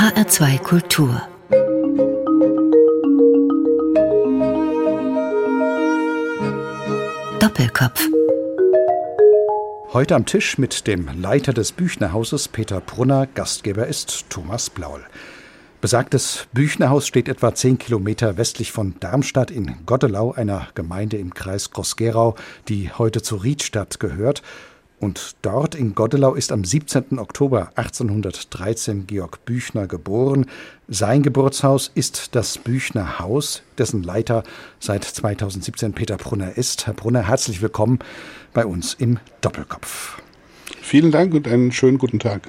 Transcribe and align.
HR2 0.00 0.58
Kultur 0.60 1.20
Doppelkopf 7.38 8.08
Heute 9.92 10.14
am 10.14 10.24
Tisch 10.24 10.56
mit 10.56 10.86
dem 10.86 11.06
Leiter 11.20 11.52
des 11.52 11.72
Büchnerhauses 11.72 12.48
Peter 12.48 12.80
Brunner, 12.80 13.26
Gastgeber 13.26 13.88
ist 13.88 14.30
Thomas 14.30 14.70
Blaul. 14.70 15.04
Besagtes 15.82 16.46
Büchnerhaus 16.54 17.06
steht 17.06 17.28
etwa 17.28 17.54
zehn 17.54 17.76
Kilometer 17.76 18.38
westlich 18.38 18.72
von 18.72 18.94
Darmstadt 19.00 19.50
in 19.50 19.84
Gottelau, 19.84 20.32
einer 20.32 20.68
Gemeinde 20.74 21.18
im 21.18 21.34
Kreis 21.34 21.72
Groß-Gerau, 21.72 22.36
die 22.68 22.90
heute 22.90 23.20
zu 23.20 23.36
Riedstadt 23.36 24.00
gehört. 24.00 24.42
Und 25.00 25.36
dort 25.40 25.74
in 25.74 25.94
Gottelau 25.94 26.34
ist 26.34 26.52
am 26.52 26.62
17. 26.62 27.18
Oktober 27.18 27.72
1813 27.74 29.06
Georg 29.06 29.46
Büchner 29.46 29.86
geboren. 29.86 30.44
Sein 30.88 31.22
Geburtshaus 31.22 31.90
ist 31.94 32.36
das 32.36 32.58
Büchner 32.58 33.18
Haus, 33.18 33.62
dessen 33.78 34.02
Leiter 34.02 34.42
seit 34.78 35.04
2017 35.04 35.94
Peter 35.94 36.18
Brunner 36.18 36.58
ist. 36.58 36.86
Herr 36.86 36.92
Brunner, 36.92 37.26
herzlich 37.26 37.62
willkommen 37.62 37.98
bei 38.52 38.66
uns 38.66 38.92
im 38.92 39.18
Doppelkopf. 39.40 40.20
Vielen 40.82 41.10
Dank 41.10 41.32
und 41.32 41.48
einen 41.48 41.72
schönen 41.72 41.96
guten 41.96 42.18
Tag. 42.18 42.42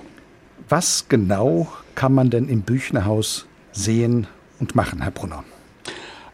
Was 0.67 1.05
genau 1.07 1.71
kann 1.95 2.13
man 2.13 2.31
denn 2.31 2.49
im 2.49 2.63
Büchnerhaus 2.63 3.45
sehen 3.71 4.27
und 4.59 4.75
machen, 4.75 5.01
Herr 5.01 5.11
Brunner? 5.11 5.45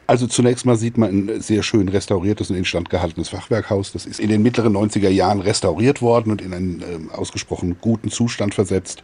Also 0.07 0.25
zunächst 0.25 0.65
mal 0.65 0.77
sieht 0.77 0.97
man 0.97 1.09
ein 1.09 1.41
sehr 1.41 1.63
schön 1.63 1.89
restauriertes 1.89 2.49
und 2.49 2.55
instand 2.55 2.89
gehaltenes 2.89 3.27
Fachwerkhaus. 3.27 3.91
Das 3.91 4.05
ist 4.05 4.21
in 4.21 4.29
den 4.29 4.41
mittleren 4.41 4.75
90er 4.75 5.09
Jahren 5.09 5.41
restauriert 5.41 6.01
worden 6.01 6.31
und 6.31 6.41
in 6.41 6.53
einen 6.53 6.81
äh, 6.81 7.13
ausgesprochen 7.13 7.75
guten 7.81 8.09
Zustand 8.09 8.55
versetzt. 8.55 9.01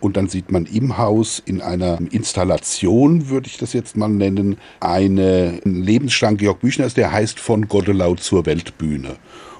Und 0.00 0.16
dann 0.16 0.28
sieht 0.28 0.50
man 0.50 0.66
im 0.66 0.98
Haus 0.98 1.40
in 1.44 1.60
einer 1.60 1.98
Installation, 2.10 3.28
würde 3.28 3.46
ich 3.46 3.58
das 3.58 3.74
jetzt 3.74 3.96
mal 3.96 4.08
nennen, 4.08 4.56
eine 4.80 5.60
Lebensstand 5.62 6.38
Georg 6.38 6.60
Büchners, 6.60 6.94
der 6.94 7.12
heißt 7.12 7.38
von 7.38 7.68
Godelau 7.68 8.16
zur 8.16 8.44
Weltbühne. 8.44 9.16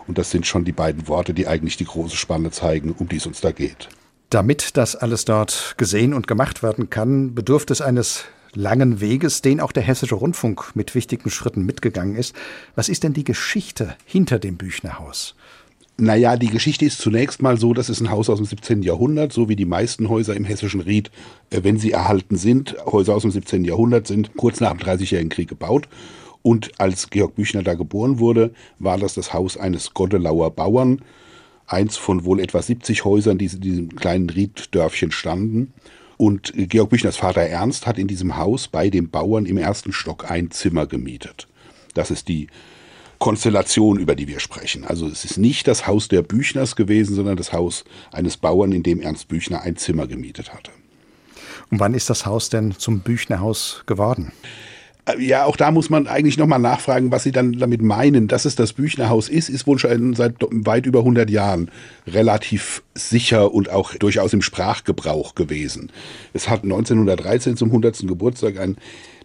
Und 0.09 0.19
das 0.19 0.31
sind 0.31 0.47
schon 0.47 0.65
die 0.65 0.73
beiden 0.73 1.07
Worte, 1.07 1.35
die 1.35 1.47
eigentlich 1.47 1.77
die 1.77 1.85
große 1.85 2.17
Spanne 2.17 2.51
zeigen, 2.51 2.95
um 2.99 3.09
die 3.09 3.17
es 3.17 3.27
uns 3.27 3.41
da 3.41 3.53
geht. 3.53 3.91
Damit 4.31 4.77
das 4.77 4.97
alles 4.97 5.25
dort 5.25 5.75
gesehen 5.77 6.15
und 6.15 6.27
gemacht 6.27 6.63
werden 6.63 6.91
kann, 6.91 7.35
bedurft 7.35 7.71
es 7.71 7.81
eines 7.81 8.25
langen 8.55 9.01
Weges, 9.01 9.43
den 9.43 9.61
auch 9.61 9.73
der 9.73 9.83
Hessische 9.83 10.15
Rundfunk 10.15 10.73
mit 10.75 10.95
wichtigen 10.95 11.31
Schritten 11.31 11.65
mitgegangen 11.65 12.17
ist. 12.17 12.35
Was 12.75 12.89
ist 12.89 13.05
denn 13.05 13.13
die 13.13 13.25
Geschichte 13.25 13.97
hinter 14.05 14.39
dem 14.39 14.57
Büchnerhaus? 14.57 15.35
Naja, 15.97 16.37
die 16.37 16.49
Geschichte 16.49 16.87
ist 16.87 16.99
zunächst 16.99 17.43
mal 17.43 17.59
so, 17.59 17.75
das 17.75 17.91
ist 17.91 18.01
ein 18.01 18.11
Haus 18.11 18.31
aus 18.31 18.39
dem 18.39 18.47
17. 18.47 18.83
Jahrhundert, 18.83 19.35
so 19.35 19.51
wie 19.51 19.57
die 19.57 19.67
meisten 19.67 20.09
Häuser 20.09 20.35
im 20.35 20.47
hessischen 20.47 20.81
Ried, 20.81 21.11
äh, 21.51 21.61
wenn 21.63 21.79
sie 21.79 21.93
erhalten 21.93 22.37
sind, 22.37 22.75
Häuser 22.87 23.15
aus 23.15 23.23
dem 23.23 23.31
17. 23.31 23.67
Jahrhundert 23.67 24.07
sind 24.07 24.35
kurz 24.35 24.61
nach 24.61 24.71
dem 24.71 24.79
Dreißigjährigen 24.79 25.29
Krieg 25.29 25.49
gebaut. 25.49 25.89
Und 26.41 26.81
als 26.81 27.11
Georg 27.11 27.35
Büchner 27.35 27.63
da 27.63 27.75
geboren 27.75 28.19
wurde, 28.19 28.55
war 28.79 28.97
das 28.97 29.13
das 29.13 29.35
Haus 29.35 29.59
eines 29.59 29.93
Goddelauer 29.93 30.53
Bauern, 30.53 31.03
eins 31.67 31.99
von 31.99 32.25
wohl 32.25 32.41
etwa 32.41 32.63
70 32.63 33.05
Häusern, 33.05 33.37
die 33.37 33.47
in 33.47 33.61
diesem 33.61 33.95
kleinen 33.95 34.31
Rieddörfchen 34.31 35.13
standen. 35.13 35.75
Und 36.21 36.53
Georg 36.55 36.91
Büchners 36.91 37.17
Vater 37.17 37.41
Ernst 37.41 37.87
hat 37.87 37.97
in 37.97 38.07
diesem 38.07 38.37
Haus 38.37 38.69
bei 38.69 38.91
dem 38.91 39.09
Bauern 39.09 39.47
im 39.47 39.57
ersten 39.57 39.91
Stock 39.91 40.31
ein 40.31 40.51
Zimmer 40.51 40.87
gemietet. 40.87 41.49
Das 41.95 42.11
ist 42.11 42.29
die 42.29 42.49
Konstellation, 43.19 43.99
über 43.99 44.15
die 44.15 44.29
wir 44.29 44.39
sprechen. 44.39 44.85
Also 44.85 45.07
es 45.07 45.25
ist 45.25 45.39
nicht 45.39 45.67
das 45.67 45.87
Haus 45.87 46.09
der 46.09 46.21
Büchners 46.21 46.77
gewesen, 46.77 47.15
sondern 47.15 47.39
das 47.39 47.55
Haus 47.55 47.87
eines 48.13 48.37
Bauern, 48.37 48.73
in 48.73 48.83
dem 48.83 49.01
Ernst 49.01 49.29
Büchner 49.29 49.63
ein 49.63 49.77
Zimmer 49.77 50.07
gemietet 50.07 50.53
hatte. 50.53 50.73
Und 51.71 51.81
wann 51.81 51.95
ist 51.95 52.11
das 52.11 52.27
Haus 52.27 52.51
denn 52.51 52.73
zum 52.73 53.01
Büchnerhaus 53.01 53.85
geworden? 53.87 54.33
Ja, 55.19 55.45
auch 55.45 55.57
da 55.57 55.71
muss 55.71 55.91
man 55.91 56.07
eigentlich 56.07 56.39
nochmal 56.39 56.59
nachfragen, 56.59 57.11
was 57.11 57.23
Sie 57.23 57.33
dann 57.33 57.55
damit 57.55 57.83
meinen. 57.83 58.29
Dass 58.29 58.45
es 58.45 58.55
das 58.55 58.75
Büchnerhaus 58.75 59.29
ist, 59.29 59.49
ist 59.49 59.67
wohl 59.67 59.79
schon 59.79 60.15
seit 60.15 60.35
weit 60.41 60.87
über 60.87 61.01
100 61.01 61.31
Jahren 61.31 61.71
relativ 62.07 62.83
sicher 62.95 63.53
und 63.53 63.71
auch 63.71 63.95
durchaus 63.95 64.33
im 64.33 64.43
Sprachgebrauch 64.43 65.35
gewesen. 65.35 65.91
Es 66.33 66.49
hat 66.49 66.65
1913 66.65 67.57
zum 67.57 67.69
100. 67.69 68.07
Geburtstag 68.07 68.59
ein 68.59 68.77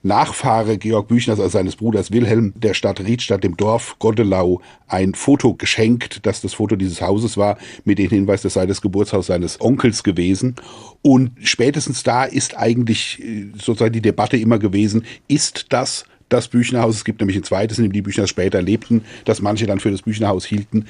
Nachfahre 0.06 0.78
Georg 0.78 1.08
Büchners, 1.08 1.40
also 1.40 1.50
seines 1.50 1.76
Bruders 1.76 2.12
Wilhelm, 2.12 2.54
der 2.56 2.76
Stadt 2.76 3.00
Riedstadt, 3.00 3.44
dem 3.44 3.58
Dorf 3.58 3.98
Goddelau, 3.98 4.62
ein 4.88 5.16
Foto 5.16 5.56
geschenkt, 5.56 6.26
das 6.28 6.42
das 6.42 6.54
Foto 6.54 6.76
dieses 6.76 7.02
Hauses 7.02 7.38
war, 7.38 7.58
mit 7.86 7.98
dem 7.98 8.10
Hinweis, 8.10 8.44
das 8.44 8.54
sei 8.54 8.68
das 8.68 8.82
Geburtshaus 8.82 9.26
seines 9.26 9.60
Onkels 9.60 10.04
gewesen. 10.04 10.56
Und 11.02 11.32
spätestens 11.42 12.04
da 12.04 12.24
ist 12.24 12.56
eigentlich 12.56 13.20
äh, 13.24 13.48
sozusagen 13.54 13.94
die 13.94 14.02
Debatte 14.02 14.38
immer 14.38 14.60
gewesen, 14.60 15.06
ist 15.28 15.68
das 15.70 16.06
das 16.30 16.48
Büchnerhaus. 16.48 16.96
Es 16.96 17.06
gibt 17.06 17.20
nämlich 17.20 17.38
ein 17.38 17.44
zweites, 17.44 17.78
in 17.78 17.86
dem 17.86 17.94
die 17.94 18.02
Büchner 18.02 18.28
später 18.28 18.62
lebten, 18.62 19.04
das 19.26 19.42
manche 19.42 19.66
dann 19.66 19.80
für 19.80 19.92
das 19.92 20.04
Büchnerhaus 20.04 20.46
hielten. 20.46 20.86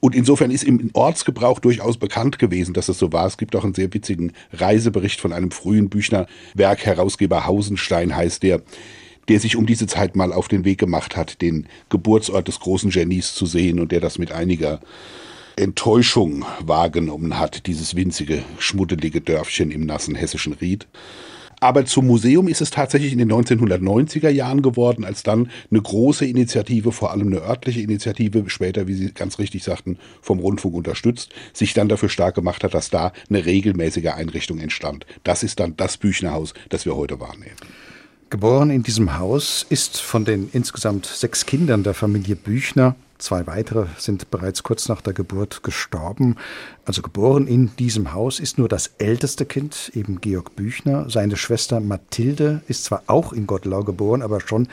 Und 0.00 0.14
insofern 0.14 0.50
ist 0.50 0.64
im 0.64 0.90
Ortsgebrauch 0.94 1.58
durchaus 1.58 1.98
bekannt 1.98 2.38
gewesen, 2.38 2.72
dass 2.72 2.88
es 2.88 2.98
so 2.98 3.12
war. 3.12 3.26
Es 3.26 3.36
gibt 3.36 3.54
auch 3.54 3.64
einen 3.64 3.74
sehr 3.74 3.92
witzigen 3.92 4.32
Reisebericht 4.52 5.20
von 5.20 5.32
einem 5.32 5.50
frühen 5.50 5.90
Büchner 5.90 6.26
Werkherausgeber 6.54 7.46
Hausenstein 7.46 8.16
heißt 8.16 8.42
der, 8.42 8.62
der 9.28 9.40
sich 9.40 9.56
um 9.56 9.66
diese 9.66 9.86
Zeit 9.86 10.16
mal 10.16 10.32
auf 10.32 10.48
den 10.48 10.64
Weg 10.64 10.78
gemacht 10.78 11.16
hat, 11.16 11.42
den 11.42 11.66
Geburtsort 11.90 12.48
des 12.48 12.60
großen 12.60 12.90
Genies 12.90 13.34
zu 13.34 13.44
sehen 13.44 13.78
und 13.78 13.92
der 13.92 14.00
das 14.00 14.18
mit 14.18 14.32
einiger 14.32 14.80
Enttäuschung 15.56 16.46
wahrgenommen 16.64 17.38
hat, 17.38 17.66
dieses 17.66 17.94
winzige, 17.94 18.42
schmuddelige 18.58 19.20
Dörfchen 19.20 19.70
im 19.70 19.84
nassen 19.84 20.14
hessischen 20.14 20.54
Ried. 20.54 20.88
Aber 21.60 21.84
zum 21.84 22.06
Museum 22.06 22.48
ist 22.48 22.62
es 22.62 22.70
tatsächlich 22.70 23.12
in 23.12 23.18
den 23.18 23.30
1990er 23.30 24.30
Jahren 24.30 24.62
geworden, 24.62 25.04
als 25.04 25.22
dann 25.22 25.50
eine 25.70 25.80
große 25.80 26.24
Initiative, 26.24 26.90
vor 26.90 27.10
allem 27.10 27.26
eine 27.26 27.42
örtliche 27.42 27.80
Initiative, 27.80 28.48
später, 28.48 28.88
wie 28.88 28.94
Sie 28.94 29.12
ganz 29.12 29.38
richtig 29.38 29.62
sagten, 29.62 29.98
vom 30.22 30.38
Rundfunk 30.38 30.74
unterstützt, 30.74 31.32
sich 31.52 31.74
dann 31.74 31.88
dafür 31.88 32.08
stark 32.08 32.34
gemacht 32.34 32.64
hat, 32.64 32.72
dass 32.72 32.88
da 32.88 33.12
eine 33.28 33.44
regelmäßige 33.44 34.08
Einrichtung 34.08 34.58
entstand. 34.58 35.04
Das 35.22 35.42
ist 35.42 35.60
dann 35.60 35.76
das 35.76 35.98
Büchnerhaus, 35.98 36.54
das 36.70 36.86
wir 36.86 36.96
heute 36.96 37.20
wahrnehmen. 37.20 37.56
Geboren 38.30 38.70
in 38.70 38.82
diesem 38.82 39.18
Haus 39.18 39.66
ist 39.68 40.00
von 40.00 40.24
den 40.24 40.48
insgesamt 40.52 41.04
sechs 41.04 41.44
Kindern 41.44 41.82
der 41.82 41.94
Familie 41.94 42.36
Büchner 42.36 42.94
Zwei 43.20 43.46
weitere 43.46 43.86
sind 43.98 44.30
bereits 44.30 44.62
kurz 44.62 44.88
nach 44.88 45.02
der 45.02 45.12
Geburt 45.12 45.62
gestorben. 45.62 46.36
Also 46.86 47.02
geboren 47.02 47.46
in 47.46 47.76
diesem 47.76 48.14
Haus 48.14 48.40
ist 48.40 48.56
nur 48.56 48.66
das 48.66 48.92
älteste 48.96 49.44
Kind, 49.44 49.92
eben 49.94 50.22
Georg 50.22 50.56
Büchner. 50.56 51.08
Seine 51.10 51.36
Schwester 51.36 51.80
Mathilde 51.80 52.62
ist 52.66 52.84
zwar 52.84 53.02
auch 53.08 53.34
in 53.34 53.46
Gottlau 53.46 53.84
geboren, 53.84 54.22
aber 54.22 54.40
schon 54.40 54.68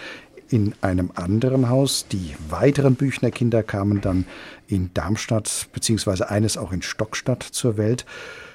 in 0.50 0.74
einem 0.80 1.12
anderen 1.16 1.68
Haus. 1.68 2.08
Die 2.10 2.36
weiteren 2.50 2.96
Büchner 2.96 3.32
Kinder 3.32 3.64
kamen 3.64 4.00
dann 4.00 4.26
in 4.70 4.94
Darmstadt, 4.94 5.68
beziehungsweise 5.74 6.30
eines 6.30 6.58
auch 6.58 6.72
in 6.72 6.82
Stockstadt 6.82 7.44
zur 7.44 7.76
Welt. 7.76 8.06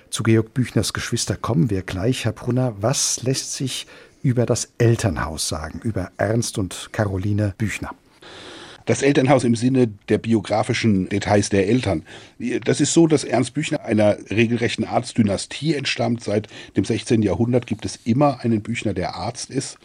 Zu 0.09 0.23
Georg 0.23 0.55
Büchners 0.55 0.95
Geschwister 0.95 1.37
kommen 1.37 1.69
wir 1.69 1.83
gleich. 1.83 2.25
Herr 2.25 2.33
Brunner, 2.33 2.75
was 2.81 3.23
lässt 3.23 3.53
sich 3.53 3.87
über 4.23 4.47
das 4.47 4.71
Elternhaus 4.79 5.49
sagen, 5.49 5.81
über 5.83 6.11
Ernst 6.17 6.57
und 6.57 6.89
Caroline 6.93 7.55
Büchner? 7.59 7.91
Das 8.87 9.03
Elternhaus 9.03 9.45
im 9.45 9.55
Sinne 9.55 9.89
der 10.09 10.19
biografischen 10.19 11.09
Details 11.09 11.49
der 11.49 11.69
Eltern. 11.69 12.03
Das 12.65 12.81
ist 12.81 12.93
so, 12.93 13.07
dass 13.07 13.25
Ernst 13.25 13.55
Büchner 13.55 13.85
einer 13.85 14.17
regelrechten 14.31 14.85
Arztdynastie 14.85 15.75
entstammt. 15.75 16.23
Seit 16.25 16.49
dem 16.77 16.85
16. 16.85 17.23
Jahrhundert 17.23 17.67
gibt 17.67 17.85
es 17.85 18.01
immer 18.05 18.41
einen 18.41 18.63
Büchner, 18.63 18.95
der 18.95 19.15
Arzt 19.15 19.51
ist 19.51 19.79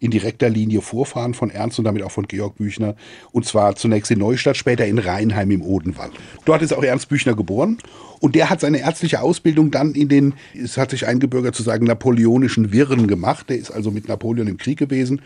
in 0.00 0.10
direkter 0.10 0.48
Linie 0.48 0.80
Vorfahren 0.80 1.34
von 1.34 1.50
Ernst 1.50 1.78
und 1.78 1.84
damit 1.84 2.02
auch 2.02 2.10
von 2.10 2.26
Georg 2.26 2.56
Büchner. 2.56 2.96
Und 3.32 3.44
zwar 3.44 3.76
zunächst 3.76 4.10
in 4.10 4.18
Neustadt, 4.18 4.56
später 4.56 4.86
in 4.86 4.98
Rheinheim 4.98 5.50
im 5.50 5.62
Odenwald. 5.62 6.12
Dort 6.46 6.62
ist 6.62 6.72
auch 6.72 6.82
Ernst 6.82 7.08
Büchner 7.10 7.36
geboren. 7.36 7.78
Und 8.18 8.34
der 8.34 8.50
hat 8.50 8.60
seine 8.60 8.80
ärztliche 8.80 9.20
Ausbildung 9.20 9.70
dann 9.70 9.94
in 9.94 10.08
den, 10.08 10.34
es 10.54 10.78
hat 10.78 10.90
sich 10.90 11.06
eingebürgert 11.06 11.54
zu 11.54 11.62
sagen, 11.62 11.84
napoleonischen 11.84 12.72
Wirren 12.72 13.06
gemacht. 13.06 13.50
Der 13.50 13.58
ist 13.58 13.70
also 13.70 13.90
mit 13.90 14.08
Napoleon 14.08 14.48
im 14.48 14.56
Krieg 14.56 14.78
gewesen. 14.78 15.20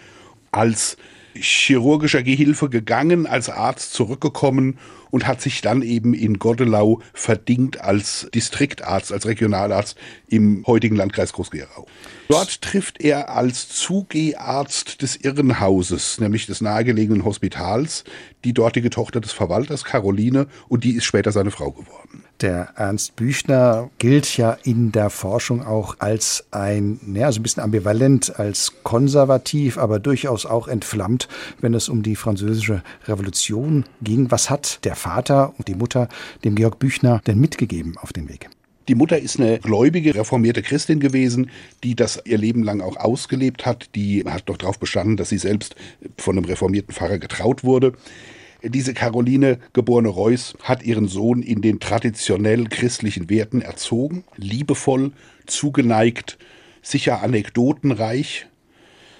Als 0.50 0.96
chirurgischer 1.34 2.22
Gehilfe 2.22 2.68
gegangen, 2.68 3.26
als 3.26 3.48
Arzt 3.48 3.92
zurückgekommen 3.92 4.78
und 5.10 5.26
hat 5.26 5.40
sich 5.40 5.60
dann 5.60 5.82
eben 5.82 6.14
in 6.14 6.38
Goddelau 6.38 7.00
verdingt 7.12 7.80
als 7.80 8.28
Distriktarzt, 8.34 9.12
als 9.12 9.26
Regionalarzt 9.26 9.96
im 10.28 10.64
heutigen 10.66 10.96
Landkreis 10.96 11.32
Groß-Gerau. 11.32 11.86
Dort 12.28 12.62
trifft 12.62 13.00
er 13.00 13.30
als 13.30 13.68
Zugeharzt 13.68 15.02
des 15.02 15.16
Irrenhauses, 15.16 16.18
nämlich 16.18 16.46
des 16.46 16.60
nahegelegenen 16.60 17.24
Hospitals, 17.24 18.04
die 18.44 18.54
dortige 18.54 18.90
Tochter 18.90 19.20
des 19.20 19.32
Verwalters 19.32 19.84
Caroline 19.84 20.48
und 20.68 20.84
die 20.84 20.96
ist 20.96 21.04
später 21.04 21.32
seine 21.32 21.50
Frau 21.50 21.70
geworden. 21.70 22.23
Der 22.40 22.70
Ernst 22.76 23.14
Büchner 23.14 23.90
gilt 23.98 24.36
ja 24.36 24.58
in 24.64 24.90
der 24.90 25.08
Forschung 25.10 25.64
auch 25.64 25.96
als 26.00 26.44
ein, 26.50 26.98
naja, 27.06 27.30
so 27.30 27.38
ein 27.38 27.44
bisschen 27.44 27.62
ambivalent, 27.62 28.38
als 28.38 28.72
konservativ, 28.82 29.78
aber 29.78 30.00
durchaus 30.00 30.44
auch 30.44 30.66
entflammt, 30.66 31.28
wenn 31.60 31.74
es 31.74 31.88
um 31.88 32.02
die 32.02 32.16
französische 32.16 32.82
Revolution 33.06 33.84
ging. 34.02 34.30
Was 34.30 34.50
hat 34.50 34.84
der 34.84 34.96
Vater 34.96 35.54
und 35.58 35.68
die 35.68 35.76
Mutter 35.76 36.08
dem 36.42 36.56
Georg 36.56 36.80
Büchner 36.80 37.20
denn 37.26 37.38
mitgegeben 37.38 37.96
auf 37.98 38.12
den 38.12 38.28
Weg? 38.28 38.50
Die 38.88 38.94
Mutter 38.94 39.18
ist 39.18 39.40
eine 39.40 39.60
gläubige, 39.60 40.14
reformierte 40.14 40.62
Christin 40.62 41.00
gewesen, 41.00 41.50
die 41.82 41.94
das 41.94 42.20
ihr 42.26 42.36
Leben 42.36 42.62
lang 42.62 42.82
auch 42.82 42.96
ausgelebt 42.96 43.64
hat. 43.64 43.94
Die 43.94 44.24
hat 44.26 44.42
doch 44.46 44.58
darauf 44.58 44.78
bestanden, 44.78 45.16
dass 45.16 45.30
sie 45.30 45.38
selbst 45.38 45.76
von 46.18 46.36
einem 46.36 46.44
reformierten 46.44 46.94
Pfarrer 46.94 47.18
getraut 47.18 47.64
wurde. 47.64 47.94
Diese 48.64 48.94
Caroline, 48.94 49.58
geborene 49.72 50.08
Reuss, 50.08 50.54
hat 50.62 50.82
ihren 50.82 51.06
Sohn 51.06 51.42
in 51.42 51.60
den 51.60 51.80
traditionell 51.80 52.64
christlichen 52.64 53.28
Werten 53.28 53.60
erzogen, 53.60 54.24
liebevoll, 54.36 55.12
zugeneigt, 55.46 56.38
sicher 56.82 57.22
anekdotenreich. 57.22 58.46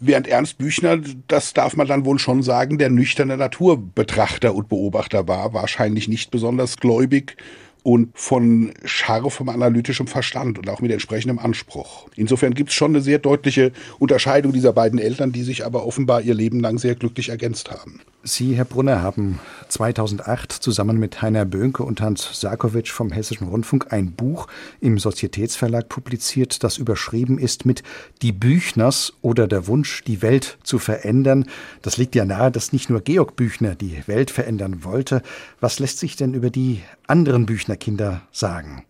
Während 0.00 0.26
Ernst 0.26 0.58
Büchner, 0.58 0.98
das 1.28 1.52
darf 1.52 1.76
man 1.76 1.86
dann 1.86 2.04
wohl 2.04 2.18
schon 2.18 2.42
sagen, 2.42 2.78
der 2.78 2.90
nüchterne 2.90 3.36
Naturbetrachter 3.36 4.54
und 4.54 4.68
Beobachter 4.68 5.28
war, 5.28 5.54
wahrscheinlich 5.54 6.08
nicht 6.08 6.30
besonders 6.30 6.76
gläubig 6.76 7.36
und 7.82 8.10
von 8.14 8.72
scharfem 8.84 9.50
analytischem 9.50 10.06
Verstand 10.06 10.58
und 10.58 10.68
auch 10.70 10.80
mit 10.80 10.90
entsprechendem 10.90 11.38
Anspruch. 11.38 12.08
Insofern 12.16 12.54
gibt 12.54 12.70
es 12.70 12.74
schon 12.74 12.92
eine 12.92 13.02
sehr 13.02 13.18
deutliche 13.18 13.72
Unterscheidung 13.98 14.52
dieser 14.52 14.72
beiden 14.72 14.98
Eltern, 14.98 15.32
die 15.32 15.42
sich 15.42 15.64
aber 15.64 15.86
offenbar 15.86 16.22
ihr 16.22 16.34
Leben 16.34 16.60
lang 16.60 16.78
sehr 16.78 16.94
glücklich 16.94 17.28
ergänzt 17.28 17.70
haben. 17.70 18.00
Sie, 18.26 18.56
Herr 18.56 18.64
Brunner, 18.64 19.02
haben 19.02 19.38
2008 19.68 20.50
zusammen 20.50 20.98
mit 20.98 21.20
Heiner 21.20 21.44
Böhnke 21.44 21.82
und 21.82 22.00
Hans 22.00 22.40
Sarkowitsch 22.40 22.90
vom 22.90 23.12
Hessischen 23.12 23.48
Rundfunk 23.48 23.92
ein 23.92 24.12
Buch 24.12 24.46
im 24.80 24.98
Sozietätsverlag 24.98 25.90
publiziert, 25.90 26.64
das 26.64 26.78
überschrieben 26.78 27.38
ist 27.38 27.66
mit 27.66 27.82
Die 28.22 28.32
Büchners 28.32 29.12
oder 29.20 29.46
der 29.46 29.66
Wunsch, 29.66 30.04
die 30.04 30.22
Welt 30.22 30.56
zu 30.62 30.78
verändern. 30.78 31.44
Das 31.82 31.98
liegt 31.98 32.14
ja 32.14 32.24
nahe, 32.24 32.50
dass 32.50 32.72
nicht 32.72 32.88
nur 32.88 33.02
Georg 33.02 33.36
Büchner 33.36 33.74
die 33.74 34.02
Welt 34.06 34.30
verändern 34.30 34.84
wollte. 34.84 35.20
Was 35.60 35.78
lässt 35.78 35.98
sich 35.98 36.16
denn 36.16 36.32
über 36.32 36.48
die 36.48 36.80
anderen 37.06 37.44
Büchner 37.44 37.76
Kinder 37.76 38.22
sagen? 38.32 38.86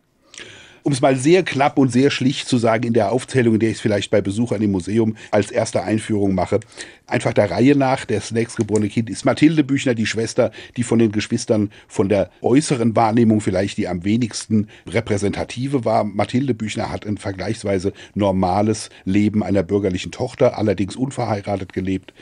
Um 0.85 0.93
es 0.93 1.01
mal 1.01 1.17
sehr 1.17 1.43
knapp 1.43 1.79
und 1.79 1.91
sehr 1.91 2.11
schlicht 2.11 2.47
zu 2.47 2.59
sagen, 2.59 2.85
in 2.85 2.93
der 2.93 3.11
Aufzählung, 3.11 3.55
in 3.55 3.61
der 3.61 3.71
ich 3.71 3.77
es 3.77 3.81
vielleicht 3.81 4.11
bei 4.11 4.21
Besuchern 4.21 4.63
im 4.63 4.71
Museum 4.71 5.17
als 5.31 5.51
erste 5.51 5.83
Einführung 5.83 6.35
mache, 6.35 6.61
einfach 7.07 7.33
der 7.33 7.51
Reihe 7.51 7.75
nach, 7.75 8.05
das 8.05 8.31
nächstgeborene 8.31 8.89
Kind 8.91 9.09
ist 9.09 9.25
Mathilde 9.25 9.65
Büchner, 9.65 9.95
die 9.95 10.07
Schwester, 10.07 10.53
die 10.77 10.83
von 10.83 10.99
den 10.99 11.11
Geschwistern 11.11 11.71
von 11.89 12.11
der 12.11 12.31
äußeren 12.43 12.95
Wahrnehmung 12.95 13.41
vielleicht 13.41 13.79
die 13.79 13.89
am 13.89 14.05
wenigsten 14.05 14.69
repräsentative 14.87 15.87
war. 15.87 16.05
Mathilde 16.05 16.53
Büchner 16.53 16.93
hat 16.93 17.07
ein 17.07 17.17
vergleichsweise 17.17 17.95
normales 18.15 18.91
Leben 19.07 19.43
einer 19.43 19.63
bürgerlichen 19.63 20.13
Tochter, 20.13 20.59
allerdings 20.59 20.97
unverheiratet 20.97 21.73
gelebt. 21.73 22.13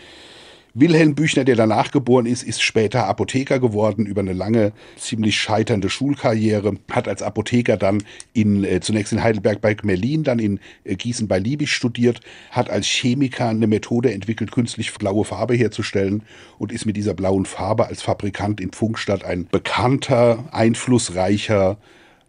Wilhelm 0.75 1.15
Büchner, 1.15 1.45
der 1.45 1.57
danach 1.57 1.91
geboren 1.91 2.25
ist, 2.25 2.43
ist 2.43 2.63
später 2.63 3.07
Apotheker 3.07 3.61
geworden 3.61 4.07
über 4.07 4.23
eine 4.23 4.33
lange, 4.33 4.73
ziemlich 4.97 5.39
scheiternde 5.39 5.91
Schulkarriere, 5.91 6.77
hat 6.91 7.09
als 7.09 7.21
Apotheker 7.21 7.77
dann 7.77 8.03
in, 8.33 8.65
äh, 8.65 8.81
zunächst 8.81 9.13
in 9.13 9.23
Heidelberg 9.23 9.61
bei 9.61 9.75
Gmelin, 9.75 10.25
dann 10.25 10.39
in 10.39 10.61
äh, 10.85 10.95
Gießen 10.95 11.29
bei 11.29 11.39
Liebig 11.39 11.71
studiert, 11.71 12.21
hat 12.51 12.71
als 12.71 12.87
Chemiker 12.87 13.49
eine 13.49 13.67
Methode 13.67 14.15
entwickelt, 14.15 14.51
künstlich 14.51 14.95
blaue 14.95 15.27
Farbe 15.27 15.55
herzustellen 15.55 16.23
und 16.57 16.73
ist 16.73 16.87
mit 16.87 16.97
dieser 16.97 17.13
blauen 17.13 17.45
Farbe 17.45 17.89
als 17.89 18.01
Fabrikant 18.01 18.59
in 18.59 18.71
Pfungstadt 18.71 19.25
ein 19.25 19.49
bekannter, 19.51 20.45
einflussreicher, 20.53 21.77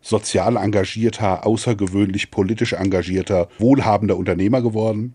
sozial 0.02 0.58
engagierter, 0.58 1.48
außergewöhnlich 1.48 2.30
politisch 2.30 2.74
engagierter, 2.74 3.48
wohlhabender 3.58 4.18
Unternehmer 4.18 4.62
geworden. 4.62 5.14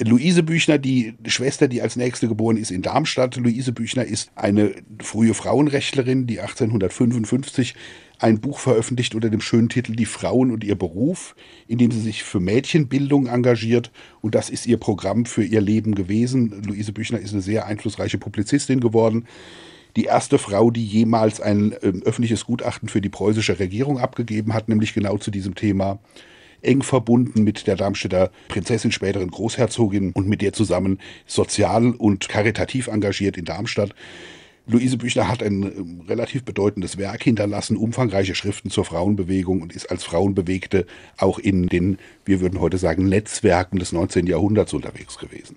Luise 0.00 0.42
Büchner, 0.42 0.78
die 0.78 1.14
Schwester, 1.26 1.68
die 1.68 1.82
als 1.82 1.96
nächste 1.96 2.26
geboren 2.26 2.56
ist 2.56 2.70
in 2.70 2.82
Darmstadt. 2.82 3.36
Luise 3.36 3.72
Büchner 3.72 4.04
ist 4.04 4.30
eine 4.34 4.74
frühe 5.00 5.34
Frauenrechtlerin, 5.34 6.26
die 6.26 6.40
1855 6.40 7.74
ein 8.18 8.40
Buch 8.40 8.60
veröffentlicht 8.60 9.14
unter 9.14 9.30
dem 9.30 9.40
schönen 9.40 9.68
Titel 9.68 9.96
Die 9.96 10.06
Frauen 10.06 10.52
und 10.52 10.62
ihr 10.62 10.76
Beruf, 10.76 11.34
in 11.66 11.78
dem 11.78 11.90
sie 11.90 12.00
sich 12.00 12.22
für 12.22 12.40
Mädchenbildung 12.40 13.26
engagiert. 13.26 13.90
Und 14.20 14.34
das 14.34 14.48
ist 14.48 14.66
ihr 14.66 14.78
Programm 14.78 15.26
für 15.26 15.42
ihr 15.44 15.60
Leben 15.60 15.94
gewesen. 15.94 16.62
Luise 16.62 16.92
Büchner 16.92 17.18
ist 17.18 17.32
eine 17.32 17.42
sehr 17.42 17.66
einflussreiche 17.66 18.18
Publizistin 18.18 18.80
geworden. 18.80 19.26
Die 19.96 20.04
erste 20.04 20.38
Frau, 20.38 20.70
die 20.70 20.86
jemals 20.86 21.40
ein 21.40 21.72
äh, 21.72 21.92
öffentliches 22.04 22.44
Gutachten 22.44 22.88
für 22.88 23.00
die 23.00 23.10
preußische 23.10 23.58
Regierung 23.58 23.98
abgegeben 23.98 24.54
hat, 24.54 24.68
nämlich 24.68 24.94
genau 24.94 25.18
zu 25.18 25.30
diesem 25.30 25.54
Thema 25.54 25.98
eng 26.62 26.82
verbunden 26.82 27.44
mit 27.44 27.66
der 27.66 27.76
Darmstädter 27.76 28.30
Prinzessin, 28.48 28.92
späteren 28.92 29.30
Großherzogin 29.30 30.12
und 30.12 30.28
mit 30.28 30.42
der 30.42 30.52
zusammen 30.52 30.98
sozial 31.26 31.90
und 31.90 32.28
karitativ 32.28 32.88
engagiert 32.88 33.36
in 33.36 33.44
Darmstadt. 33.44 33.94
Luise 34.66 34.96
Büchner 34.96 35.28
hat 35.28 35.42
ein 35.42 35.62
ähm, 35.62 36.00
relativ 36.08 36.44
bedeutendes 36.44 36.96
Werk 36.96 37.24
hinterlassen, 37.24 37.76
umfangreiche 37.76 38.36
Schriften 38.36 38.70
zur 38.70 38.84
Frauenbewegung 38.84 39.60
und 39.60 39.74
ist 39.74 39.90
als 39.90 40.04
Frauenbewegte 40.04 40.86
auch 41.16 41.38
in 41.40 41.66
den, 41.66 41.98
wir 42.24 42.40
würden 42.40 42.60
heute 42.60 42.78
sagen, 42.78 43.08
Netzwerken 43.08 43.80
des 43.80 43.90
19. 43.90 44.26
Jahrhunderts 44.26 44.72
unterwegs 44.72 45.18
gewesen. 45.18 45.56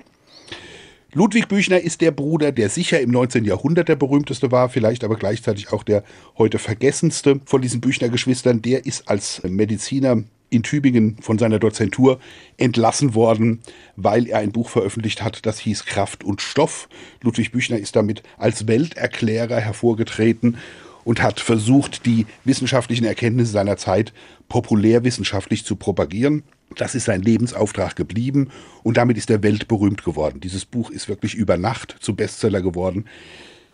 Ludwig 1.13 1.48
Büchner 1.48 1.80
ist 1.80 2.02
der 2.02 2.12
Bruder, 2.12 2.52
der 2.52 2.68
sicher 2.68 3.00
im 3.00 3.12
19. 3.12 3.46
Jahrhundert 3.46 3.88
der 3.88 3.96
berühmteste 3.96 4.52
war, 4.52 4.68
vielleicht 4.68 5.04
aber 5.04 5.16
gleichzeitig 5.16 5.72
auch 5.72 5.84
der 5.84 6.04
heute 6.38 6.60
vergessenste 6.60 7.40
von 7.46 7.62
diesen 7.62 7.80
Büchner-Geschwistern. 7.80 8.62
Der 8.62 8.86
ist 8.86 9.07
als 9.07 9.42
Mediziner 9.44 10.24
in 10.50 10.63
Tübingen 10.63 11.18
von 11.21 11.38
seiner 11.38 11.59
Dozentur 11.59 12.19
entlassen 12.57 13.13
worden, 13.13 13.62
weil 13.95 14.27
er 14.27 14.39
ein 14.39 14.51
Buch 14.51 14.69
veröffentlicht 14.69 15.21
hat, 15.21 15.45
das 15.45 15.59
hieß 15.59 15.86
Kraft 15.86 16.24
und 16.24 16.42
Stoff. 16.42 16.88
Ludwig 17.21 17.51
Büchner 17.51 17.77
ist 17.77 17.95
damit 17.95 18.24
als 18.38 18.68
Welterklärer 18.68 19.59
hervorgetreten 19.59 20.57
und 21.03 21.21
hat 21.21 21.39
versucht, 21.39 22.06
die 22.06 22.25
wissenschaftlichen 22.44 23.06
Erkenntnisse 23.06 23.51
seiner 23.51 23.77
Zeit 23.77 24.13
populärwissenschaftlich 24.50 25.65
zu 25.65 25.75
propagieren. 25.75 26.44
Das 26.77 26.95
ist 26.95 27.06
sein 27.06 27.21
Lebensauftrag 27.21 27.95
geblieben 27.95 28.50
und 28.83 28.97
damit 28.97 29.18
ist 29.18 29.30
er 29.30 29.44
weltberühmt 29.44 30.03
geworden. 30.03 30.39
Dieses 30.39 30.65
Buch 30.65 30.89
ist 30.89 31.07
wirklich 31.07 31.36
über 31.36 31.57
Nacht 31.57 31.95
zum 32.00 32.15
Bestseller 32.15 32.62
geworden. 32.62 33.06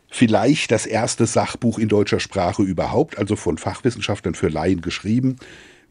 Vielleicht 0.09 0.71
das 0.71 0.85
erste 0.85 1.25
Sachbuch 1.25 1.79
in 1.79 1.87
deutscher 1.87 2.19
Sprache 2.19 2.63
überhaupt, 2.63 3.17
also 3.17 3.37
von 3.37 3.57
Fachwissenschaftlern 3.57 4.35
für 4.35 4.49
Laien 4.49 4.81
geschrieben 4.81 5.37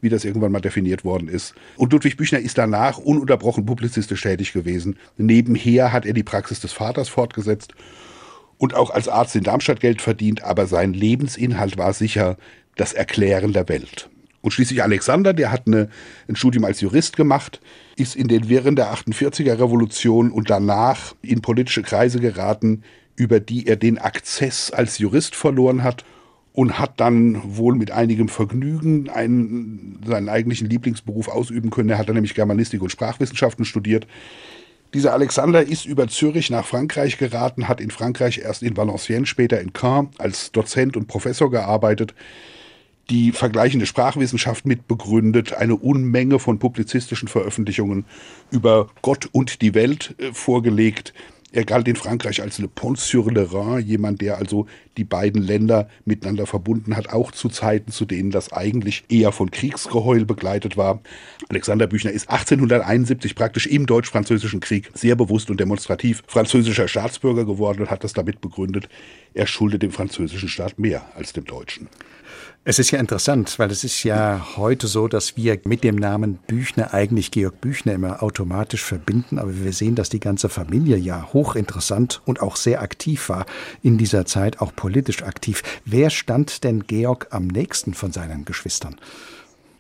wie 0.01 0.09
das 0.09 0.25
irgendwann 0.25 0.53
mal 0.53 0.61
definiert 0.61 1.05
worden 1.05 1.29
ist. 1.29 1.55
Und 1.77 1.93
Ludwig 1.93 2.17
Büchner 2.17 2.39
ist 2.39 2.59
danach 2.59 2.99
ununterbrochen 2.99 3.67
publizistisch 3.67 4.23
tätig 4.23 4.53
gewesen. 4.53 4.97
Nebenher 5.17 5.93
hat 5.93 6.07
er 6.07 6.13
die 6.13 6.23
Praxis 6.23 6.61
des 6.61 6.73
Vaters 6.73 7.09
fortgesetzt 7.09 7.75
und 8.59 8.75
auch 8.75 8.91
als 8.91 9.09
Arzt 9.09 9.37
in 9.37 9.45
Darmstadt 9.45 9.81
Geld 9.81 10.03
verdient, 10.03 10.45
aber 10.45 10.67
sein 10.67 10.93
Lebensinhalt 10.93 11.79
war 11.79 11.93
sicher 11.93 12.37
das 12.77 12.93
Erklären 12.93 13.53
der 13.53 13.69
Welt. 13.69 14.11
Und 14.43 14.53
schließlich 14.53 14.83
Alexander, 14.83 15.33
der 15.35 15.53
hat 15.53 15.67
eine, 15.67 15.91
ein 16.29 16.37
Studium 16.37 16.65
als 16.65 16.81
Jurist 16.81 17.17
gemacht, 17.17 17.61
ist 17.97 18.17
in 18.17 18.29
den 18.29 18.49
Wirren 18.49 18.77
der 18.77 18.93
48er 18.93 19.59
Revolution 19.59 20.31
und 20.31 20.49
danach 20.49 21.15
in 21.21 21.43
politische 21.43 21.83
Kreise 21.83 22.21
geraten, 22.21 22.83
über 23.17 23.39
die 23.39 23.67
er 23.67 23.77
den 23.77 23.99
Akzess 23.99 24.71
als 24.71 24.99
Jurist 24.99 25.35
verloren 25.35 25.83
hat 25.83 26.05
und 26.61 26.79
hat 26.79 27.01
dann 27.01 27.41
wohl 27.57 27.75
mit 27.75 27.91
einigem 27.91 28.29
Vergnügen 28.29 29.09
einen, 29.09 29.99
seinen 30.07 30.29
eigentlichen 30.29 30.69
Lieblingsberuf 30.69 31.29
ausüben 31.29 31.71
können. 31.71 31.89
Er 31.89 31.97
hat 31.97 32.11
dann 32.11 32.17
nämlich 32.17 32.35
Germanistik 32.35 32.83
und 32.83 32.91
Sprachwissenschaften 32.91 33.65
studiert. 33.65 34.07
Dieser 34.93 35.15
Alexander 35.15 35.63
ist 35.63 35.87
über 35.87 36.07
Zürich 36.09 36.51
nach 36.51 36.67
Frankreich 36.67 37.17
geraten, 37.17 37.67
hat 37.67 37.81
in 37.81 37.91
Frankreich 37.91 38.43
erst 38.45 38.63
in 38.63 38.77
Valenciennes, 38.77 39.31
später 39.31 39.59
in 39.59 39.73
Caen 39.73 40.11
als 40.19 40.53
Dozent 40.53 40.99
und 40.99 41.07
Professor 41.07 41.51
gearbeitet, 41.51 42.13
die 43.09 43.33
vergleichende 43.33 43.87
Sprachwissenschaft 43.87 44.67
mitbegründet, 44.67 45.55
eine 45.55 45.77
Unmenge 45.77 46.39
von 46.39 46.59
publizistischen 46.59 47.29
Veröffentlichungen 47.29 48.05
über 48.51 48.89
Gott 49.01 49.31
und 49.33 49.63
die 49.63 49.73
Welt 49.73 50.15
äh, 50.19 50.35
vorgelegt, 50.35 51.15
er 51.53 51.65
galt 51.65 51.89
in 51.89 51.97
Frankreich 51.97 52.43
als 52.43 52.59
Le 52.59 52.69
Pont 52.69 52.99
sur 52.99 53.31
le 53.31 53.53
Rhin, 53.53 53.81
jemand, 53.81 54.21
der 54.21 54.39
also 54.39 54.67
die 54.97 55.05
beiden 55.05 55.43
Länder 55.43 55.89
miteinander 56.05 56.47
verbunden 56.47 56.97
hat, 56.97 57.13
auch 57.13 57.33
zu 57.33 57.49
Zeiten, 57.49 57.91
zu 57.91 58.05
denen 58.05 58.31
das 58.31 58.53
eigentlich 58.53 59.05
eher 59.09 59.33
von 59.33 59.51
Kriegsgeheul 59.51 60.25
begleitet 60.25 60.77
war. 60.77 61.01
Alexander 61.49 61.87
Büchner 61.87 62.13
ist 62.13 62.31
1871 62.31 63.35
praktisch 63.35 63.67
im 63.67 63.87
Deutsch-Französischen 63.87 64.61
Krieg 64.61 64.91
sehr 64.95 65.17
bewusst 65.17 65.51
und 65.51 65.59
demonstrativ 65.59 66.23
französischer 66.27 66.87
Staatsbürger 66.87 67.45
geworden 67.45 67.81
und 67.81 67.91
hat 67.91 68.05
das 68.05 68.13
damit 68.13 68.41
begründet, 68.41 68.89
er 69.35 69.47
schuldet 69.47 69.83
dem 69.83 69.93
französischen 69.93 70.49
Staat 70.49 70.79
mehr 70.79 71.05
als 71.17 71.33
dem 71.33 71.45
deutschen. 71.45 71.89
Es 72.63 72.79
ist 72.79 72.91
ja 72.91 72.99
interessant, 73.01 73.59
weil 73.59 73.71
es 73.71 73.85
ist 73.85 74.05
ja 74.05 74.49
heute 74.59 74.87
so, 74.87 75.09
dass 75.09 75.35
wir 75.35 75.59
mit 75.65 75.83
dem 75.83 75.97
Namen 75.97 76.35
Büchner 76.47 76.93
eigentlich 76.93 77.31
Georg 77.31 77.59
Büchner 77.63 77.95
immer 77.95 78.23
automatisch 78.23 78.85
verbinden, 78.85 79.39
aber 79.39 79.65
wir 79.65 79.73
sehen, 79.73 79.95
dass 79.95 80.11
die 80.11 80.21
ganze 80.21 80.51
Familie 80.51 80.99
ja 80.99 81.33
hochinteressant 81.33 82.21
und 82.27 82.43
auch 82.43 82.57
sehr 82.57 82.83
aktiv 82.83 83.31
war 83.31 83.47
in 83.83 83.97
dieser 83.97 84.27
Zeit, 84.27 84.61
auch 84.61 84.77
politisch 84.77 85.23
aktiv. 85.23 85.63
Wer 85.87 86.11
stand 86.11 86.63
denn 86.63 86.87
Georg 86.87 87.29
am 87.31 87.47
nächsten 87.47 87.95
von 87.95 88.13
seinen 88.13 88.45
Geschwistern? 88.45 88.97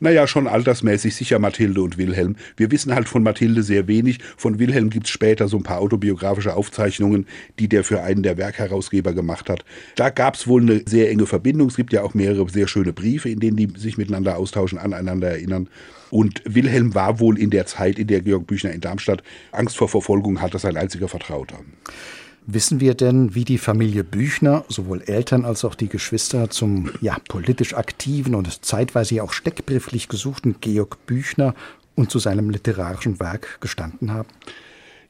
Naja, 0.02 0.26
schon 0.26 0.47
altersmäßig 0.47 1.14
sicher 1.14 1.38
Mathilde 1.38 1.83
und 1.83 1.99
Wilhelm. 1.99 2.37
Wir 2.57 2.71
wissen 2.71 2.95
halt 2.95 3.07
von 3.07 3.23
Mathilde 3.23 3.62
sehr 3.62 3.87
wenig. 3.87 4.19
Von 4.38 4.59
Wilhelm 4.59 4.88
gibt's 4.88 5.11
später 5.11 5.47
so 5.47 5.59
ein 5.59 5.62
paar 5.62 5.78
autobiografische 5.78 6.57
Aufzeichnungen, 6.57 7.26
die 7.59 7.69
der 7.69 7.85
für 7.85 8.02
einen 8.02 8.23
der 8.23 8.38
Werkherausgeber 8.38 9.12
gemacht 9.12 9.50
hat. 9.50 9.62
Da 9.97 10.09
gab's 10.09 10.47
wohl 10.47 10.62
eine 10.62 10.83
sehr 10.87 11.11
enge 11.11 11.26
Verbindung. 11.26 11.69
Es 11.69 11.76
gibt 11.76 11.92
ja 11.92 12.02
auch 12.02 12.14
mehrere 12.14 12.49
sehr 12.49 12.66
schöne 12.66 12.95
Briefe, 12.95 13.28
in 13.28 13.40
denen 13.40 13.59
die 13.59 13.69
sich 13.76 13.99
miteinander 13.99 14.38
austauschen, 14.38 14.78
aneinander 14.78 15.28
erinnern. 15.28 15.69
Und 16.09 16.42
Wilhelm 16.47 16.95
war 16.95 17.21
wohl 17.21 17.38
in 17.38 17.50
der 17.50 17.66
Zeit, 17.66 17.99
in 17.99 18.07
der 18.07 18.23
Georg 18.23 18.47
Büchner 18.47 18.73
in 18.73 18.80
Darmstadt 18.80 19.23
Angst 19.52 19.76
vor 19.76 19.90
Verfolgung 19.90 20.40
hatte, 20.40 20.59
sein 20.59 20.78
einziger 20.78 21.09
Vertrauter. 21.09 21.59
Wissen 22.52 22.80
wir 22.80 22.95
denn, 22.95 23.37
wie 23.37 23.45
die 23.45 23.59
Familie 23.59 24.02
Büchner, 24.02 24.64
sowohl 24.69 25.02
Eltern 25.02 25.45
als 25.45 25.64
auch 25.64 25.76
die 25.76 25.88
Geschwister, 25.88 26.50
zum 26.50 26.90
ja, 27.00 27.16
politisch 27.28 27.75
aktiven 27.75 28.35
und 28.35 28.64
zeitweise 28.64 29.23
auch 29.23 29.33
steckbrieflich 29.33 30.09
gesuchten 30.09 30.57
Georg 30.61 31.07
Büchner 31.07 31.54
und 31.95 32.11
zu 32.11 32.19
seinem 32.19 32.50
literarischen 32.50 33.21
Werk 33.21 33.61
gestanden 33.61 34.12
haben? 34.12 34.28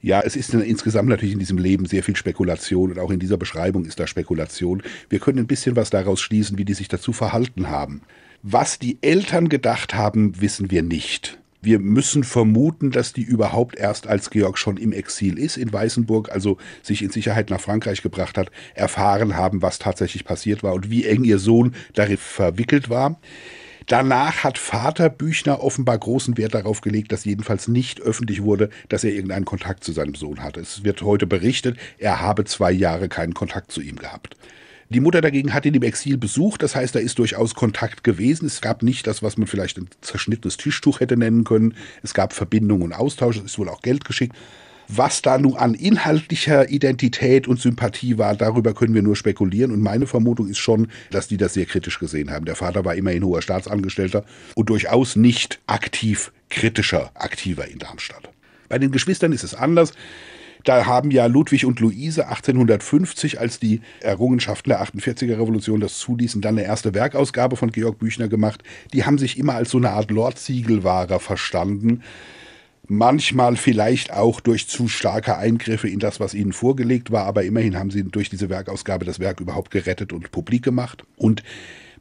Ja, 0.02 0.20
es 0.20 0.36
ist 0.36 0.52
insgesamt 0.52 1.08
natürlich 1.08 1.32
in 1.32 1.38
diesem 1.38 1.56
Leben 1.56 1.86
sehr 1.86 2.02
viel 2.02 2.16
Spekulation 2.16 2.90
und 2.90 2.98
auch 2.98 3.10
in 3.10 3.20
dieser 3.20 3.38
Beschreibung 3.38 3.86
ist 3.86 3.98
da 3.98 4.06
Spekulation. 4.06 4.82
Wir 5.08 5.18
können 5.18 5.38
ein 5.38 5.46
bisschen 5.46 5.76
was 5.76 5.88
daraus 5.88 6.20
schließen, 6.20 6.58
wie 6.58 6.66
die 6.66 6.74
sich 6.74 6.88
dazu 6.88 7.14
verhalten 7.14 7.70
haben. 7.70 8.02
Was 8.42 8.78
die 8.78 8.98
Eltern 9.00 9.48
gedacht 9.48 9.94
haben, 9.94 10.42
wissen 10.42 10.70
wir 10.70 10.82
nicht. 10.82 11.39
Wir 11.62 11.78
müssen 11.78 12.24
vermuten, 12.24 12.90
dass 12.90 13.12
die 13.12 13.22
überhaupt 13.22 13.76
erst 13.76 14.06
als 14.06 14.30
Georg 14.30 14.56
schon 14.56 14.78
im 14.78 14.92
Exil 14.92 15.38
ist 15.38 15.58
in 15.58 15.72
Weißenburg, 15.72 16.30
also 16.30 16.56
sich 16.82 17.02
in 17.02 17.10
Sicherheit 17.10 17.50
nach 17.50 17.60
Frankreich 17.60 18.00
gebracht 18.00 18.38
hat, 18.38 18.50
erfahren 18.74 19.36
haben, 19.36 19.60
was 19.60 19.78
tatsächlich 19.78 20.24
passiert 20.24 20.62
war 20.62 20.72
und 20.72 20.90
wie 20.90 21.04
eng 21.04 21.22
ihr 21.24 21.38
Sohn 21.38 21.74
darin 21.94 22.16
verwickelt 22.16 22.88
war. 22.88 23.20
Danach 23.86 24.44
hat 24.44 24.56
Vater 24.56 25.10
Büchner 25.10 25.62
offenbar 25.62 25.98
großen 25.98 26.38
Wert 26.38 26.54
darauf 26.54 26.80
gelegt, 26.80 27.12
dass 27.12 27.24
jedenfalls 27.24 27.68
nicht 27.68 28.00
öffentlich 28.00 28.42
wurde, 28.42 28.70
dass 28.88 29.04
er 29.04 29.12
irgendeinen 29.12 29.44
Kontakt 29.44 29.84
zu 29.84 29.92
seinem 29.92 30.14
Sohn 30.14 30.42
hatte. 30.42 30.60
Es 30.60 30.84
wird 30.84 31.02
heute 31.02 31.26
berichtet, 31.26 31.76
er 31.98 32.20
habe 32.20 32.44
zwei 32.44 32.70
Jahre 32.70 33.08
keinen 33.08 33.34
Kontakt 33.34 33.72
zu 33.72 33.80
ihm 33.80 33.96
gehabt. 33.96 34.36
Die 34.92 34.98
Mutter 34.98 35.20
dagegen 35.20 35.54
hat 35.54 35.66
ihn 35.66 35.74
im 35.74 35.84
Exil 35.84 36.18
besucht, 36.18 36.64
das 36.64 36.74
heißt, 36.74 36.96
da 36.96 36.98
ist 36.98 37.20
durchaus 37.20 37.54
Kontakt 37.54 38.02
gewesen. 38.02 38.46
Es 38.46 38.60
gab 38.60 38.82
nicht 38.82 39.06
das, 39.06 39.22
was 39.22 39.36
man 39.36 39.46
vielleicht 39.46 39.78
ein 39.78 39.88
zerschnittenes 40.00 40.56
Tischtuch 40.56 40.98
hätte 40.98 41.16
nennen 41.16 41.44
können. 41.44 41.76
Es 42.02 42.12
gab 42.12 42.32
Verbindung 42.32 42.82
und 42.82 42.92
Austausch, 42.92 43.36
es 43.36 43.44
ist 43.44 43.58
wohl 43.60 43.68
auch 43.68 43.82
Geld 43.82 44.04
geschickt. 44.04 44.34
Was 44.88 45.22
da 45.22 45.38
nun 45.38 45.56
an 45.56 45.74
inhaltlicher 45.74 46.68
Identität 46.70 47.46
und 47.46 47.60
Sympathie 47.60 48.18
war, 48.18 48.34
darüber 48.34 48.74
können 48.74 48.92
wir 48.92 49.02
nur 49.02 49.14
spekulieren. 49.14 49.70
Und 49.70 49.80
meine 49.80 50.08
Vermutung 50.08 50.48
ist 50.48 50.58
schon, 50.58 50.88
dass 51.12 51.28
die 51.28 51.36
das 51.36 51.54
sehr 51.54 51.66
kritisch 51.66 52.00
gesehen 52.00 52.32
haben. 52.32 52.44
Der 52.44 52.56
Vater 52.56 52.84
war 52.84 52.96
immerhin 52.96 53.24
hoher 53.24 53.42
Staatsangestellter 53.42 54.24
und 54.56 54.70
durchaus 54.70 55.14
nicht 55.14 55.60
aktiv 55.68 56.32
kritischer, 56.48 57.12
aktiver 57.14 57.68
in 57.68 57.78
Darmstadt. 57.78 58.28
Bei 58.68 58.80
den 58.80 58.90
Geschwistern 58.90 59.30
ist 59.30 59.44
es 59.44 59.54
anders. 59.54 59.92
Da 60.64 60.86
haben 60.86 61.10
ja 61.10 61.26
Ludwig 61.26 61.64
und 61.64 61.80
Luise 61.80 62.28
1850, 62.28 63.40
als 63.40 63.58
die 63.58 63.80
Errungenschaften 64.00 64.70
der 64.70 64.82
48er 64.82 65.38
Revolution 65.38 65.80
das 65.80 65.98
zuließen, 65.98 66.40
dann 66.40 66.58
eine 66.58 66.66
erste 66.66 66.94
Werkausgabe 66.94 67.56
von 67.56 67.70
Georg 67.70 67.98
Büchner 67.98 68.28
gemacht. 68.28 68.62
Die 68.92 69.04
haben 69.04 69.18
sich 69.18 69.38
immer 69.38 69.54
als 69.54 69.70
so 69.70 69.78
eine 69.78 69.90
Art 69.90 70.10
Lord-Ziegelwahrer 70.10 71.20
verstanden. 71.20 72.02
Manchmal 72.86 73.56
vielleicht 73.56 74.12
auch 74.12 74.40
durch 74.40 74.66
zu 74.66 74.88
starke 74.88 75.38
Eingriffe 75.38 75.88
in 75.88 76.00
das, 76.00 76.18
was 76.18 76.34
ihnen 76.34 76.52
vorgelegt 76.52 77.12
war, 77.12 77.24
aber 77.24 77.44
immerhin 77.44 77.78
haben 77.78 77.90
sie 77.90 78.02
durch 78.02 78.30
diese 78.30 78.50
Werkausgabe 78.50 79.04
das 79.04 79.20
Werk 79.20 79.40
überhaupt 79.40 79.70
gerettet 79.70 80.12
und 80.12 80.32
publik 80.32 80.64
gemacht. 80.64 81.04
Und 81.16 81.44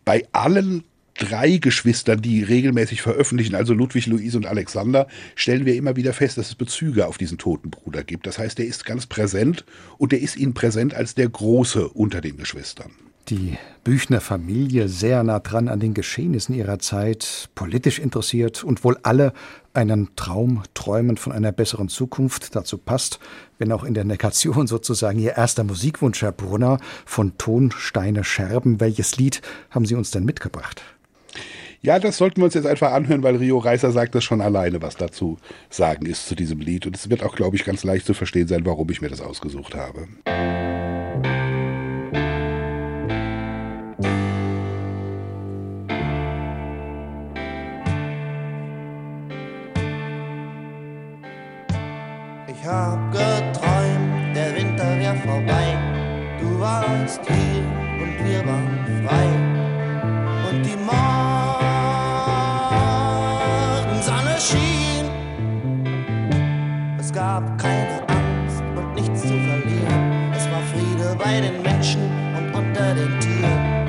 bei 0.04 0.26
allen 0.32 0.84
drei 1.20 1.58
Geschwistern, 1.58 2.22
die 2.22 2.44
regelmäßig 2.44 3.02
veröffentlichen, 3.02 3.56
also 3.56 3.74
Ludwig, 3.74 4.08
Luise 4.08 4.38
und 4.38 4.46
Alexander, 4.46 5.08
stellen 5.36 5.66
wir 5.66 5.76
immer 5.76 5.96
wieder 5.96 6.14
fest, 6.14 6.38
dass 6.38 6.48
es 6.48 6.56
Bezüge 6.56 7.08
auf 7.08 7.18
diesen 7.18 7.38
toten 7.38 7.70
Bruder 7.70 8.04
gibt. 8.04 8.26
Das 8.26 8.40
heißt, 8.40 8.60
er 8.60 8.66
ist 8.66 8.86
ganz 8.86 9.06
präsent 9.06 9.66
und 9.98 10.14
er 10.14 10.20
ist 10.20 10.38
ihnen 10.38 10.54
präsent 10.54 10.94
als 10.94 11.16
der 11.16 11.30
Große 11.30 11.88
unter 11.90 12.22
den 12.22 12.38
Geschwistern. 12.38 12.92
Die 13.30 13.58
Büchner 13.84 14.22
Familie 14.22 14.90
sehr 14.90 15.24
nah 15.24 15.40
dran 15.40 15.68
an 15.68 15.80
den 15.80 15.94
Geschehnissen 15.94 16.56
ihrer 16.56 16.80
Zeit, 16.80 17.50
politisch 17.54 18.00
interessiert 18.00 18.64
und 18.64 18.84
wohl 18.84 18.98
alle 19.04 19.34
einen 19.74 20.16
Traum 20.16 20.64
träumen 20.74 21.16
von 21.16 21.32
einer 21.32 21.52
besseren 21.52 21.90
Zukunft. 21.90 22.56
Dazu 22.56 22.80
passt, 22.80 23.20
wenn 23.60 23.72
auch 23.72 23.84
in 23.84 23.94
der 23.94 24.04
Negation 24.04 24.66
sozusagen 24.66 25.20
Ihr 25.20 25.38
erster 25.38 25.64
Musikwunsch, 25.64 26.24
Herr 26.24 26.32
Brunner, 26.32 26.80
von 27.06 27.38
Tonsteine 27.38 28.24
Scherben. 28.24 28.80
Welches 28.80 29.18
Lied 29.18 29.44
haben 29.70 29.86
Sie 29.86 29.96
uns 29.96 30.10
denn 30.10 30.26
mitgebracht? 30.26 30.82
Ja, 31.82 31.98
das 31.98 32.18
sollten 32.18 32.42
wir 32.42 32.46
uns 32.46 32.56
jetzt 32.56 32.68
einfach 32.68 32.92
anhören, 32.92 33.24
weil 33.24 33.38
Rio 33.38 33.58
Reiser 33.58 33.92
sagt 33.92 34.14
das 34.14 34.26
schon 34.26 34.42
alleine, 34.42 34.82
was 34.82 34.98
dazu 34.98 35.38
sagen 35.70 36.06
ist 36.08 36.28
zu 36.28 36.36
diesem 36.36 36.60
Lied. 36.60 36.86
Und 36.86 36.96
es 36.96 37.10
wird 37.10 37.24
auch, 37.24 37.36
glaube 37.36 37.56
ich, 37.56 37.64
ganz 37.64 37.86
leicht 37.86 38.06
zu 38.06 38.14
verstehen 38.14 38.50
sein, 38.50 38.66
warum 38.66 38.90
ich 38.90 39.02
mir 39.02 39.08
das 39.08 39.22
ausgesucht 39.22 39.76
habe. 39.76 40.08
Ich 52.48 52.66
hab 52.66 53.12
geträumt, 53.14 54.36
der 54.36 54.54
Winter 54.58 55.00
wär 55.00 55.16
vorbei. 55.16 55.78
Du 56.42 56.60
warst 56.60 57.22
hier 57.26 57.64
und 58.02 58.28
wir 58.28 58.46
waren 58.46 58.79
Es 67.10 67.16
gab 67.16 67.58
keine 67.58 68.08
Angst 68.08 68.62
und 68.76 68.94
nichts 68.94 69.24
zu 69.24 69.30
verlieren. 69.30 70.32
Es 70.32 70.48
war 70.52 70.62
Friede 70.72 71.18
bei 71.18 71.42
den 71.42 71.60
Menschen 71.64 72.04
und 72.38 72.54
unter 72.54 72.94
den 72.94 73.20
Tieren. 73.20 73.88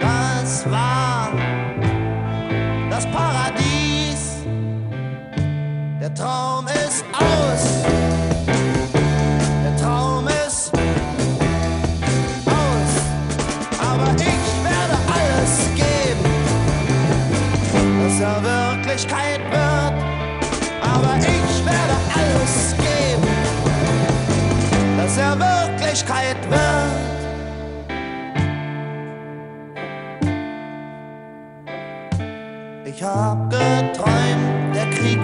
Das 0.00 0.64
war 0.70 1.30
das 2.88 3.06
Paradies. 3.08 4.46
Der 6.00 6.14
Traum 6.14 6.66
ist 6.66 7.04
aus. 7.12 8.01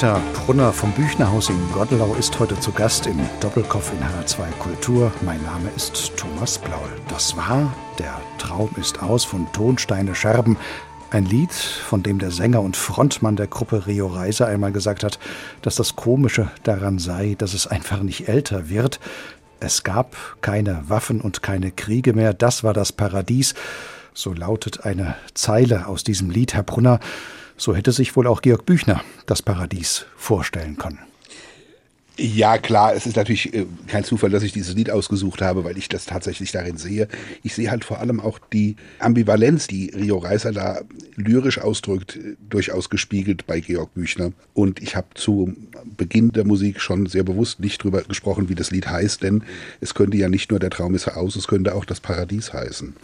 Peter 0.00 0.18
Brunner 0.32 0.72
vom 0.72 0.92
Büchnerhaus 0.92 1.50
in 1.50 1.72
Gottelau 1.72 2.14
ist 2.14 2.40
heute 2.40 2.58
zu 2.58 2.72
Gast 2.72 3.06
im 3.06 3.20
Doppelkopf 3.40 3.92
in 3.92 3.98
H2 3.98 4.50
Kultur. 4.58 5.12
Mein 5.20 5.42
Name 5.42 5.68
ist 5.76 6.16
Thomas 6.16 6.56
Blaul. 6.56 6.88
Das 7.08 7.36
war 7.36 7.70
Der 7.98 8.18
Traum 8.38 8.70
ist 8.80 9.02
aus 9.02 9.26
von 9.26 9.52
Tonsteine 9.52 10.14
Scherben. 10.14 10.56
Ein 11.10 11.26
Lied, 11.26 11.52
von 11.52 12.02
dem 12.02 12.18
der 12.18 12.30
Sänger 12.30 12.62
und 12.62 12.78
Frontmann 12.78 13.36
der 13.36 13.46
Gruppe 13.46 13.86
Rio 13.86 14.06
Reiser 14.06 14.46
einmal 14.46 14.72
gesagt 14.72 15.04
hat, 15.04 15.18
dass 15.60 15.74
das 15.74 15.96
Komische 15.96 16.50
daran 16.62 16.98
sei, 16.98 17.34
dass 17.36 17.52
es 17.52 17.66
einfach 17.66 18.00
nicht 18.00 18.26
älter 18.26 18.70
wird. 18.70 19.00
Es 19.60 19.82
gab 19.82 20.16
keine 20.40 20.82
Waffen 20.88 21.20
und 21.20 21.42
keine 21.42 21.72
Kriege 21.72 22.14
mehr. 22.14 22.32
Das 22.32 22.64
war 22.64 22.72
das 22.72 22.90
Paradies. 22.90 23.52
So 24.14 24.32
lautet 24.32 24.86
eine 24.86 25.16
Zeile 25.34 25.86
aus 25.88 26.04
diesem 26.04 26.30
Lied, 26.30 26.54
Herr 26.54 26.62
Brunner. 26.62 27.00
So 27.60 27.76
hätte 27.76 27.92
sich 27.92 28.16
wohl 28.16 28.26
auch 28.26 28.40
Georg 28.40 28.64
Büchner 28.64 29.04
das 29.26 29.42
Paradies 29.42 30.06
vorstellen 30.16 30.78
können. 30.78 30.98
Ja, 32.16 32.56
klar, 32.56 32.94
es 32.94 33.04
ist 33.04 33.16
natürlich 33.16 33.52
äh, 33.52 33.66
kein 33.86 34.02
Zufall, 34.02 34.30
dass 34.30 34.42
ich 34.42 34.52
dieses 34.52 34.74
Lied 34.74 34.90
ausgesucht 34.90 35.42
habe, 35.42 35.62
weil 35.62 35.76
ich 35.76 35.90
das 35.90 36.06
tatsächlich 36.06 36.52
darin 36.52 36.78
sehe. 36.78 37.06
Ich 37.42 37.54
sehe 37.54 37.70
halt 37.70 37.84
vor 37.84 38.00
allem 38.00 38.18
auch 38.18 38.38
die 38.50 38.76
Ambivalenz, 38.98 39.66
die 39.66 39.90
Rio 39.94 40.16
Reiser 40.16 40.52
da 40.52 40.80
lyrisch 41.16 41.58
ausdrückt, 41.58 42.16
äh, 42.16 42.36
durchaus 42.48 42.88
gespiegelt 42.88 43.46
bei 43.46 43.60
Georg 43.60 43.92
Büchner. 43.92 44.32
Und 44.54 44.80
ich 44.80 44.96
habe 44.96 45.08
zu 45.14 45.54
Beginn 45.98 46.32
der 46.32 46.46
Musik 46.46 46.80
schon 46.80 47.04
sehr 47.04 47.24
bewusst 47.24 47.60
nicht 47.60 47.84
drüber 47.84 48.00
gesprochen, 48.04 48.48
wie 48.48 48.54
das 48.54 48.70
Lied 48.70 48.88
heißt, 48.88 49.22
denn 49.22 49.44
es 49.82 49.92
könnte 49.92 50.16
ja 50.16 50.30
nicht 50.30 50.50
nur 50.50 50.60
der 50.60 50.70
Traum 50.70 50.94
ist 50.94 51.08
aus, 51.08 51.36
es 51.36 51.46
könnte 51.46 51.74
auch 51.74 51.84
das 51.84 52.00
Paradies 52.00 52.54
heißen. 52.54 52.96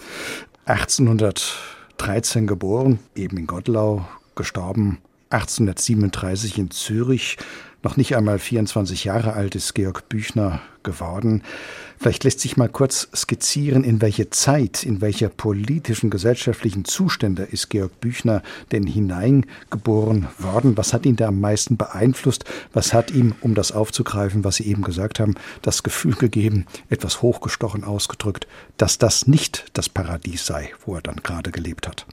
1813 0.65 2.47
geboren, 2.47 3.01
eben 3.15 3.37
in 3.37 3.47
Gottlau, 3.47 4.07
gestorben 4.37 4.99
1837 5.31 6.59
in 6.59 6.71
Zürich. 6.71 7.37
Noch 7.83 7.97
nicht 7.97 8.17
einmal 8.17 8.39
24 8.39 9.05
Jahre 9.05 9.35
alt 9.35 9.55
ist 9.55 9.75
Georg 9.75 10.09
Büchner 10.09 10.61
geworden. 10.83 11.43
Vielleicht 11.99 12.25
lässt 12.25 12.41
sich 12.41 12.57
mal 12.57 12.69
kurz 12.69 13.09
skizzieren, 13.15 13.85
in 13.85 14.01
welche 14.01 14.31
Zeit, 14.31 14.83
in 14.83 15.01
welche 15.01 15.29
politischen, 15.29 16.11
gesellschaftlichen 16.11 16.85
Zustände 16.85 17.43
ist 17.45 17.69
Georg 17.71 18.01
Büchner 18.01 18.43
denn 18.73 18.87
hineingeboren 18.87 20.29
worden? 20.39 20.77
Was 20.77 20.93
hat 20.93 21.07
ihn 21.07 21.17
da 21.17 21.29
am 21.29 21.41
meisten 21.41 21.77
beeinflusst? 21.77 22.45
Was 22.73 22.93
hat 22.93 23.11
ihm, 23.11 23.35
um 23.41 23.55
das 23.55 23.73
aufzugreifen, 23.73 24.45
was 24.45 24.57
Sie 24.57 24.67
eben 24.67 24.83
gesagt 24.83 25.21
haben, 25.21 25.35
das 25.63 25.83
Gefühl 25.83 26.15
gegeben, 26.15 26.67
etwas 26.89 27.23
hochgestochen 27.23 27.85
ausgedrückt, 27.85 28.47
dass 28.77 28.99
das 28.99 29.27
nicht 29.27 29.67
das 29.73 29.89
Paradies 29.89 30.47
sei, 30.47 30.73
wo 30.85 30.95
er 30.95 31.03
dann 31.03 31.17
gerade 31.23 31.51
gelebt 31.51 31.89
hat? 31.89 32.07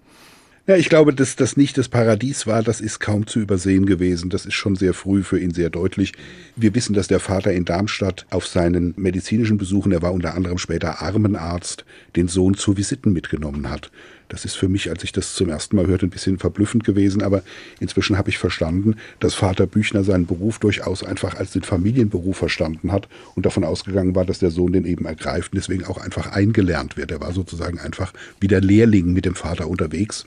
Ja, 0.65 0.77
ich 0.77 0.88
glaube, 0.88 1.13
dass 1.13 1.36
das 1.36 1.58
nicht 1.58 1.77
das 1.77 1.89
Paradies 1.89 2.48
war, 2.48 2.63
das 2.63 2.79
ist 2.79 3.01
kaum 3.01 3.27
zu 3.27 3.41
übersehen 3.41 3.86
gewesen. 3.86 4.29
Das 4.29 4.46
ist 4.46 4.53
schon 4.53 4.77
sehr 4.77 4.93
früh 4.93 5.22
für 5.22 5.38
ihn 5.38 5.53
sehr 5.53 5.70
deutlich. 5.70 6.13
Wir 6.55 6.74
wissen, 6.74 6.93
dass 6.93 7.10
der 7.10 7.20
Vater 7.20 7.51
in 7.51 7.65
Darmstadt 7.65 8.25
auf 8.29 8.48
seinen 8.48 8.93
medizinischen 8.96 9.58
Besuchen, 9.58 9.91
er 9.91 10.01
war 10.01 10.13
unter 10.13 10.36
anderem 10.36 10.58
später 10.58 11.01
Armenarzt, 11.01 11.84
den 12.15 12.29
Sohn 12.29 12.53
zu 12.53 12.77
Visiten 12.77 13.12
mitgenommen 13.12 13.70
hat. 13.70 13.91
Das 14.30 14.46
ist 14.46 14.56
für 14.56 14.70
mich, 14.70 14.89
als 14.89 15.03
ich 15.03 15.12
das 15.12 15.36
zum 15.36 15.50
ersten 15.50 15.75
Mal 15.75 15.88
hörte, 15.88 16.06
ein 16.06 16.10
bisschen 16.10 16.38
verblüffend 16.39 16.84
gewesen, 16.84 17.22
aber 17.22 17.44
inzwischen 17.80 18.18
habe 18.18 18.30
ich 18.30 18.38
verstanden, 18.38 18.96
dass 19.20 19.34
Vater 19.34 19.68
Büchner 19.68 20.03
seinen 20.03 20.25
Beruf 20.25 20.60
durchaus 20.60 21.03
einfach 21.03 21.36
als 21.36 21.51
den 21.51 21.63
Familienberuf 21.63 22.38
verstanden 22.38 22.92
hat 22.92 23.08
und 23.36 23.46
davon 23.46 23.63
ausgegangen 23.63 24.15
war, 24.15 24.25
dass 24.25 24.39
der 24.39 24.51
Sohn 24.51 24.74
den 24.74 24.86
eben 24.86 25.06
ergreift 25.06 25.53
und 25.53 25.58
deswegen 25.58 25.86
auch 25.86 25.98
einfach 25.98 26.32
eingelernt 26.32 26.98
wird. 26.98 27.12
Er 27.12 27.22
war 27.22 27.34
sozusagen 27.34 27.80
einfach 27.80 28.13
wie 28.39 28.48
der 28.48 28.62
Lehrling 28.62 29.13
mit 29.13 29.25
dem 29.25 29.36
Vater 29.36 29.68
unterwegs. 29.68 30.25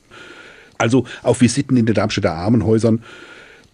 Also 0.79 1.07
auf 1.23 1.41
Visiten 1.41 1.76
in 1.76 1.87
den 1.87 1.95
Darmstädter 1.95 2.33
Armenhäusern 2.33 3.03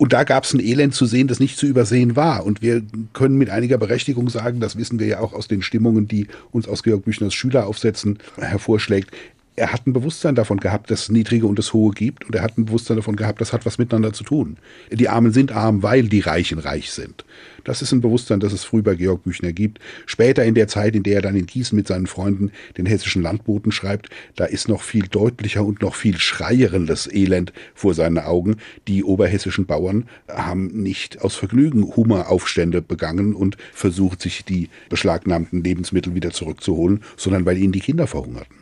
und 0.03 0.13
da 0.13 0.25
gab 0.25 0.43
es 0.43 0.53
ein 0.53 0.59
Elend 0.59 0.95
zu 0.95 1.07
sehen, 1.07 1.29
das 1.29 1.39
nicht 1.39 1.57
zu 1.57 1.65
übersehen 1.65 2.17
war. 2.17 2.45
Und 2.45 2.61
wir 2.61 2.83
können 3.13 3.39
mit 3.39 3.51
einiger 3.51 3.79
Berechtigung 3.79 4.29
sagen, 4.31 4.59
das 4.59 4.77
wissen 4.77 4.99
wir 4.99 5.07
ja 5.07 5.21
auch 5.21 5.33
aus 5.33 5.47
den 5.47 5.63
Stimmungen, 5.63 6.09
die 6.09 6.27
uns 6.51 6.67
aus 6.67 6.83
Georg 6.83 7.05
Büchners 7.05 7.35
Schüleraufsätzen 7.35 8.19
hervorschlägt 8.37 9.15
er 9.55 9.73
hat 9.73 9.87
ein 9.87 9.93
Bewusstsein 9.93 10.35
davon 10.35 10.59
gehabt, 10.61 10.91
dass 10.91 11.03
es 11.03 11.09
Niedrige 11.11 11.47
und 11.47 11.59
das 11.59 11.75
Hohe 11.75 11.93
gibt 11.93 12.25
und 12.25 12.35
er 12.35 12.43
hat 12.43 12.57
ein 12.57 12.65
Bewusstsein 12.65 12.97
davon 12.97 13.17
gehabt, 13.17 13.41
das 13.41 13.53
hat 13.53 13.67
was 13.67 13.77
miteinander 13.77 14.13
zu 14.15 14.25
tun. 14.25 14.57
Die 14.91 15.11
Armen 15.11 15.33
sind 15.33 15.53
arm, 15.53 15.83
weil 15.83 16.09
die 16.09 16.21
Reichen 16.21 16.59
reich 16.59 16.91
sind. 16.91 17.25
Das 17.65 17.83
ist 17.83 17.93
ein 17.93 18.01
Bewusstsein, 18.01 18.41
das 18.41 18.53
es 18.53 18.65
früh 18.65 18.83
bei 18.83 18.95
Georg 18.95 19.25
Büchner 19.25 19.53
gibt. 19.53 19.79
Später 20.07 20.45
in 20.45 20.55
der 20.55 20.69
Zeit, 20.69 20.97
in 20.97 21.03
der 21.03 21.17
er 21.17 21.23
dann 21.23 21.37
in 21.37 21.47
Gießen 21.47 21.77
mit 21.77 21.87
seinen 21.87 22.07
Freunden 22.07 22.51
den 22.79 22.87
hessischen 22.87 23.23
Landboten 23.23 23.73
schreibt, 23.73 24.09
da 24.37 24.47
ist 24.47 24.69
noch 24.69 24.83
viel 24.83 25.07
deutlicher 25.07 25.65
und 25.65 25.83
noch 25.83 25.95
viel 25.95 26.19
schreierendes 26.19 27.07
Elend 27.13 27.53
vor 27.75 27.93
seinen 27.93 28.19
Augen. 28.19 28.57
Die 28.89 29.05
oberhessischen 29.05 29.67
Bauern 29.67 30.09
haben 30.29 30.69
nicht 30.83 31.21
aus 31.21 31.37
Vergnügen 31.37 31.95
Hummeraufstände 31.95 32.81
begangen 32.81 33.35
und 33.35 33.59
versucht, 33.73 34.23
sich 34.23 34.45
die 34.45 34.71
beschlagnahmten 34.89 35.63
Lebensmittel 35.63 36.15
wieder 36.15 36.31
zurückzuholen, 36.31 37.03
sondern 37.17 37.45
weil 37.45 37.59
ihnen 37.59 37.73
die 37.73 37.81
Kinder 37.81 38.07
verhungerten. 38.07 38.57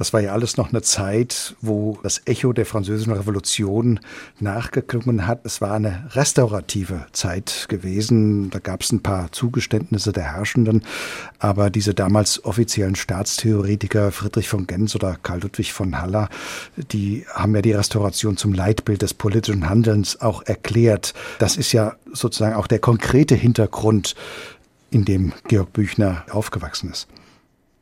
Das 0.00 0.14
war 0.14 0.20
ja 0.22 0.32
alles 0.32 0.56
noch 0.56 0.70
eine 0.70 0.80
Zeit, 0.80 1.54
wo 1.60 1.98
das 2.02 2.22
Echo 2.24 2.54
der 2.54 2.64
französischen 2.64 3.12
Revolution 3.12 4.00
nachgeklungen 4.38 5.26
hat. 5.26 5.40
Es 5.44 5.60
war 5.60 5.72
eine 5.72 6.08
restaurative 6.12 7.04
Zeit 7.12 7.66
gewesen. 7.68 8.48
Da 8.48 8.60
gab 8.60 8.80
es 8.80 8.92
ein 8.92 9.02
paar 9.02 9.30
Zugeständnisse 9.30 10.12
der 10.12 10.34
Herrschenden. 10.34 10.84
Aber 11.38 11.68
diese 11.68 11.92
damals 11.92 12.42
offiziellen 12.46 12.94
Staatstheoretiker 12.94 14.10
Friedrich 14.10 14.48
von 14.48 14.66
Gens 14.66 14.94
oder 14.96 15.18
Karl 15.22 15.42
Ludwig 15.42 15.74
von 15.74 16.00
Haller, 16.00 16.30
die 16.78 17.26
haben 17.34 17.54
ja 17.54 17.60
die 17.60 17.72
Restauration 17.72 18.38
zum 18.38 18.54
Leitbild 18.54 19.02
des 19.02 19.12
politischen 19.12 19.68
Handelns 19.68 20.18
auch 20.22 20.40
erklärt. 20.46 21.12
Das 21.40 21.58
ist 21.58 21.72
ja 21.72 21.96
sozusagen 22.10 22.54
auch 22.54 22.68
der 22.68 22.78
konkrete 22.78 23.34
Hintergrund, 23.34 24.14
in 24.90 25.04
dem 25.04 25.34
Georg 25.46 25.74
Büchner 25.74 26.24
aufgewachsen 26.30 26.90
ist. 26.90 27.06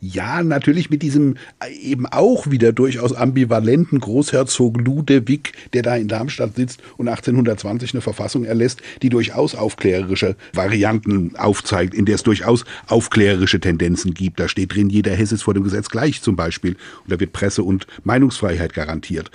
Ja, 0.01 0.45
natürlich 0.45 0.91
mit 0.91 1.03
diesem 1.03 1.35
äh, 1.59 1.75
eben 1.75 2.07
auch 2.07 2.49
wieder 2.49 2.73
durchaus 2.73 3.13
ambivalenten 3.13 3.99
Großherzog 3.99 4.81
Ludewig, 4.81 5.55
der 5.73 5.83
da 5.83 5.97
in 5.97 6.07
Darmstadt 6.07 6.55
sitzt 6.55 6.81
und 6.99 7.09
1820 7.09 7.95
eine 7.95 8.01
Verfassung 8.01 8.45
erlässt, 8.45 8.81
die 9.03 9.09
durchaus 9.09 9.57
aufklärerische 9.57 10.37
Varianten 10.53 11.35
aufzeigt, 11.35 11.95
in 11.95 12.05
der 12.05 12.15
es 12.15 12.23
durchaus 12.23 12.65
aufklärerische 12.87 13.59
Tendenzen 13.59 14.15
gibt. 14.15 14.39
Da 14.39 14.49
steht 14.49 14.73
drin, 14.73 14.89
jeder 14.89 15.17
Hesse 15.17 15.35
ist 15.35 15.43
vor 15.43 15.55
dem 15.55 15.65
Gesetz 15.65 15.89
gleich 15.89 16.23
zum 16.23 16.37
Beispiel. 16.37 16.77
Und 17.03 17.13
da 17.13 17.19
wird 17.19 17.33
Presse- 17.33 17.65
und 17.65 17.89
Meinungsfreiheit 18.05 18.75
garantiert. 18.75 19.33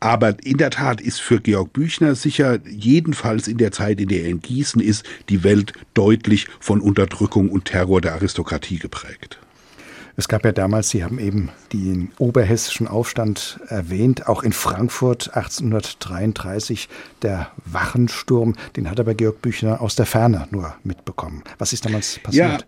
Aber 0.00 0.36
in 0.44 0.56
der 0.56 0.70
Tat 0.70 1.02
ist 1.02 1.20
für 1.20 1.40
Georg 1.40 1.74
Büchner 1.74 2.14
sicher 2.14 2.58
jedenfalls 2.66 3.48
in 3.48 3.58
der 3.58 3.70
Zeit, 3.70 4.00
in 4.00 4.08
der 4.08 4.22
er 4.22 4.30
in 4.30 4.40
Gießen 4.40 4.80
ist, 4.80 5.04
die 5.28 5.44
Welt 5.44 5.74
deutlich 5.92 6.46
von 6.58 6.80
Unterdrückung 6.80 7.50
und 7.50 7.66
Terror 7.66 8.00
der 8.00 8.14
Aristokratie 8.14 8.78
geprägt. 8.78 9.40
Es 10.18 10.28
gab 10.28 10.46
ja 10.46 10.52
damals, 10.52 10.88
Sie 10.88 11.04
haben 11.04 11.18
eben 11.18 11.50
den 11.74 12.10
oberhessischen 12.18 12.88
Aufstand 12.88 13.60
erwähnt, 13.68 14.28
auch 14.28 14.42
in 14.42 14.52
Frankfurt 14.52 15.34
1833 15.34 16.88
der 17.20 17.50
Wachensturm, 17.66 18.54
den 18.76 18.90
hat 18.90 18.98
aber 18.98 19.14
Georg 19.14 19.42
Büchner 19.42 19.82
aus 19.82 19.94
der 19.94 20.06
Ferne 20.06 20.48
nur 20.50 20.74
mitbekommen. 20.84 21.42
Was 21.58 21.74
ist 21.74 21.84
damals 21.84 22.18
passiert? 22.18 22.62
Ja. 22.62 22.66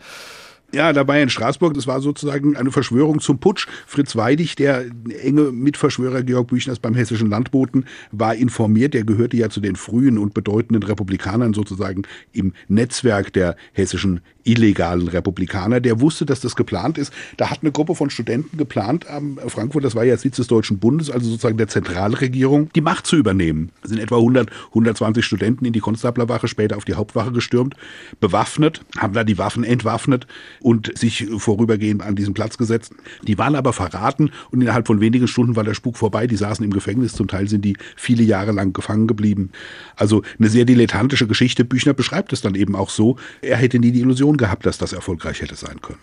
Ja, 0.71 0.93
dabei 0.93 1.23
in 1.23 1.31
Straßburg, 1.31 1.73
das 1.73 1.87
war 1.87 2.03
sozusagen 2.03 2.55
eine 2.55 2.71
Verschwörung 2.71 3.21
zum 3.21 3.39
Putsch. 3.39 3.67
Fritz 3.87 4.17
Weidig, 4.17 4.55
der 4.55 4.85
enge 5.23 5.51
Mitverschwörer 5.51 6.23
Georg 6.23 6.49
Büchners 6.49 6.79
beim 6.79 6.95
hessischen 6.95 7.31
Landboten, 7.31 7.87
war 8.13 8.35
informiert. 8.35 8.93
Der 8.93 9.05
gehörte 9.05 9.39
ja 9.39 9.49
zu 9.49 9.61
den 9.61 9.77
frühen 9.77 10.19
und 10.19 10.35
bedeutenden 10.35 10.83
Republikanern 10.83 11.55
sozusagen 11.55 12.03
im 12.33 12.53
Netzwerk 12.69 13.33
der 13.33 13.57
hessischen 13.73 14.21
illegalen 14.49 15.09
Republikaner. 15.09 15.81
Der 15.81 16.01
wusste, 16.01 16.27
dass 16.27 16.41
das 16.41 16.57
geplant 16.57 16.99
ist. 16.99 17.13
Da 17.37 17.51
hat 17.51 17.59
eine 17.63 17.73
Gruppe 17.73 17.95
von 17.95 18.11
Studenten 18.11 18.57
geplant, 18.57 19.09
am 19.09 19.39
Frankfurt, 19.47 19.85
das 19.85 19.95
war 19.95 20.05
ja 20.05 20.17
Sitz 20.17 20.37
des 20.37 20.47
Deutschen 20.47 20.79
Bundes, 20.79 21.11
also 21.11 21.29
sozusagen 21.29 21.59
der 21.59 21.69
Zentralregierung, 21.69 22.71
die 22.75 22.81
Macht 22.81 23.07
zu 23.07 23.17
übernehmen. 23.17 23.71
Es 23.83 23.91
sind 23.91 23.99
etwa 23.99 24.17
100, 24.17 24.51
120 24.69 25.25
Studenten 25.25 25.65
in 25.65 25.73
die 25.73 25.81
Konstablerwache, 25.81 26.49
später 26.49 26.77
auf 26.77 26.85
die 26.85 26.95
Hauptwache 26.95 27.33
gestürmt, 27.33 27.75
bewaffnet, 28.21 28.83
haben 28.97 29.13
da 29.13 29.25
die 29.25 29.39
Waffen 29.39 29.65
entwaffnet 29.65 30.27
und 30.61 30.97
sich 30.99 31.27
vorübergehend 31.37 32.03
an 32.03 32.17
diesen 32.17 32.35
Platz 32.35 32.57
gesetzt. 32.59 32.95
Die 33.23 33.39
waren 33.39 33.55
aber 33.55 33.73
verraten 33.73 34.31
und 34.51 34.61
innerhalb 34.61 34.87
von 34.87 35.01
wenigen 35.01 35.29
Stunden 35.29 35.57
war 35.57 35.65
der 35.65 35.75
Spuk 35.75 35.97
vorbei. 35.97 36.27
Die 36.27 36.37
saßen 36.37 36.65
im 36.65 36.73
Gefängnis, 36.73 37.13
zum 37.13 37.29
Teil 37.29 37.49
sind 37.49 37.65
die 37.65 37.77
viele 37.97 38.23
Jahre 38.23 38.53
lang 38.53 38.73
gefangen 38.73 39.07
geblieben. 39.07 39.51
Also 39.97 40.23
eine 40.39 40.49
sehr 40.49 40.65
dilettantische 40.65 41.27
Geschichte. 41.27 41.65
Büchner 41.65 41.93
beschreibt 41.93 42.33
es 42.33 42.41
dann 42.41 42.55
eben 42.55 42.75
auch 42.75 42.91
so. 42.91 43.17
Er 43.43 43.57
hätte 43.57 43.79
nie 43.79 43.93
die 43.93 44.01
Illusion 44.01 44.38
gehabt, 44.39 44.65
dass 44.67 44.79
das 44.79 44.93
erfolgreich 44.93 45.43
hätte 45.43 45.57
sein 45.57 45.81
können. 45.83 46.01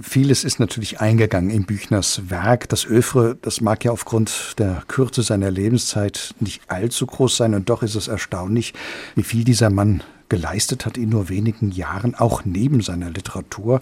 Vieles 0.00 0.44
ist 0.44 0.60
natürlich 0.60 1.00
eingegangen 1.00 1.48
in 1.48 1.64
Büchners 1.64 2.28
Werk. 2.28 2.68
Das 2.68 2.84
Övre, 2.84 3.36
das 3.40 3.62
mag 3.62 3.82
ja 3.84 3.92
aufgrund 3.92 4.54
der 4.58 4.82
Kürze 4.88 5.22
seiner 5.22 5.50
Lebenszeit 5.50 6.34
nicht 6.38 6.62
allzu 6.68 7.06
groß 7.06 7.36
sein 7.36 7.54
und 7.54 7.70
doch 7.70 7.82
ist 7.82 7.94
es 7.94 8.06
erstaunlich, 8.06 8.74
wie 9.14 9.22
viel 9.22 9.44
dieser 9.44 9.70
Mann 9.70 10.02
geleistet 10.28 10.86
hat 10.86 10.98
in 10.98 11.08
nur 11.08 11.28
wenigen 11.28 11.70
Jahren, 11.70 12.14
auch 12.14 12.44
neben 12.44 12.80
seiner 12.80 13.10
Literatur. 13.10 13.80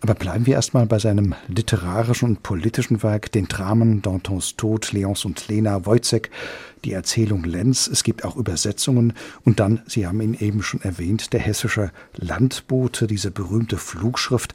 Aber 0.00 0.14
bleiben 0.14 0.44
wir 0.44 0.54
erstmal 0.54 0.86
bei 0.86 0.98
seinem 0.98 1.34
literarischen 1.48 2.28
und 2.28 2.42
politischen 2.42 3.02
Werk, 3.02 3.32
den 3.32 3.46
Dramen 3.46 4.02
Dantons 4.02 4.56
Tod, 4.56 4.92
Leons 4.92 5.24
und 5.24 5.48
Lena, 5.48 5.86
Wojcek, 5.86 6.30
die 6.84 6.92
Erzählung 6.92 7.44
Lenz. 7.44 7.86
Es 7.86 8.04
gibt 8.04 8.24
auch 8.24 8.36
Übersetzungen. 8.36 9.14
Und 9.44 9.60
dann, 9.60 9.82
Sie 9.86 10.06
haben 10.06 10.20
ihn 10.20 10.34
eben 10.34 10.62
schon 10.62 10.82
erwähnt, 10.82 11.32
der 11.32 11.40
hessische 11.40 11.90
Landbote, 12.16 13.06
diese 13.06 13.30
berühmte 13.30 13.76
Flugschrift. 13.76 14.54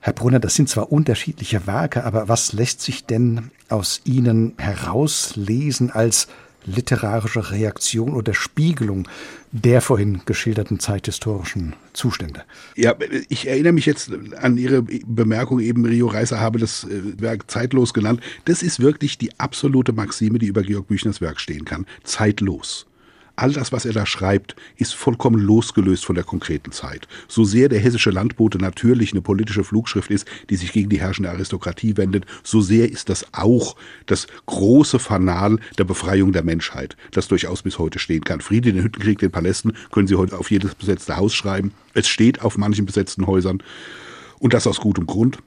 Herr 0.00 0.12
Brunner, 0.12 0.38
das 0.38 0.54
sind 0.54 0.68
zwar 0.68 0.92
unterschiedliche 0.92 1.66
Werke, 1.66 2.04
aber 2.04 2.28
was 2.28 2.52
lässt 2.52 2.80
sich 2.80 3.06
denn 3.06 3.50
aus 3.68 4.02
ihnen 4.04 4.54
herauslesen 4.58 5.90
als 5.90 6.28
literarische 6.64 7.50
Reaktion 7.50 8.14
oder 8.14 8.34
Spiegelung 8.34 9.08
der 9.52 9.80
vorhin 9.80 10.22
geschilderten 10.26 10.78
zeithistorischen 10.78 11.74
Zustände. 11.92 12.42
Ja, 12.76 12.94
ich 13.28 13.48
erinnere 13.48 13.72
mich 13.72 13.86
jetzt 13.86 14.10
an 14.40 14.56
Ihre 14.56 14.82
Bemerkung 14.82 15.60
eben, 15.60 15.84
Rio 15.84 16.08
Reiser 16.08 16.40
habe 16.40 16.58
das 16.58 16.84
äh, 16.84 17.20
Werk 17.20 17.50
zeitlos 17.50 17.94
genannt. 17.94 18.20
Das 18.44 18.62
ist 18.62 18.80
wirklich 18.80 19.18
die 19.18 19.38
absolute 19.38 19.92
Maxime, 19.92 20.38
die 20.38 20.46
über 20.46 20.62
Georg 20.62 20.88
Büchners 20.88 21.20
Werk 21.20 21.40
stehen 21.40 21.64
kann. 21.64 21.86
Zeitlos. 22.04 22.85
All 23.36 23.52
das, 23.52 23.70
was 23.70 23.84
er 23.84 23.92
da 23.92 24.06
schreibt, 24.06 24.56
ist 24.76 24.94
vollkommen 24.94 25.38
losgelöst 25.38 26.06
von 26.06 26.14
der 26.14 26.24
konkreten 26.24 26.72
Zeit. 26.72 27.06
So 27.28 27.44
sehr 27.44 27.68
der 27.68 27.78
hessische 27.78 28.10
Landbote 28.10 28.56
natürlich 28.56 29.12
eine 29.12 29.20
politische 29.20 29.62
Flugschrift 29.62 30.10
ist, 30.10 30.26
die 30.48 30.56
sich 30.56 30.72
gegen 30.72 30.88
die 30.88 31.00
herrschende 31.00 31.30
Aristokratie 31.30 31.98
wendet, 31.98 32.24
so 32.42 32.62
sehr 32.62 32.90
ist 32.90 33.10
das 33.10 33.26
auch 33.32 33.76
das 34.06 34.26
große 34.46 34.98
Fanal 34.98 35.58
der 35.76 35.84
Befreiung 35.84 36.32
der 36.32 36.44
Menschheit, 36.44 36.96
das 37.10 37.28
durchaus 37.28 37.62
bis 37.62 37.78
heute 37.78 37.98
stehen 37.98 38.24
kann. 38.24 38.40
Friede, 38.40 38.72
den 38.72 38.82
Hüttenkrieg, 38.82 39.18
den 39.18 39.30
Palästen 39.30 39.74
können 39.92 40.06
Sie 40.06 40.16
heute 40.16 40.38
auf 40.38 40.50
jedes 40.50 40.74
besetzte 40.74 41.18
Haus 41.18 41.34
schreiben. 41.34 41.72
Es 41.92 42.08
steht 42.08 42.40
auf 42.40 42.56
manchen 42.56 42.86
besetzten 42.86 43.26
Häusern. 43.26 43.62
Und 44.38 44.54
das 44.54 44.66
aus 44.66 44.80
gutem 44.80 45.06
Grund. 45.06 45.38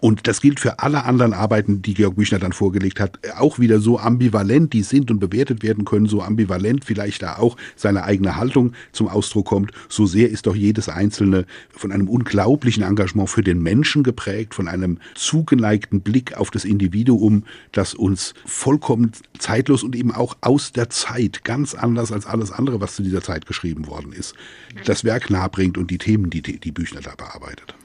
Und 0.00 0.26
das 0.26 0.40
gilt 0.40 0.60
für 0.60 0.78
alle 0.78 1.04
anderen 1.04 1.32
Arbeiten, 1.32 1.82
die 1.82 1.94
Georg 1.94 2.16
Büchner 2.16 2.38
dann 2.38 2.52
vorgelegt 2.52 3.00
hat, 3.00 3.18
auch 3.36 3.58
wieder 3.58 3.80
so 3.80 3.98
ambivalent 3.98 4.72
die 4.72 4.82
sind 4.82 5.10
und 5.10 5.18
bewertet 5.18 5.62
werden 5.62 5.84
können, 5.84 6.06
so 6.06 6.22
ambivalent 6.22 6.84
vielleicht 6.84 7.22
da 7.22 7.36
auch 7.38 7.56
seine 7.76 8.04
eigene 8.04 8.36
Haltung 8.36 8.72
zum 8.92 9.08
Ausdruck 9.08 9.46
kommt. 9.46 9.72
So 9.88 10.06
sehr 10.06 10.30
ist 10.30 10.46
doch 10.46 10.54
jedes 10.54 10.88
einzelne 10.88 11.46
von 11.70 11.92
einem 11.92 12.08
unglaublichen 12.08 12.82
Engagement 12.82 13.28
für 13.28 13.42
den 13.42 13.62
Menschen 13.62 14.02
geprägt, 14.02 14.54
von 14.54 14.68
einem 14.68 14.98
zugeneigten 15.14 16.00
Blick 16.00 16.36
auf 16.36 16.50
das 16.50 16.64
Individuum, 16.64 17.44
das 17.72 17.94
uns 17.94 18.34
vollkommen 18.46 19.12
zeitlos 19.38 19.82
und 19.82 19.96
eben 19.96 20.12
auch 20.12 20.36
aus 20.40 20.72
der 20.72 20.90
Zeit, 20.90 21.44
ganz 21.44 21.74
anders 21.74 22.12
als 22.12 22.26
alles 22.26 22.52
andere, 22.52 22.80
was 22.80 22.96
zu 22.96 23.02
dieser 23.02 23.22
Zeit 23.22 23.46
geschrieben 23.46 23.86
worden 23.86 24.12
ist, 24.12 24.34
das 24.84 25.04
Werk 25.04 25.30
nahebringt 25.30 25.78
und 25.78 25.90
die 25.90 25.98
Themen, 25.98 26.30
die, 26.30 26.42
die 26.42 26.72
Büchner 26.72 27.00
da 27.00 27.14
bearbeitet 27.16 27.77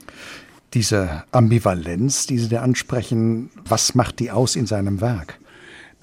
diese 0.74 1.24
Ambivalenz, 1.32 2.26
die 2.28 2.38
Sie 2.40 2.50
da 2.50 2.62
ansprechen, 2.62 3.50
was 3.66 3.96
macht 3.96 4.20
die 4.20 4.32
aus 4.32 4.56
in 4.56 4.66
seinem 4.66 5.02
Werk? 5.02 5.40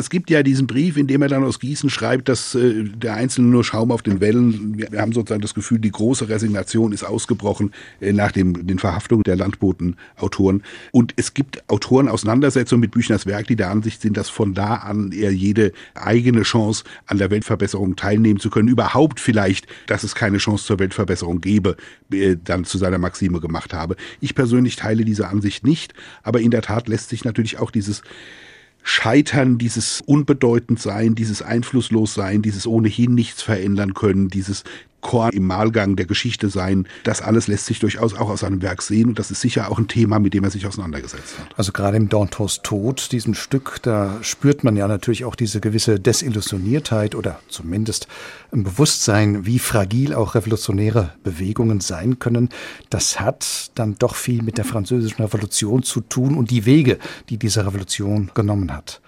Es 0.01 0.09
gibt 0.09 0.31
ja 0.31 0.43
diesen 0.43 0.67
Brief, 0.67 0.97
in 0.97 1.07
dem 1.07 1.21
er 1.21 1.29
dann 1.29 1.45
aus 1.45 1.61
Gießen 1.61 1.91
schreibt, 1.91 2.31
dass 2.31 2.55
äh, 2.55 2.85
der 2.85 3.15
Einzelne 3.15 3.49
nur 3.49 3.65
Schaum 3.65 3.93
auf 3.93 4.01
den 4.01 4.21
Wellen. 4.21 4.79
Wir, 4.79 4.99
haben 4.99 5.13
sozusagen 5.13 5.43
das 5.43 5.53
Gefühl, 5.53 5.79
die 5.79 5.91
große 5.91 6.31
Resignation 6.31 6.93
ist 6.93 7.05
ausgebrochen 7.05 7.73
äh, 8.01 8.15
nach 8.15 8.33
dem, 8.33 8.67
den 8.67 8.79
Verhaftungen 8.79 9.25
der 9.25 9.37
Landbotenautoren. 9.37 10.63
Und 10.91 11.13
es 11.17 11.35
gibt 11.35 11.69
Autorenauseinandersetzungen 11.69 12.81
mit 12.81 12.93
Büchners 12.93 13.27
Werk, 13.27 13.47
die 13.47 13.57
der 13.57 13.71
Ansicht 13.71 14.01
sind, 14.01 14.17
dass 14.17 14.31
von 14.31 14.55
da 14.55 14.77
an 14.77 15.13
er 15.13 15.33
jede 15.33 15.73
eigene 15.95 16.43
Chance 16.43 16.85
an 17.05 17.19
der 17.19 17.31
Weltverbesserung 17.31 17.95
teilnehmen 17.95 18.41
zu 18.41 18.49
können, 18.49 18.69
überhaupt 18.69 19.21
vielleicht, 19.21 19.67
dass 19.87 20.03
es 20.03 20.15
keine 20.15 20.39
Chance 20.39 20.65
zur 20.65 20.79
Weltverbesserung 20.79 21.43
gäbe, 21.43 21.77
äh, 22.11 22.37
dann 22.43 22.65
zu 22.65 22.79
seiner 22.79 22.99
Maxime 22.99 23.39
gemacht 23.39 23.75
habe. 23.75 23.97
Ich 24.23 24.35
persönlich 24.35 24.77
teile 24.77 25.05
diese 25.05 25.29
Ansicht 25.29 25.63
nicht, 25.63 25.93
aber 26.23 26.41
in 26.41 26.51
der 26.51 26.63
Tat 26.63 26.89
lässt 26.89 27.11
sich 27.11 27.27
natürlich 27.27 27.59
auch 27.59 27.71
dieses 27.71 28.03
Scheitern, 28.83 29.59
dieses 29.59 30.03
Unbedeutendsein, 30.07 31.15
dieses 31.15 31.43
Einflusslossein, 31.43 32.43
dieses 32.43 32.67
ohnehin 32.67 33.15
nichts 33.15 33.43
verändern 33.43 33.95
können, 33.95 34.29
dieses 34.29 34.65
Chor 35.01 35.33
im 35.33 35.47
Mahlgang 35.47 35.97
der 35.97 36.07
Geschichte 36.07 36.49
sein. 36.49 36.87
Das 37.05 37.23
alles 37.23 37.49
lässt 37.49 37.67
sich 37.67 37.79
durchaus 37.79 38.15
auch 38.15 38.31
aus 38.31 38.41
seinem 38.41 38.63
Werk 38.63 38.83
sehen 38.83 39.09
und 39.09 39.19
das 39.19 39.31
ist 39.31 39.41
sicher 39.41 39.71
auch 39.71 39.79
ein 39.79 39.89
Thema, 39.89 40.19
mit 40.19 40.35
dem 40.35 40.45
er 40.45 40.51
sich 40.51 40.67
auseinandergesetzt 40.67 41.39
hat. 41.39 41.59
Also 41.59 41.73
gerade 41.73 41.97
im 41.97 42.09
Dantons 42.09 42.61
Tod, 42.63 43.13
diesem 43.13 43.35
Stück, 43.35 43.81
da 43.83 44.19
spürt 44.23 44.65
man 44.65 44.77
ja 44.77 44.89
natürlich 44.89 45.25
auch 45.25 45.35
diese 45.35 45.61
gewisse 45.61 45.99
Desillusioniertheit 46.01 47.15
oder 47.15 47.41
zumindest 47.49 48.09
ein 48.53 48.65
Bewusstsein, 48.65 49.47
wie 49.47 49.59
fragil 49.59 50.15
auch 50.15 50.35
revolutionäre 50.35 51.15
Bewegungen 51.23 51.81
sein 51.81 52.19
können. 52.19 52.49
Das 52.91 53.21
hat 53.21 53.71
dann 53.75 53.97
doch 53.99 54.15
viel 54.15 54.43
mit 54.43 54.59
der 54.59 54.65
französischen 54.65 55.23
Revolution 55.23 55.83
zu 55.83 56.01
tun 56.01 56.37
und 56.37 56.51
die 56.51 56.67
Wege, 56.67 56.99
die 57.29 57.37
diese 57.37 57.67
Revolution 57.67 58.31
genommen 58.35 58.73
hat. 58.73 59.01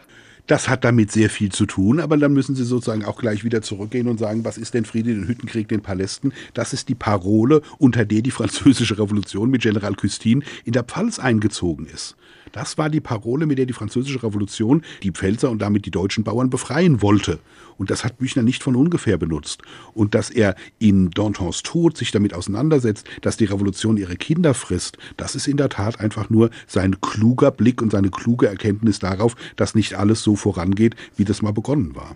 Das 0.48 0.68
hat 0.68 0.84
damit 0.84 1.12
sehr 1.12 1.30
viel 1.30 1.52
zu 1.52 1.66
tun, 1.66 2.00
aber 2.00 2.16
dann 2.16 2.32
müssen 2.32 2.56
Sie 2.56 2.64
sozusagen 2.64 3.04
auch 3.04 3.18
gleich 3.18 3.44
wieder 3.44 3.62
zurückgehen 3.62 4.08
und 4.08 4.18
sagen, 4.18 4.44
was 4.44 4.58
ist 4.58 4.74
denn 4.74 4.84
Friede, 4.84 5.14
den 5.14 5.28
Hüttenkrieg, 5.28 5.68
den 5.68 5.82
Palästen? 5.82 6.32
Das 6.52 6.72
ist 6.72 6.88
die 6.88 6.96
Parole, 6.96 7.62
unter 7.78 8.04
der 8.04 8.22
die 8.22 8.30
französische 8.32 8.98
Revolution 8.98 9.50
mit 9.50 9.62
General 9.62 9.94
Custine 9.94 10.44
in 10.64 10.72
der 10.72 10.82
Pfalz 10.82 11.20
eingezogen 11.20 11.86
ist. 11.86 12.16
Das 12.52 12.78
war 12.78 12.90
die 12.90 13.00
Parole, 13.00 13.46
mit 13.46 13.58
der 13.58 13.66
die 13.66 13.72
französische 13.72 14.22
Revolution 14.22 14.82
die 15.02 15.10
Pfälzer 15.10 15.50
und 15.50 15.60
damit 15.60 15.86
die 15.86 15.90
deutschen 15.90 16.24
Bauern 16.24 16.50
befreien 16.50 17.02
wollte. 17.02 17.38
Und 17.78 17.90
das 17.90 18.04
hat 18.04 18.18
Büchner 18.18 18.42
nicht 18.42 18.62
von 18.62 18.76
ungefähr 18.76 19.16
benutzt. 19.16 19.62
Und 19.94 20.14
dass 20.14 20.30
er 20.30 20.54
in 20.78 21.10
Dantons 21.10 21.62
Tod 21.62 21.96
sich 21.96 22.10
damit 22.10 22.34
auseinandersetzt, 22.34 23.06
dass 23.22 23.36
die 23.36 23.46
Revolution 23.46 23.96
ihre 23.96 24.16
Kinder 24.16 24.54
frisst, 24.54 24.98
das 25.16 25.34
ist 25.34 25.48
in 25.48 25.56
der 25.56 25.70
Tat 25.70 25.98
einfach 25.98 26.30
nur 26.30 26.50
sein 26.66 27.00
kluger 27.00 27.50
Blick 27.50 27.82
und 27.82 27.90
seine 27.90 28.10
kluge 28.10 28.46
Erkenntnis 28.46 28.98
darauf, 28.98 29.34
dass 29.56 29.74
nicht 29.74 29.94
alles 29.94 30.22
so 30.22 30.36
vorangeht, 30.36 30.94
wie 31.16 31.24
das 31.24 31.42
mal 31.42 31.52
begonnen 31.52 31.96
war. 31.96 32.14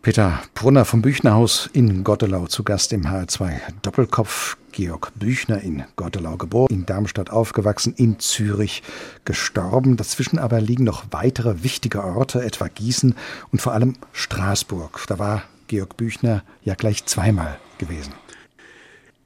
Peter 0.00 0.40
Brunner 0.54 0.84
vom 0.84 1.02
Büchnerhaus 1.02 1.68
in 1.72 2.04
Gottelau 2.04 2.46
zu 2.46 2.62
Gast 2.62 2.92
im 2.92 3.02
HR2 3.02 3.60
Doppelkopf. 3.82 4.56
Georg 4.78 5.10
Büchner 5.18 5.60
in 5.60 5.82
Gottelau 5.96 6.36
geboren, 6.36 6.72
in 6.72 6.86
Darmstadt 6.86 7.30
aufgewachsen, 7.30 7.94
in 7.96 8.20
Zürich 8.20 8.84
gestorben. 9.24 9.96
Dazwischen 9.96 10.38
aber 10.38 10.60
liegen 10.60 10.84
noch 10.84 11.06
weitere 11.10 11.64
wichtige 11.64 12.04
Orte, 12.04 12.44
etwa 12.44 12.68
Gießen 12.68 13.16
und 13.50 13.60
vor 13.60 13.72
allem 13.72 13.94
Straßburg. 14.12 15.02
Da 15.08 15.18
war 15.18 15.42
Georg 15.66 15.96
Büchner 15.96 16.44
ja 16.62 16.76
gleich 16.76 17.06
zweimal 17.06 17.58
gewesen. 17.78 18.12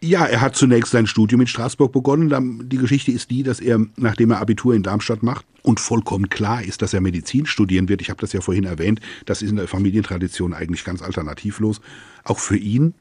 Ja, 0.00 0.24
er 0.24 0.40
hat 0.40 0.56
zunächst 0.56 0.92
sein 0.92 1.06
Studium 1.06 1.42
in 1.42 1.46
Straßburg 1.46 1.92
begonnen. 1.92 2.70
Die 2.70 2.78
Geschichte 2.78 3.12
ist 3.12 3.30
die, 3.30 3.42
dass 3.42 3.60
er, 3.60 3.78
nachdem 3.96 4.30
er 4.30 4.40
Abitur 4.40 4.74
in 4.74 4.82
Darmstadt 4.82 5.22
macht 5.22 5.44
und 5.62 5.80
vollkommen 5.80 6.30
klar 6.30 6.62
ist, 6.62 6.80
dass 6.80 6.94
er 6.94 7.02
Medizin 7.02 7.44
studieren 7.44 7.90
wird, 7.90 8.00
ich 8.00 8.08
habe 8.08 8.22
das 8.22 8.32
ja 8.32 8.40
vorhin 8.40 8.64
erwähnt, 8.64 9.00
das 9.26 9.42
ist 9.42 9.50
in 9.50 9.56
der 9.56 9.68
Familientradition 9.68 10.54
eigentlich 10.54 10.84
ganz 10.86 11.02
alternativlos, 11.02 11.82
auch 12.24 12.38
für 12.38 12.56
ihn 12.56 12.94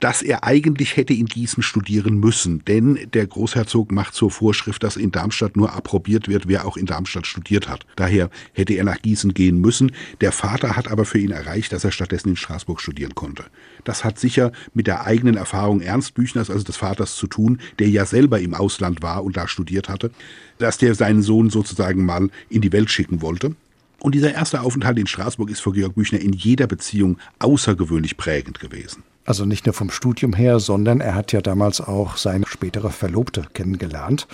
dass 0.00 0.22
er 0.22 0.44
eigentlich 0.44 0.96
hätte 0.96 1.12
in 1.12 1.26
Gießen 1.26 1.62
studieren 1.62 2.18
müssen, 2.18 2.64
denn 2.66 2.98
der 3.12 3.26
Großherzog 3.26 3.90
macht 3.90 4.14
zur 4.14 4.30
Vorschrift, 4.30 4.82
dass 4.82 4.96
in 4.96 5.10
Darmstadt 5.10 5.56
nur 5.56 5.72
approbiert 5.72 6.28
wird, 6.28 6.46
wer 6.46 6.66
auch 6.66 6.76
in 6.76 6.86
Darmstadt 6.86 7.26
studiert 7.26 7.68
hat. 7.68 7.84
Daher 7.96 8.30
hätte 8.52 8.74
er 8.74 8.84
nach 8.84 9.02
Gießen 9.02 9.34
gehen 9.34 9.60
müssen. 9.60 9.92
Der 10.20 10.32
Vater 10.32 10.76
hat 10.76 10.88
aber 10.88 11.04
für 11.04 11.18
ihn 11.18 11.32
erreicht, 11.32 11.72
dass 11.72 11.84
er 11.84 11.90
stattdessen 11.90 12.30
in 12.30 12.36
Straßburg 12.36 12.80
studieren 12.80 13.14
konnte. 13.14 13.44
Das 13.84 14.04
hat 14.04 14.18
sicher 14.18 14.52
mit 14.72 14.86
der 14.86 15.04
eigenen 15.04 15.36
Erfahrung 15.36 15.80
Ernst 15.80 16.14
Büchners, 16.14 16.50
also 16.50 16.64
des 16.64 16.76
Vaters, 16.76 17.16
zu 17.16 17.26
tun, 17.26 17.60
der 17.78 17.88
ja 17.88 18.06
selber 18.06 18.38
im 18.40 18.54
Ausland 18.54 19.02
war 19.02 19.24
und 19.24 19.36
da 19.36 19.48
studiert 19.48 19.88
hatte, 19.88 20.10
dass 20.58 20.78
der 20.78 20.94
seinen 20.94 21.22
Sohn 21.22 21.50
sozusagen 21.50 22.04
mal 22.04 22.28
in 22.48 22.60
die 22.60 22.72
Welt 22.72 22.90
schicken 22.90 23.22
wollte. 23.22 23.56
Und 24.00 24.14
dieser 24.14 24.32
erste 24.32 24.60
Aufenthalt 24.60 24.98
in 24.98 25.08
Straßburg 25.08 25.50
ist 25.50 25.60
für 25.60 25.72
Georg 25.72 25.96
Büchner 25.96 26.20
in 26.20 26.32
jeder 26.32 26.68
Beziehung 26.68 27.18
außergewöhnlich 27.40 28.16
prägend 28.16 28.60
gewesen. 28.60 29.02
Also 29.28 29.44
nicht 29.44 29.66
nur 29.66 29.74
vom 29.74 29.90
Studium 29.90 30.32
her, 30.32 30.58
sondern 30.58 31.02
er 31.02 31.14
hat 31.14 31.32
ja 31.32 31.42
damals 31.42 31.82
auch 31.82 32.16
seine 32.16 32.46
spätere 32.46 32.88
Verlobte 32.88 33.44
kennengelernt. 33.52 34.26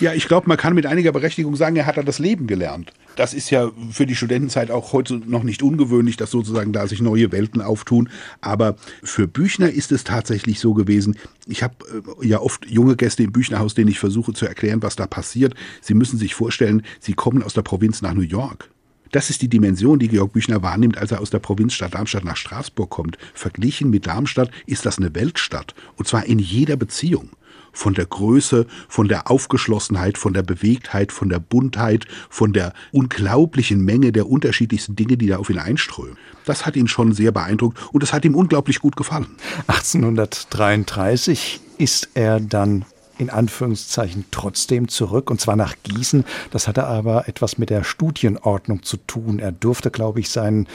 Ja, 0.00 0.14
ich 0.14 0.28
glaube, 0.28 0.48
man 0.48 0.56
kann 0.56 0.74
mit 0.74 0.86
einiger 0.86 1.12
Berechtigung 1.12 1.56
sagen, 1.56 1.76
er 1.76 1.84
hat 1.84 1.98
da 1.98 2.02
das 2.02 2.18
Leben 2.18 2.46
gelernt. 2.46 2.90
Das 3.16 3.34
ist 3.34 3.50
ja 3.50 3.70
für 3.90 4.06
die 4.06 4.14
Studentenzeit 4.14 4.70
auch 4.70 4.94
heute 4.94 5.16
noch 5.16 5.42
nicht 5.42 5.62
ungewöhnlich, 5.62 6.16
dass 6.16 6.30
sozusagen 6.30 6.72
da 6.72 6.86
sich 6.86 7.02
neue 7.02 7.32
Welten 7.32 7.60
auftun. 7.60 8.08
Aber 8.40 8.76
für 9.02 9.28
Büchner 9.28 9.68
ist 9.68 9.92
es 9.92 10.04
tatsächlich 10.04 10.58
so 10.58 10.72
gewesen. 10.72 11.18
Ich 11.46 11.62
habe 11.62 11.74
äh, 12.22 12.26
ja 12.26 12.40
oft 12.40 12.64
junge 12.64 12.96
Gäste 12.96 13.22
im 13.22 13.32
Büchnerhaus, 13.32 13.74
denen 13.74 13.90
ich 13.90 13.98
versuche 13.98 14.32
zu 14.32 14.46
erklären, 14.46 14.82
was 14.82 14.96
da 14.96 15.06
passiert. 15.06 15.52
Sie 15.82 15.92
müssen 15.92 16.18
sich 16.18 16.34
vorstellen, 16.34 16.82
sie 16.98 17.12
kommen 17.12 17.42
aus 17.42 17.52
der 17.52 17.60
Provinz 17.60 18.00
nach 18.00 18.14
New 18.14 18.22
York. 18.22 18.70
Das 19.12 19.28
ist 19.28 19.42
die 19.42 19.48
Dimension, 19.48 19.98
die 19.98 20.08
Georg 20.08 20.32
Büchner 20.32 20.62
wahrnimmt, 20.62 20.96
als 20.96 21.10
er 21.10 21.20
aus 21.20 21.30
der 21.30 21.40
Provinzstadt 21.40 21.94
Darmstadt 21.94 22.24
nach 22.24 22.36
Straßburg 22.36 22.90
kommt. 22.90 23.18
Verglichen 23.34 23.90
mit 23.90 24.06
Darmstadt 24.06 24.50
ist 24.66 24.86
das 24.86 24.98
eine 24.98 25.14
Weltstadt. 25.14 25.74
Und 25.96 26.06
zwar 26.06 26.26
in 26.26 26.38
jeder 26.38 26.76
Beziehung. 26.76 27.30
von 27.72 27.94
der 27.94 28.06
Größe, 28.06 28.66
von 28.88 29.06
der 29.06 29.30
Aufgeschlossenheit, 29.30 30.18
von 30.18 30.34
der 30.34 30.42
Bewegtheit, 30.42 31.12
von 31.12 31.28
der 31.28 31.38
Buntheit, 31.38 32.06
von 32.28 32.52
der 32.52 32.72
unglaublichen 32.90 33.84
Menge 33.84 34.10
der 34.10 34.28
unterschiedlichsten 34.28 34.96
Dinge, 34.96 35.16
die 35.16 35.28
da 35.28 35.36
auf 35.36 35.50
ihn 35.50 35.58
einströmen. 35.58 36.16
Das 36.46 36.66
hat 36.66 36.74
ihn 36.74 36.88
schon 36.88 37.12
sehr 37.12 37.30
beeindruckt 37.30 37.78
und 37.92 38.02
es 38.02 38.12
hat 38.12 38.24
ihm 38.24 38.34
unglaublich 38.34 38.80
gut 38.80 38.96
gefallen. 38.96 39.28
1833 39.68 41.60
ist 41.78 42.10
er 42.14 42.40
dann 42.40 42.84
in 43.20 43.30
Anführungszeichen 43.30 44.24
trotzdem 44.30 44.88
zurück, 44.88 45.30
und 45.30 45.40
zwar 45.40 45.56
nach 45.56 45.74
Gießen. 45.82 46.24
Das 46.50 46.66
hatte 46.66 46.86
aber 46.86 47.28
etwas 47.28 47.58
mit 47.58 47.70
der 47.70 47.84
Studienordnung 47.84 48.82
zu 48.82 48.96
tun. 48.96 49.38
Er 49.38 49.52
durfte, 49.52 49.90
glaube 49.90 50.20
ich, 50.20 50.30
sein 50.30 50.66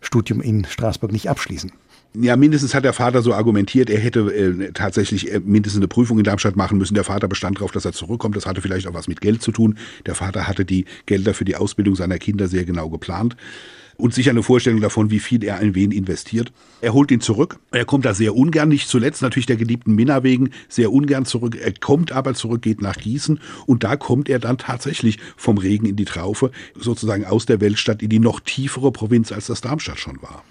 Studium 0.00 0.40
in 0.40 0.64
Straßburg 0.64 1.12
nicht 1.12 1.28
abschließen. 1.28 1.72
Ja, 2.14 2.36
mindestens 2.36 2.74
hat 2.74 2.82
der 2.82 2.92
Vater 2.92 3.22
so 3.22 3.32
argumentiert, 3.34 3.88
er 3.88 4.00
hätte 4.00 4.20
äh, 4.34 4.72
tatsächlich 4.72 5.32
äh, 5.32 5.38
mindestens 5.38 5.78
eine 5.78 5.86
Prüfung 5.86 6.18
in 6.18 6.24
Darmstadt 6.24 6.56
machen 6.56 6.76
müssen. 6.76 6.94
Der 6.94 7.04
Vater 7.04 7.28
bestand 7.28 7.58
darauf, 7.58 7.70
dass 7.70 7.84
er 7.84 7.92
zurückkommt. 7.92 8.34
Das 8.34 8.46
hatte 8.46 8.60
vielleicht 8.60 8.88
auch 8.88 8.94
was 8.94 9.06
mit 9.06 9.20
Geld 9.20 9.42
zu 9.42 9.52
tun. 9.52 9.78
Der 10.06 10.16
Vater 10.16 10.48
hatte 10.48 10.64
die 10.64 10.86
Gelder 11.06 11.34
für 11.34 11.44
die 11.44 11.54
Ausbildung 11.54 11.94
seiner 11.94 12.18
Kinder 12.18 12.48
sehr 12.48 12.64
genau 12.64 12.88
geplant 12.88 13.36
und 14.00 14.14
sicher 14.14 14.30
eine 14.30 14.42
Vorstellung 14.42 14.80
davon, 14.80 15.10
wie 15.10 15.18
viel 15.18 15.44
er 15.44 15.60
in 15.60 15.74
wen 15.74 15.92
investiert. 15.92 16.52
Er 16.80 16.94
holt 16.94 17.10
ihn 17.10 17.20
zurück. 17.20 17.58
Er 17.70 17.84
kommt 17.84 18.04
da 18.04 18.14
sehr 18.14 18.34
ungern, 18.34 18.68
nicht 18.68 18.88
zuletzt 18.88 19.22
natürlich 19.22 19.46
der 19.46 19.56
geliebten 19.56 19.94
Minna 19.94 20.22
wegen, 20.22 20.50
sehr 20.68 20.92
ungern 20.92 21.24
zurück. 21.24 21.56
Er 21.60 21.72
kommt 21.72 22.12
aber 22.12 22.34
zurück, 22.34 22.62
geht 22.62 22.82
nach 22.82 22.96
Gießen 22.96 23.40
und 23.66 23.84
da 23.84 23.96
kommt 23.96 24.28
er 24.28 24.38
dann 24.38 24.58
tatsächlich 24.58 25.18
vom 25.36 25.58
Regen 25.58 25.86
in 25.86 25.96
die 25.96 26.04
Traufe, 26.04 26.50
sozusagen 26.74 27.24
aus 27.24 27.46
der 27.46 27.60
Weltstadt 27.60 28.02
in 28.02 28.08
die 28.08 28.18
noch 28.18 28.40
tiefere 28.40 28.92
Provinz, 28.92 29.32
als 29.32 29.46
das 29.46 29.60
Darmstadt 29.60 29.98
schon 29.98 30.20
war. 30.22 30.42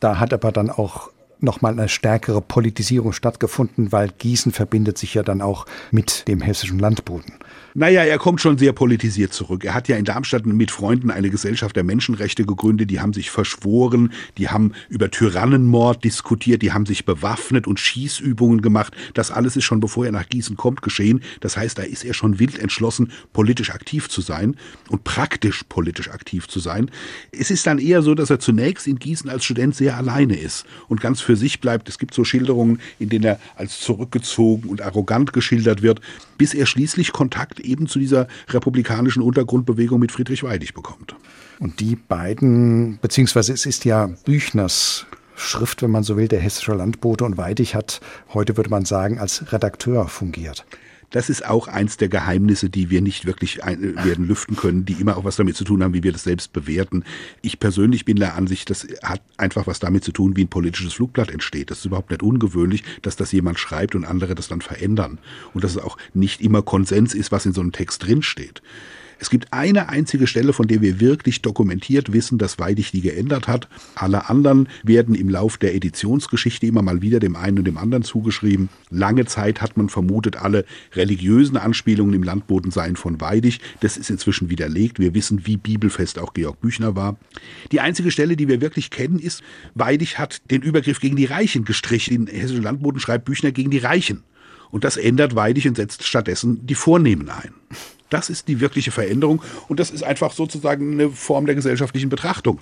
Da 0.00 0.18
hat 0.18 0.32
aber 0.32 0.52
dann 0.52 0.70
auch 0.70 1.10
nochmal 1.42 1.72
eine 1.72 1.88
stärkere 1.88 2.40
Politisierung 2.40 3.12
stattgefunden, 3.12 3.92
weil 3.92 4.10
Gießen 4.16 4.52
verbindet 4.52 4.96
sich 4.98 5.14
ja 5.14 5.22
dann 5.22 5.42
auch 5.42 5.66
mit 5.90 6.26
dem 6.28 6.40
hessischen 6.40 6.78
Landboden. 6.78 7.34
Naja, 7.74 8.02
er 8.02 8.18
kommt 8.18 8.42
schon 8.42 8.58
sehr 8.58 8.74
politisiert 8.74 9.32
zurück. 9.32 9.64
Er 9.64 9.72
hat 9.72 9.88
ja 9.88 9.96
in 9.96 10.04
Darmstadt 10.04 10.44
mit 10.44 10.70
Freunden 10.70 11.10
eine 11.10 11.30
Gesellschaft 11.30 11.74
der 11.74 11.84
Menschenrechte 11.84 12.44
gegründet. 12.44 12.90
Die 12.90 13.00
haben 13.00 13.14
sich 13.14 13.30
verschworen, 13.30 14.12
die 14.36 14.50
haben 14.50 14.72
über 14.90 15.10
Tyrannenmord 15.10 16.04
diskutiert, 16.04 16.60
die 16.60 16.72
haben 16.72 16.84
sich 16.84 17.06
bewaffnet 17.06 17.66
und 17.66 17.80
Schießübungen 17.80 18.60
gemacht. 18.60 18.94
Das 19.14 19.30
alles 19.30 19.56
ist 19.56 19.64
schon 19.64 19.80
bevor 19.80 20.04
er 20.04 20.12
nach 20.12 20.28
Gießen 20.28 20.58
kommt 20.58 20.82
geschehen. 20.82 21.22
Das 21.40 21.56
heißt, 21.56 21.78
da 21.78 21.82
ist 21.82 22.04
er 22.04 22.12
schon 22.12 22.38
wild 22.38 22.58
entschlossen, 22.58 23.10
politisch 23.32 23.70
aktiv 23.70 24.10
zu 24.10 24.20
sein 24.20 24.56
und 24.90 25.04
praktisch 25.04 25.62
politisch 25.66 26.10
aktiv 26.10 26.48
zu 26.48 26.60
sein. 26.60 26.90
Es 27.30 27.50
ist 27.50 27.66
dann 27.66 27.78
eher 27.78 28.02
so, 28.02 28.14
dass 28.14 28.28
er 28.28 28.38
zunächst 28.38 28.86
in 28.86 28.98
Gießen 28.98 29.30
als 29.30 29.44
Student 29.44 29.74
sehr 29.74 29.96
alleine 29.96 30.36
ist 30.36 30.66
und 30.88 31.00
ganz 31.00 31.22
für 31.22 31.36
sich 31.36 31.60
bleibt. 31.60 31.88
Es 31.88 31.98
gibt 31.98 32.12
so 32.12 32.22
Schilderungen, 32.22 32.80
in 32.98 33.08
denen 33.08 33.24
er 33.24 33.40
als 33.56 33.80
zurückgezogen 33.80 34.68
und 34.68 34.82
arrogant 34.82 35.32
geschildert 35.32 35.80
wird, 35.80 36.02
bis 36.36 36.52
er 36.52 36.66
schließlich 36.66 37.12
Kontakt 37.12 37.61
eben 37.64 37.86
zu 37.86 37.98
dieser 37.98 38.26
republikanischen 38.48 39.22
Untergrundbewegung 39.22 40.00
mit 40.00 40.12
Friedrich 40.12 40.42
Weidig 40.42 40.74
bekommt. 40.74 41.16
Und 41.58 41.80
die 41.80 41.96
beiden, 41.96 42.98
beziehungsweise 43.00 43.52
es 43.52 43.66
ist 43.66 43.84
ja 43.84 44.10
Büchners 44.24 45.06
Schrift, 45.34 45.82
wenn 45.82 45.90
man 45.90 46.02
so 46.02 46.16
will, 46.16 46.28
der 46.28 46.40
hessische 46.40 46.74
Landbote 46.74 47.24
und 47.24 47.36
Weidig 47.36 47.74
hat, 47.74 48.00
heute 48.34 48.56
würde 48.56 48.70
man 48.70 48.84
sagen, 48.84 49.18
als 49.18 49.52
Redakteur 49.52 50.08
fungiert. 50.08 50.64
Das 51.12 51.30
ist 51.30 51.46
auch 51.46 51.68
eins 51.68 51.98
der 51.98 52.08
Geheimnisse, 52.08 52.70
die 52.70 52.90
wir 52.90 53.02
nicht 53.02 53.26
wirklich 53.26 53.62
ein, 53.62 53.94
werden 54.04 54.26
lüften 54.26 54.56
können, 54.56 54.84
die 54.84 54.94
immer 54.94 55.16
auch 55.16 55.24
was 55.24 55.36
damit 55.36 55.56
zu 55.56 55.64
tun 55.64 55.82
haben, 55.82 55.94
wie 55.94 56.02
wir 56.02 56.12
das 56.12 56.24
selbst 56.24 56.52
bewerten. 56.52 57.04
Ich 57.42 57.60
persönlich 57.60 58.04
bin 58.04 58.16
der 58.16 58.34
Ansicht, 58.34 58.70
das 58.70 58.86
hat 59.02 59.22
einfach 59.36 59.66
was 59.66 59.78
damit 59.78 60.04
zu 60.04 60.12
tun, 60.12 60.36
wie 60.36 60.44
ein 60.44 60.48
politisches 60.48 60.94
Flugblatt 60.94 61.30
entsteht. 61.30 61.70
Das 61.70 61.78
ist 61.78 61.84
überhaupt 61.84 62.10
nicht 62.10 62.22
ungewöhnlich, 62.22 62.82
dass 63.02 63.16
das 63.16 63.30
jemand 63.30 63.58
schreibt 63.58 63.94
und 63.94 64.04
andere 64.04 64.34
das 64.34 64.48
dann 64.48 64.62
verändern. 64.62 65.18
Und 65.52 65.62
dass 65.64 65.72
es 65.72 65.82
auch 65.82 65.98
nicht 66.14 66.40
immer 66.40 66.62
Konsens 66.62 67.14
ist, 67.14 67.30
was 67.30 67.46
in 67.46 67.52
so 67.52 67.60
einem 67.60 67.72
Text 67.72 68.06
drinsteht. 68.06 68.62
Es 69.22 69.30
gibt 69.30 69.52
eine 69.52 69.88
einzige 69.88 70.26
Stelle, 70.26 70.52
von 70.52 70.66
der 70.66 70.80
wir 70.80 70.98
wirklich 70.98 71.42
dokumentiert 71.42 72.12
wissen, 72.12 72.38
dass 72.38 72.58
Weidig 72.58 72.90
die 72.90 73.02
geändert 73.02 73.46
hat. 73.46 73.68
Alle 73.94 74.28
anderen 74.28 74.68
werden 74.82 75.14
im 75.14 75.28
Lauf 75.28 75.58
der 75.58 75.76
Editionsgeschichte 75.76 76.66
immer 76.66 76.82
mal 76.82 77.02
wieder 77.02 77.20
dem 77.20 77.36
einen 77.36 77.58
und 77.58 77.64
dem 77.66 77.78
anderen 77.78 78.02
zugeschrieben. 78.02 78.68
Lange 78.90 79.24
Zeit 79.26 79.62
hat 79.62 79.76
man 79.76 79.90
vermutet, 79.90 80.38
alle 80.38 80.64
religiösen 80.94 81.56
Anspielungen 81.56 82.14
im 82.14 82.24
Landboten 82.24 82.72
seien 82.72 82.96
von 82.96 83.20
Weidig. 83.20 83.60
Das 83.78 83.96
ist 83.96 84.10
inzwischen 84.10 84.50
widerlegt. 84.50 84.98
Wir 84.98 85.14
wissen, 85.14 85.46
wie 85.46 85.56
bibelfest 85.56 86.18
auch 86.18 86.34
Georg 86.34 86.60
Büchner 86.60 86.96
war. 86.96 87.16
Die 87.70 87.78
einzige 87.78 88.10
Stelle, 88.10 88.34
die 88.34 88.48
wir 88.48 88.60
wirklich 88.60 88.90
kennen, 88.90 89.20
ist, 89.20 89.44
Weidig 89.76 90.18
hat 90.18 90.50
den 90.50 90.62
Übergriff 90.62 90.98
gegen 90.98 91.14
die 91.14 91.26
Reichen 91.26 91.64
gestrichen. 91.64 92.26
In 92.26 92.26
Hessischen 92.26 92.64
Landboten 92.64 92.98
schreibt 92.98 93.26
Büchner 93.26 93.52
gegen 93.52 93.70
die 93.70 93.78
Reichen. 93.78 94.24
Und 94.72 94.82
das 94.82 94.96
ändert 94.96 95.36
Weidig 95.36 95.68
und 95.68 95.76
setzt 95.76 96.02
stattdessen 96.04 96.66
die 96.66 96.74
Vornehmen 96.74 97.28
ein. 97.28 97.54
Das 98.12 98.28
ist 98.28 98.48
die 98.48 98.60
wirkliche 98.60 98.90
Veränderung 98.90 99.42
und 99.68 99.80
das 99.80 99.90
ist 99.90 100.02
einfach 100.02 100.32
sozusagen 100.32 100.92
eine 100.92 101.10
Form 101.10 101.46
der 101.46 101.54
gesellschaftlichen 101.54 102.10
Betrachtung. 102.10 102.60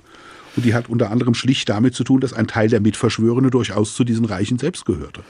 Und 0.57 0.65
die 0.65 0.75
hat 0.75 0.89
unter 0.89 1.11
anderem 1.11 1.35
schlicht 1.35 1.69
damit 1.69 1.95
zu 1.95 2.05
tun, 2.05 2.21
dass 2.21 2.33
ein 2.33 2.47
Teil 2.47 2.69
der 2.69 2.81
Mitverschwörende 2.81 3.51
durchaus 3.51 3.95
zu 3.95 4.05
diesen 4.05 4.25
Reichen 4.25 4.59
selbst 4.59 4.85
gehörte. 4.85 5.23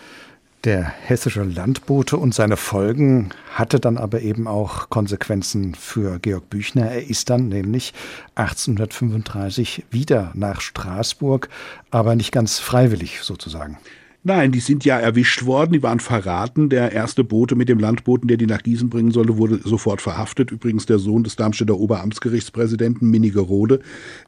Der 0.64 0.82
hessische 0.84 1.42
Landbote 1.42 2.18
und 2.18 2.34
seine 2.34 2.58
Folgen 2.58 3.30
hatte 3.54 3.80
dann 3.80 3.96
aber 3.96 4.20
eben 4.20 4.46
auch 4.46 4.90
Konsequenzen 4.90 5.74
für 5.74 6.18
Georg 6.18 6.50
Büchner. 6.50 6.90
Er 6.90 7.08
ist 7.08 7.30
dann 7.30 7.48
nämlich 7.48 7.94
1835 8.34 9.86
wieder 9.90 10.32
nach 10.34 10.60
Straßburg, 10.60 11.48
aber 11.90 12.14
nicht 12.14 12.30
ganz 12.30 12.58
freiwillig 12.58 13.20
sozusagen. 13.22 13.78
Nein, 14.22 14.52
die 14.52 14.60
sind 14.60 14.84
ja 14.84 14.98
erwischt 14.98 15.46
worden, 15.46 15.72
die 15.72 15.82
waren 15.82 15.98
verraten. 15.98 16.68
Der 16.68 16.92
erste 16.92 17.24
Bote 17.24 17.54
mit 17.54 17.70
dem 17.70 17.78
Landboten, 17.78 18.28
der 18.28 18.36
die 18.36 18.46
nach 18.46 18.62
Gießen 18.62 18.90
bringen 18.90 19.12
sollte, 19.12 19.38
wurde 19.38 19.60
sofort 19.64 20.02
verhaftet. 20.02 20.50
Übrigens 20.50 20.84
der 20.84 20.98
Sohn 20.98 21.24
des 21.24 21.36
Darmstädter 21.36 21.78
Oberamtsgerichtspräsidenten, 21.78 23.08
Minigerode. 23.08 23.80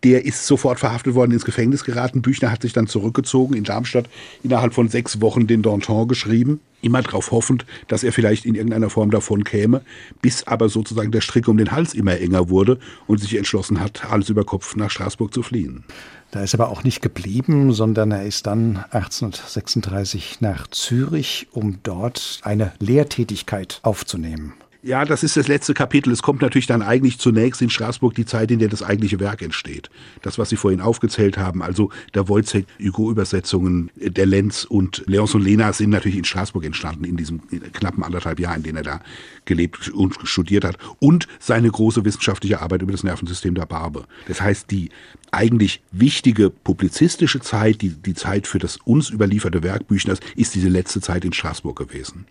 Der 0.03 0.25
ist 0.25 0.47
sofort 0.47 0.81
verhaftet 0.81 1.15
worden, 1.15 1.33
ins 1.33 1.45
Gefängnis 1.45 1.85
geraten. 1.85 2.23
Büchner 2.23 2.51
hat 2.51 2.63
sich 2.63 2.73
dann 2.73 2.87
zurückgezogen 2.87 3.55
in 3.55 3.65
Darmstadt, 3.65 4.09
innerhalb 4.43 4.73
von 4.73 4.89
sechs 4.89 5.21
Wochen 5.21 5.47
den 5.47 5.61
Danton 5.61 6.09
geschrieben 6.09 6.61
immer 6.83 7.01
darauf 7.01 7.31
hoffend, 7.31 7.65
dass 7.89 8.03
er 8.03 8.13
vielleicht 8.13 8.45
in 8.45 8.55
irgendeiner 8.55 8.91
Form 8.91 9.11
davon 9.11 9.45
käme, 9.45 9.83
bis 10.21 10.47
aber 10.47 10.69
sozusagen 10.69 11.13
der 11.13 11.21
Strick 11.21 11.49
um 11.49 11.57
den 11.57 11.71
Hals 11.71 11.95
immer 11.95 12.19
enger 12.19 12.51
wurde 12.51 12.79
und 13.07 13.21
sich 13.21 13.37
entschlossen 13.37 13.81
hat, 13.81 14.11
Hals 14.11 14.29
über 14.29 14.45
Kopf 14.45 14.77
nach 14.77 14.91
Straßburg 14.91 15.33
zu 15.33 15.43
fliehen. 15.43 15.85
Da 16.33 16.43
ist 16.43 16.55
aber 16.55 16.71
auch 16.71 16.83
nicht 16.83 17.03
geblieben, 17.03 17.75
sondern 17.75 18.11
er 18.11 18.25
ist 18.25 18.47
dann 18.47 18.79
1836 18.91 20.41
nach 20.41 20.67
Zürich, 20.67 21.47
um 21.53 21.81
dort 21.83 22.41
eine 22.43 22.73
Lehrtätigkeit 22.79 23.81
aufzunehmen. 23.83 24.55
Ja, 24.85 25.05
das 25.05 25.23
ist 25.23 25.37
das 25.37 25.47
letzte 25.47 25.75
Kapitel. 25.75 26.11
Es 26.11 26.23
kommt 26.23 26.43
natürlich 26.43 26.67
dann 26.67 26.83
eigentlich 26.83 27.19
zunächst 27.19 27.63
in 27.63 27.71
Straßburg 27.71 28.15
die 28.15 28.25
Zeit, 28.25 28.51
in 28.51 28.59
der 28.59 28.69
das 28.69 28.83
eigentliche 28.83 29.21
Werk 29.21 29.41
entsteht. 29.43 29.91
Das, 30.23 30.39
was 30.39 30.49
Sie 30.49 30.57
vorhin 30.57 30.81
aufgezählt 30.81 31.37
haben, 31.37 31.63
also 31.63 31.91
der 32.15 32.29
Wojciech-Hugo-Übersetzungen, 32.29 33.91
der 33.95 34.27
Lenz 34.27 34.65
und 34.65 35.05
Leons 35.07 35.37
und 35.37 35.43
Lena 35.43 35.73
sind 35.73 35.91
natürlich 35.91 36.19
in 36.19 36.25
Straßburg 36.25 36.65
entstanden, 36.65 37.05
in 37.05 37.17
diesem 37.17 37.47
knappen 37.73 38.03
anderthalb 38.03 38.41
Jahr, 38.41 38.57
in 38.57 38.65
denen 38.65 38.79
er 38.79 38.83
da 38.83 39.01
gelebt 39.45 39.91
und 39.91 40.17
studiert 40.25 40.65
hat. 40.65 40.79
Und 40.99 41.29
seine 41.39 41.71
große 41.71 42.05
wissenschaftliche 42.05 42.61
Arbeit 42.61 42.83
über 42.83 42.91
das 42.93 43.05
Nervensystem 43.05 43.55
der 43.55 43.67
Barbe. 43.67 44.07
Das 44.27 44.41
heißt, 44.41 44.71
die 44.73 44.89
eigentlich 45.33 45.83
wichtige 45.91 46.51
publizistische 46.51 47.41
Zeit, 47.41 47.81
die, 47.81 47.91
die 47.91 48.15
Zeit 48.15 48.47
für 48.47 48.59
das 48.59 48.77
uns 48.85 49.11
überlieferte 49.11 49.63
Werk 49.63 49.89
Büchners, 49.89 50.21
ist 50.37 50.55
diese 50.55 50.69
letzte 50.69 51.01
Zeit 51.01 51.25
in 51.25 51.33
Straßburg 51.33 51.77
gewesen. 51.77 52.27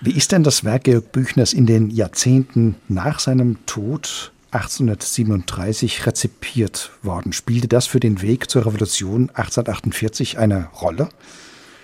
Wie 0.00 0.12
ist 0.12 0.32
denn 0.32 0.44
das 0.44 0.64
Werk 0.64 0.84
Georg 0.84 1.12
Büchners 1.12 1.52
in 1.52 1.66
den 1.66 1.90
Jahrzehnten 1.90 2.76
nach 2.88 3.18
seinem 3.18 3.58
Tod 3.66 4.32
1837 4.52 6.06
rezipiert 6.06 6.92
worden? 7.02 7.32
Spielte 7.32 7.68
das 7.68 7.86
für 7.86 8.00
den 8.00 8.22
Weg 8.22 8.48
zur 8.48 8.64
Revolution 8.64 9.30
1848 9.30 10.38
eine 10.38 10.66
Rolle? 10.80 11.08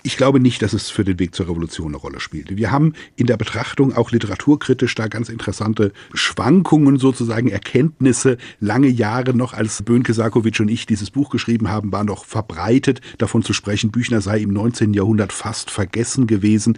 Ich 0.07 0.15
glaube 0.15 0.39
nicht, 0.39 0.61
dass 0.61 0.71
es 0.71 0.89
für 0.89 1.03
den 1.03 1.19
Weg 1.19 1.35
zur 1.35 1.49
Revolution 1.49 1.87
eine 1.87 1.97
Rolle 1.97 2.21
spielte. 2.21 2.55
Wir 2.55 2.71
haben 2.71 2.93
in 3.17 3.27
der 3.27 3.35
Betrachtung 3.35 3.93
auch 3.93 4.09
literaturkritisch 4.09 4.95
da 4.95 5.09
ganz 5.09 5.27
interessante 5.27 5.91
Schwankungen, 6.13 6.97
sozusagen 6.97 7.49
Erkenntnisse. 7.49 8.37
Lange 8.61 8.87
Jahre 8.87 9.33
noch, 9.33 9.51
als 9.51 9.83
Bönke 9.83 10.13
Sarkovic 10.13 10.61
und 10.61 10.69
ich 10.69 10.85
dieses 10.85 11.11
Buch 11.11 11.29
geschrieben 11.29 11.69
haben, 11.69 11.91
war 11.91 12.05
noch 12.05 12.23
verbreitet, 12.23 13.01
davon 13.17 13.43
zu 13.43 13.51
sprechen, 13.51 13.91
Büchner 13.91 14.21
sei 14.21 14.39
im 14.39 14.53
19. 14.53 14.93
Jahrhundert 14.93 15.33
fast 15.33 15.71
vergessen 15.71 16.25
gewesen. 16.25 16.77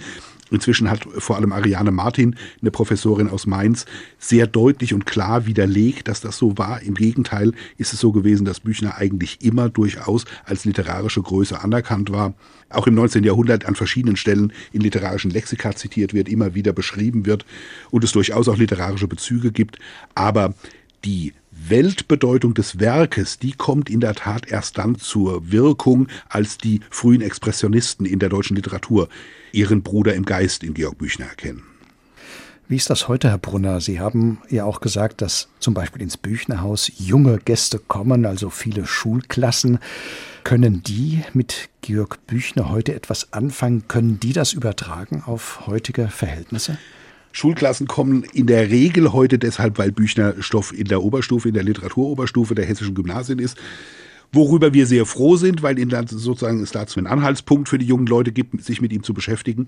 Inzwischen 0.52 0.90
hat 0.90 1.08
vor 1.18 1.36
allem 1.36 1.52
Ariane 1.52 1.92
Martin, 1.92 2.36
eine 2.62 2.72
Professorin 2.72 3.30
aus 3.30 3.46
Mainz, 3.46 3.86
sehr 4.18 4.48
deutlich 4.48 4.94
und 4.94 5.06
klar 5.06 5.46
widerlegt, 5.46 6.08
dass 6.08 6.22
das 6.22 6.38
so 6.38 6.58
war. 6.58 6.82
Im 6.82 6.96
Gegenteil 6.96 7.54
ist 7.78 7.94
es 7.94 8.00
so 8.00 8.12
gewesen, 8.12 8.46
dass 8.46 8.60
Büchner 8.60 8.98
eigentlich 8.98 9.44
immer 9.44 9.70
durchaus 9.70 10.26
als 10.46 10.66
literarische 10.66 11.22
Größe 11.22 11.62
anerkannt 11.62 12.12
war. 12.12 12.34
Auch 12.70 12.88
im 12.88 12.96
19. 12.96 13.24
Jahrhundert 13.24 13.66
an 13.66 13.76
verschiedenen 13.76 14.16
Stellen 14.16 14.54
in 14.72 14.82
literarischen 14.82 15.32
Lexika 15.32 15.76
zitiert 15.76 16.14
wird, 16.14 16.30
immer 16.30 16.56
wieder 16.56 16.74
beschrieben 16.74 17.26
wird 17.26 17.46
und 17.92 18.04
es 18.04 18.12
durchaus 18.12 18.48
auch 18.48 18.58
literarische 18.58 19.08
Bezüge 19.08 19.52
gibt. 19.52 19.80
Aber 20.16 20.54
die 21.06 21.34
Weltbedeutung 21.70 22.54
des 22.54 22.80
Werkes, 22.80 23.40
die 23.40 23.52
kommt 23.52 23.90
in 23.90 24.00
der 24.00 24.16
Tat 24.16 24.52
erst 24.52 24.78
dann 24.78 24.96
zur 24.96 25.52
Wirkung, 25.52 26.08
als 26.28 26.58
die 26.58 26.82
frühen 26.90 27.22
Expressionisten 27.22 28.06
in 28.06 28.20
der 28.20 28.30
deutschen 28.30 28.56
Literatur 28.56 29.10
ihren 29.52 29.84
Bruder 29.84 30.14
im 30.14 30.26
Geist 30.26 30.64
in 30.64 30.74
Georg 30.74 30.98
Büchner 30.98 31.26
erkennen. 31.26 31.64
Wie 32.68 32.76
ist 32.76 32.92
das 32.92 33.08
heute, 33.08 33.30
Herr 33.30 33.40
Brunner? 33.40 33.82
Sie 33.82 34.00
haben 34.00 34.44
ja 34.48 34.64
auch 34.64 34.80
gesagt, 34.80 35.24
dass 35.24 35.50
zum 35.60 35.74
Beispiel 35.74 36.04
ins 36.04 36.18
Büchnerhaus 36.18 36.92
junge 36.98 37.40
Gäste 37.40 37.80
kommen, 37.80 38.28
also 38.28 38.52
viele 38.52 38.86
Schulklassen. 38.86 39.80
Können 40.44 40.84
die 40.84 41.24
mit 41.34 41.70
Georg 41.82 42.28
Büchner 42.28 42.70
heute 42.70 42.94
etwas 42.94 43.34
anfangen? 43.34 43.88
Können 43.88 44.20
die 44.20 44.34
das 44.34 44.54
übertragen 44.54 45.24
auf 45.26 45.66
heutige 45.66 46.10
Verhältnisse? 46.10 46.78
Schulklassen 47.32 47.88
kommen 47.88 48.24
in 48.34 48.48
der 48.48 48.70
Regel 48.70 49.14
heute 49.14 49.40
deshalb, 49.40 49.78
weil 49.78 49.92
Büchner 49.92 50.36
Stoff 50.40 50.74
in 50.78 50.86
der 50.86 51.04
Oberstufe, 51.04 51.48
in 51.48 51.54
der 51.54 51.64
Literaturoberstufe 51.64 52.56
der 52.56 52.66
hessischen 52.66 52.96
Gymnasien 52.96 53.40
ist. 53.40 53.58
Worüber 54.32 54.74
wir 54.74 54.86
sehr 54.86 55.06
froh 55.06 55.38
sind, 55.38 55.64
weil 55.64 55.76
dann 55.76 56.08
sozusagen 56.08 56.62
es 56.62 56.72
dazu 56.72 57.00
einen 57.00 57.08
Anhaltspunkt 57.08 57.70
für 57.70 57.80
die 57.80 57.86
jungen 57.86 58.06
Leute 58.06 58.32
gibt, 58.32 58.64
sich 58.64 58.82
mit 58.82 58.94
ihm 58.94 59.04
zu 59.04 59.14
beschäftigen. 59.14 59.68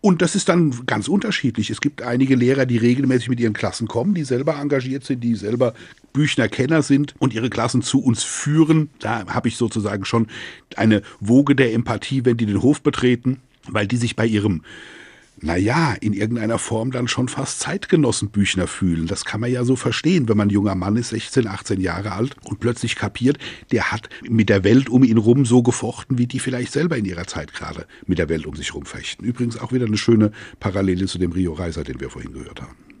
Und 0.00 0.20
das 0.20 0.34
ist 0.34 0.48
dann 0.48 0.74
ganz 0.86 1.06
unterschiedlich. 1.06 1.70
Es 1.70 1.80
gibt 1.80 2.02
einige 2.02 2.34
Lehrer, 2.34 2.66
die 2.66 2.76
regelmäßig 2.76 3.28
mit 3.28 3.38
ihren 3.38 3.52
Klassen 3.52 3.86
kommen, 3.86 4.14
die 4.14 4.24
selber 4.24 4.56
engagiert 4.56 5.04
sind, 5.04 5.22
die 5.22 5.36
selber 5.36 5.74
Büchner-Kenner 6.12 6.82
sind 6.82 7.14
und 7.20 7.32
ihre 7.32 7.48
Klassen 7.48 7.82
zu 7.82 8.02
uns 8.02 8.24
führen. 8.24 8.90
Da 8.98 9.24
habe 9.28 9.46
ich 9.46 9.56
sozusagen 9.56 10.04
schon 10.04 10.26
eine 10.74 11.02
Woge 11.20 11.54
der 11.54 11.72
Empathie, 11.72 12.24
wenn 12.24 12.36
die 12.36 12.46
den 12.46 12.62
Hof 12.62 12.82
betreten, 12.82 13.38
weil 13.68 13.86
die 13.86 13.96
sich 13.96 14.16
bei 14.16 14.26
ihrem 14.26 14.62
naja, 15.42 15.94
in 16.00 16.12
irgendeiner 16.12 16.58
Form 16.58 16.92
dann 16.92 17.08
schon 17.08 17.28
fast 17.28 17.60
Zeitgenossen 17.60 18.30
Büchner 18.30 18.66
fühlen. 18.66 19.06
Das 19.06 19.24
kann 19.24 19.40
man 19.40 19.50
ja 19.50 19.64
so 19.64 19.76
verstehen, 19.76 20.28
wenn 20.28 20.36
man 20.36 20.48
ein 20.48 20.52
junger 20.52 20.74
Mann 20.74 20.96
ist, 20.96 21.10
16, 21.10 21.46
18 21.46 21.80
Jahre 21.80 22.12
alt 22.12 22.36
und 22.44 22.60
plötzlich 22.60 22.96
kapiert, 22.96 23.38
der 23.72 23.90
hat 23.90 24.08
mit 24.22 24.48
der 24.48 24.64
Welt 24.64 24.88
um 24.88 25.02
ihn 25.02 25.18
rum 25.18 25.44
so 25.44 25.62
gefochten, 25.62 26.18
wie 26.18 26.26
die 26.26 26.38
vielleicht 26.38 26.72
selber 26.72 26.96
in 26.96 27.04
ihrer 27.04 27.26
Zeit 27.26 27.52
gerade 27.52 27.86
mit 28.06 28.18
der 28.18 28.28
Welt 28.28 28.46
um 28.46 28.54
sich 28.54 28.72
rum 28.74 28.86
fechten. 28.86 29.24
Übrigens 29.24 29.58
auch 29.58 29.72
wieder 29.72 29.86
eine 29.86 29.98
schöne 29.98 30.30
Parallele 30.60 31.06
zu 31.06 31.18
dem 31.18 31.32
Rio 31.32 31.52
Reiser, 31.52 31.82
den 31.82 32.00
wir 32.00 32.10
vorhin 32.10 32.32
gehört 32.32 32.62
haben. 32.62 32.91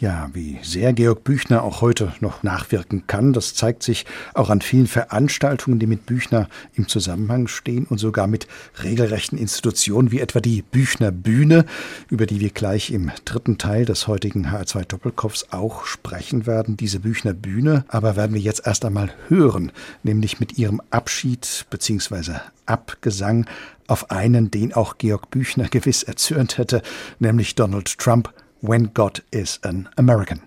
Ja, 0.00 0.30
wie 0.32 0.58
sehr 0.62 0.92
Georg 0.92 1.24
Büchner 1.24 1.62
auch 1.62 1.80
heute 1.80 2.12
noch 2.20 2.42
nachwirken 2.42 3.06
kann, 3.06 3.32
das 3.32 3.54
zeigt 3.54 3.82
sich 3.82 4.06
auch 4.34 4.50
an 4.50 4.60
vielen 4.60 4.86
Veranstaltungen, 4.86 5.78
die 5.78 5.86
mit 5.86 6.06
Büchner 6.06 6.48
im 6.74 6.88
Zusammenhang 6.88 7.48
stehen 7.48 7.84
und 7.86 7.98
sogar 7.98 8.26
mit 8.26 8.46
regelrechten 8.82 9.38
Institutionen 9.38 10.10
wie 10.10 10.20
etwa 10.20 10.40
die 10.40 10.62
Büchner 10.62 11.10
Bühne, 11.10 11.64
über 12.08 12.26
die 12.26 12.40
wir 12.40 12.50
gleich 12.50 12.90
im 12.90 13.10
dritten 13.24 13.58
Teil 13.58 13.84
des 13.84 14.06
heutigen 14.06 14.46
HR2 14.48 14.84
Doppelkopfs 14.84 15.48
auch 15.50 15.84
sprechen 15.84 16.46
werden. 16.46 16.76
Diese 16.76 17.00
Büchner 17.00 17.34
Bühne 17.34 17.84
aber 17.88 18.16
werden 18.16 18.34
wir 18.34 18.40
jetzt 18.40 18.66
erst 18.66 18.84
einmal 18.84 19.10
hören, 19.28 19.72
nämlich 20.02 20.40
mit 20.40 20.58
ihrem 20.58 20.80
Abschied 20.90 21.66
bzw. 21.70 22.34
Abgesang 22.66 23.46
auf 23.88 24.10
einen, 24.10 24.50
den 24.50 24.74
auch 24.74 24.98
Georg 24.98 25.30
Büchner 25.30 25.68
gewiss 25.70 26.02
erzürnt 26.04 26.58
hätte, 26.58 26.82
nämlich 27.18 27.54
Donald 27.54 27.98
Trump 27.98 28.32
when 28.60 28.84
God 28.84 29.20
is 29.32 29.58
an 29.62 29.88
American. 29.96 30.40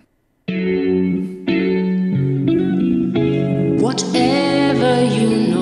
Whatever 3.80 5.04
you 5.04 5.61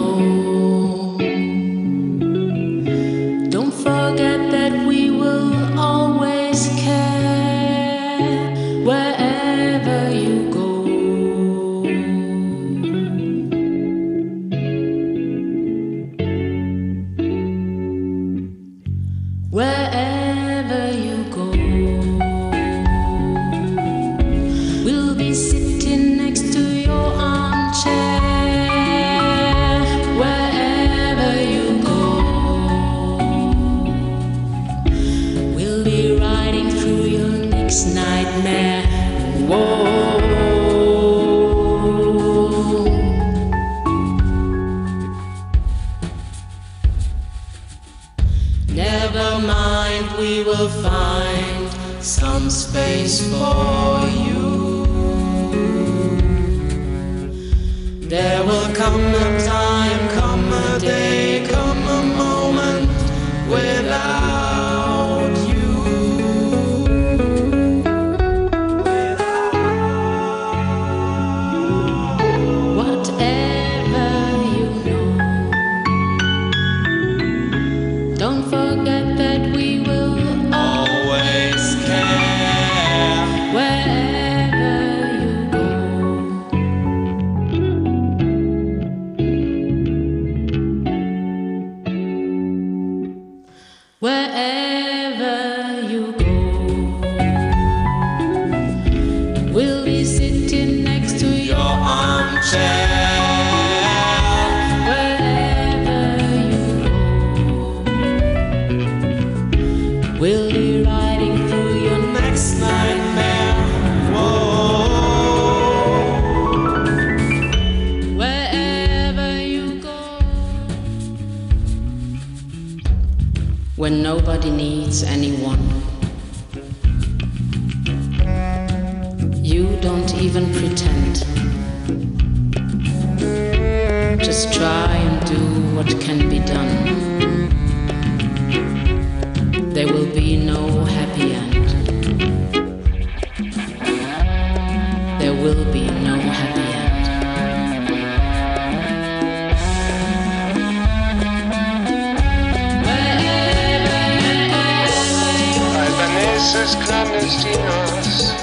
down 58.98 59.39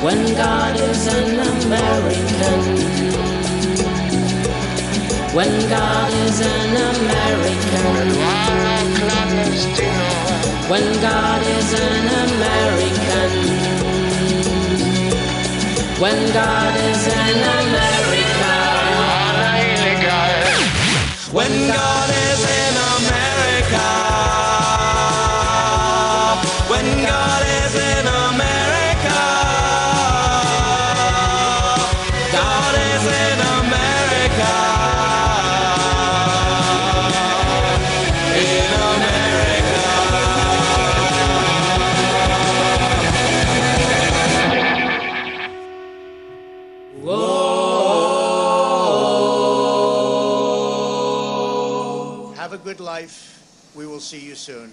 when 0.01 0.33
God 0.35 0.79
is 0.79 1.07
an 1.07 1.39
American. 1.39 2.61
When 5.35 5.69
God 5.69 6.13
is 6.13 6.39
an 6.39 6.75
American. 6.95 8.07
When 10.69 11.01
God 11.01 11.41
is 11.57 11.73
an 11.73 12.07
American. 12.29 13.31
When 15.99 16.33
God 16.33 16.75
is 16.77 17.07
an 17.07 17.41
American. 17.59 18.07
When 21.33 21.67
God 21.67 22.09
is 22.09 22.16
see 53.99 54.29
you 54.29 54.35
soon. 54.35 54.71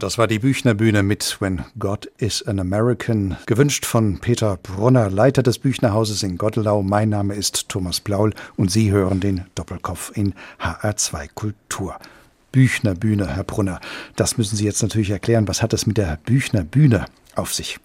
Das 0.00 0.16
war 0.16 0.28
die 0.28 0.38
Büchnerbühne 0.38 1.02
mit 1.02 1.40
When 1.40 1.64
God 1.76 2.08
is 2.18 2.46
an 2.46 2.60
American, 2.60 3.36
gewünscht 3.46 3.84
von 3.84 4.20
Peter 4.20 4.56
Brunner, 4.56 5.10
Leiter 5.10 5.42
des 5.42 5.58
Büchnerhauses 5.58 6.22
in 6.22 6.38
Gottelau. 6.38 6.84
Mein 6.84 7.08
Name 7.08 7.34
ist 7.34 7.68
Thomas 7.68 7.98
Blaul 7.98 8.32
und 8.56 8.70
Sie 8.70 8.92
hören 8.92 9.18
den 9.18 9.46
Doppelkopf 9.56 10.12
in 10.14 10.34
HR2 10.60 11.30
Kultur. 11.34 11.98
Büchnerbühne, 12.52 13.26
Herr 13.26 13.42
Brunner, 13.42 13.80
das 14.14 14.38
müssen 14.38 14.54
Sie 14.54 14.64
jetzt 14.64 14.82
natürlich 14.82 15.10
erklären. 15.10 15.48
Was 15.48 15.62
hat 15.62 15.72
es 15.72 15.84
mit 15.84 15.96
der 15.96 16.16
Büchnerbühne 16.24 17.06
auf 17.34 17.52
sich? 17.52 17.80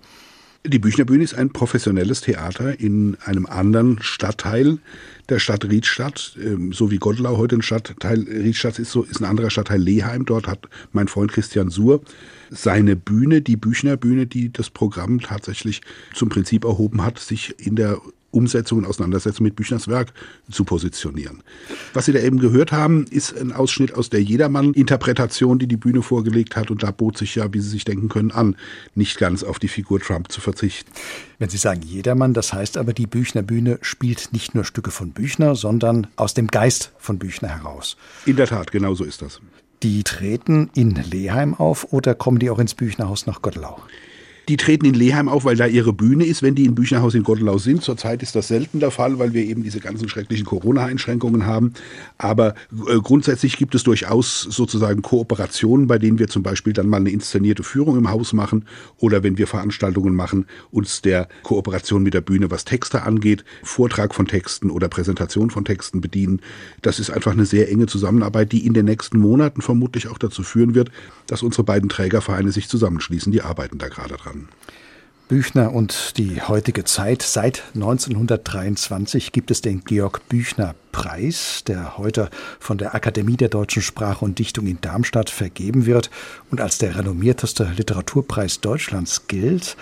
Die 0.66 0.80
Büchnerbühne 0.80 1.26
ist 1.26 1.34
ein 1.34 1.52
professionelles 1.52 2.22
Theater 2.22 2.80
in 2.80 3.18
einem 3.26 3.46
anderen 3.46 4.02
Stadtteil 4.02 4.78
der 5.28 5.40
Stadt 5.40 5.66
Riedstadt, 5.66 6.38
ähm, 6.42 6.72
so 6.72 6.90
wie 6.90 7.00
Gottlau 7.00 7.36
heute 7.36 7.58
ein 7.58 7.62
Stadtteil 7.62 8.22
Riedstadt 8.22 8.80
ist, 8.80 8.92
so 8.92 9.04
ist 9.04 9.20
ein 9.20 9.26
anderer 9.26 9.50
Stadtteil 9.50 9.82
Leheim. 9.82 10.24
Dort 10.26 10.48
hat 10.48 10.70
mein 10.94 11.10
Freund 11.10 11.34
Christian 11.34 11.70
Suhr 11.70 12.02
seine 12.50 12.96
Bühne, 12.96 13.42
die 13.42 13.58
Büchnerbühne, 13.58 14.26
die 14.26 14.54
das 14.54 14.70
Programm 14.70 15.20
tatsächlich 15.20 15.82
zum 16.14 16.30
Prinzip 16.30 16.64
erhoben 16.64 17.04
hat, 17.04 17.20
sich 17.20 17.56
in 17.60 17.76
der 17.76 18.00
Umsetzung 18.34 18.80
und 18.80 18.86
Auseinandersetzung 18.86 19.44
mit 19.44 19.56
Büchners 19.56 19.88
Werk 19.88 20.14
zu 20.52 20.64
positionieren. 20.64 21.44
Was 21.94 22.06
Sie 22.06 22.14
da 22.14 22.20
eben 22.20 22.40
gehört 22.40 22.72
haben, 22.72 23.06
ist 23.06 23.38
ein 23.38 23.52
Ausschnitt 23.52 23.94
aus 23.94 24.10
der 24.10 24.22
Jedermann-Interpretation, 24.22 25.60
die 25.60 25.68
die 25.68 25.78
Bühne 25.78 26.02
vorgelegt 26.02 26.56
hat. 26.56 26.72
Und 26.72 26.84
da 26.84 26.92
bot 26.92 27.18
sich 27.18 27.36
ja, 27.36 27.54
wie 27.54 27.60
Sie 27.60 27.70
sich 27.70 27.86
denken 27.86 28.10
können, 28.10 28.32
an, 28.32 28.56
nicht 28.96 29.18
ganz 29.18 29.44
auf 29.44 29.60
die 29.60 29.68
Figur 29.68 30.00
Trump 30.00 30.32
zu 30.32 30.42
verzichten. 30.42 30.92
Wenn 31.40 31.50
Sie 31.50 31.58
sagen 31.58 31.82
Jedermann, 31.82 32.34
das 32.34 32.54
heißt 32.54 32.78
aber, 32.78 32.94
die 32.94 33.08
Büchner 33.08 33.42
Bühne 33.42 33.80
spielt 33.82 34.34
nicht 34.34 34.56
nur 34.56 34.66
Stücke 34.66 34.92
von 34.92 35.12
Büchner, 35.12 35.56
sondern 35.56 36.08
aus 36.16 36.34
dem 36.34 36.48
Geist 36.48 36.92
von 36.98 37.20
Büchner 37.20 37.50
heraus. 37.50 37.98
In 38.26 38.36
der 38.36 38.48
Tat, 38.48 38.72
genau 38.72 38.96
so 38.96 39.04
ist 39.04 39.22
das. 39.22 39.40
Die 39.84 40.04
treten 40.04 40.70
in 40.76 40.96
Leheim 40.96 41.54
auf 41.54 41.92
oder 41.92 42.16
kommen 42.16 42.40
die 42.40 42.50
auch 42.50 42.60
ins 42.60 42.74
Büchnerhaus 42.74 43.26
nach 43.26 43.42
Gottelau? 43.42 43.82
Die 44.50 44.58
treten 44.58 44.86
in 44.86 44.94
Leheim 44.94 45.30
auf, 45.30 45.46
weil 45.46 45.56
da 45.56 45.66
ihre 45.66 45.94
Bühne 45.94 46.26
ist, 46.26 46.44
wenn 46.44 46.54
die 46.54 46.66
im 46.66 46.76
Büchnerhaus 46.76 47.16
in 47.16 47.24
Gottelau 47.24 47.58
sind. 47.58 47.82
Zurzeit 47.82 48.22
ist 48.22 48.36
das 48.36 48.50
selten 48.50 48.82
der 48.82 48.92
Fall, 48.92 49.18
weil 49.18 49.34
wir 49.34 49.44
eben 49.46 49.64
diese 49.64 49.80
ganzen 49.80 50.10
schrecklichen 50.10 50.46
Corona-Einschränkungen 50.46 51.46
haben. 51.46 51.74
Aber 52.18 52.56
äh, 52.72 53.00
grundsätzlich 53.02 53.58
gibt 53.58 53.74
es 53.74 53.84
durchaus 53.84 54.42
sozusagen 54.42 55.02
Kooperationen, 55.02 55.88
bei 55.88 55.98
denen 55.98 56.20
wir 56.20 56.28
zum 56.28 56.44
Beispiel 56.44 56.74
dann 56.74 56.90
mal 56.90 56.98
eine 56.98 57.10
inszenierte 57.10 57.64
Führung 57.64 57.98
im 57.98 58.10
Haus 58.10 58.34
machen 58.34 58.66
oder 58.98 59.24
wenn 59.24 59.38
wir 59.38 59.48
Veranstaltungen 59.48 60.14
machen, 60.14 60.46
uns 60.72 61.02
der 61.02 61.30
Kooperation 61.44 62.04
mit 62.04 62.14
der 62.14 62.22
Bühne, 62.22 62.52
was 62.52 62.66
Texte 62.66 63.04
angeht, 63.04 63.46
Vortrag 63.64 64.14
von 64.14 64.28
Texten 64.28 64.70
oder 64.70 64.90
Präsentation 64.90 65.52
von 65.52 65.64
Texten 65.64 66.02
bedienen. 66.02 66.42
Das 66.82 67.00
ist 67.00 67.10
einfach 67.10 67.32
eine 67.32 67.46
sehr 67.46 67.72
enge 67.72 67.86
Zusammenarbeit, 67.86 68.52
die 68.52 68.66
in 68.66 68.74
den 68.74 68.86
nächsten 68.86 69.20
Monaten 69.20 69.62
vermutlich 69.62 70.10
auch 70.10 70.18
dazu 70.18 70.44
führen 70.44 70.76
wird, 70.76 70.92
dass 71.34 71.42
unsere 71.42 71.64
beiden 71.64 71.90
Trägervereine 71.90 72.52
sich 72.52 72.70
zusammenschließen. 72.70 73.32
Die 73.32 73.42
arbeiten 73.42 73.80
da 73.80 73.88
gerade 73.88 74.18
dran. 74.18 74.50
Büchner 75.28 75.74
und 75.74 76.16
die 76.18 76.44
heutige 76.44 76.84
Zeit. 76.84 77.24
Seit 77.24 77.64
1923 77.74 79.32
gibt 79.32 79.50
es 79.50 79.62
den 79.62 79.84
Georg 79.84 80.30
Büchner 80.30 80.76
Preis, 80.94 81.66
der 81.68 81.98
heute 81.98 82.30
von 82.60 82.78
der 82.78 82.96
Akademie 82.96 83.36
der 83.36 83.50
deutschen 83.50 83.82
Sprache 83.82 84.24
und 84.24 84.40
Dichtung 84.40 84.66
in 84.68 84.80
Darmstadt 84.80 85.30
vergeben 85.30 85.86
wird 85.86 86.10
und 86.50 86.62
als 86.62 86.78
der 86.78 86.96
renommierteste 86.96 87.74
Literaturpreis 87.76 88.62
Deutschlands 88.62 89.28
gilt. 89.28 89.76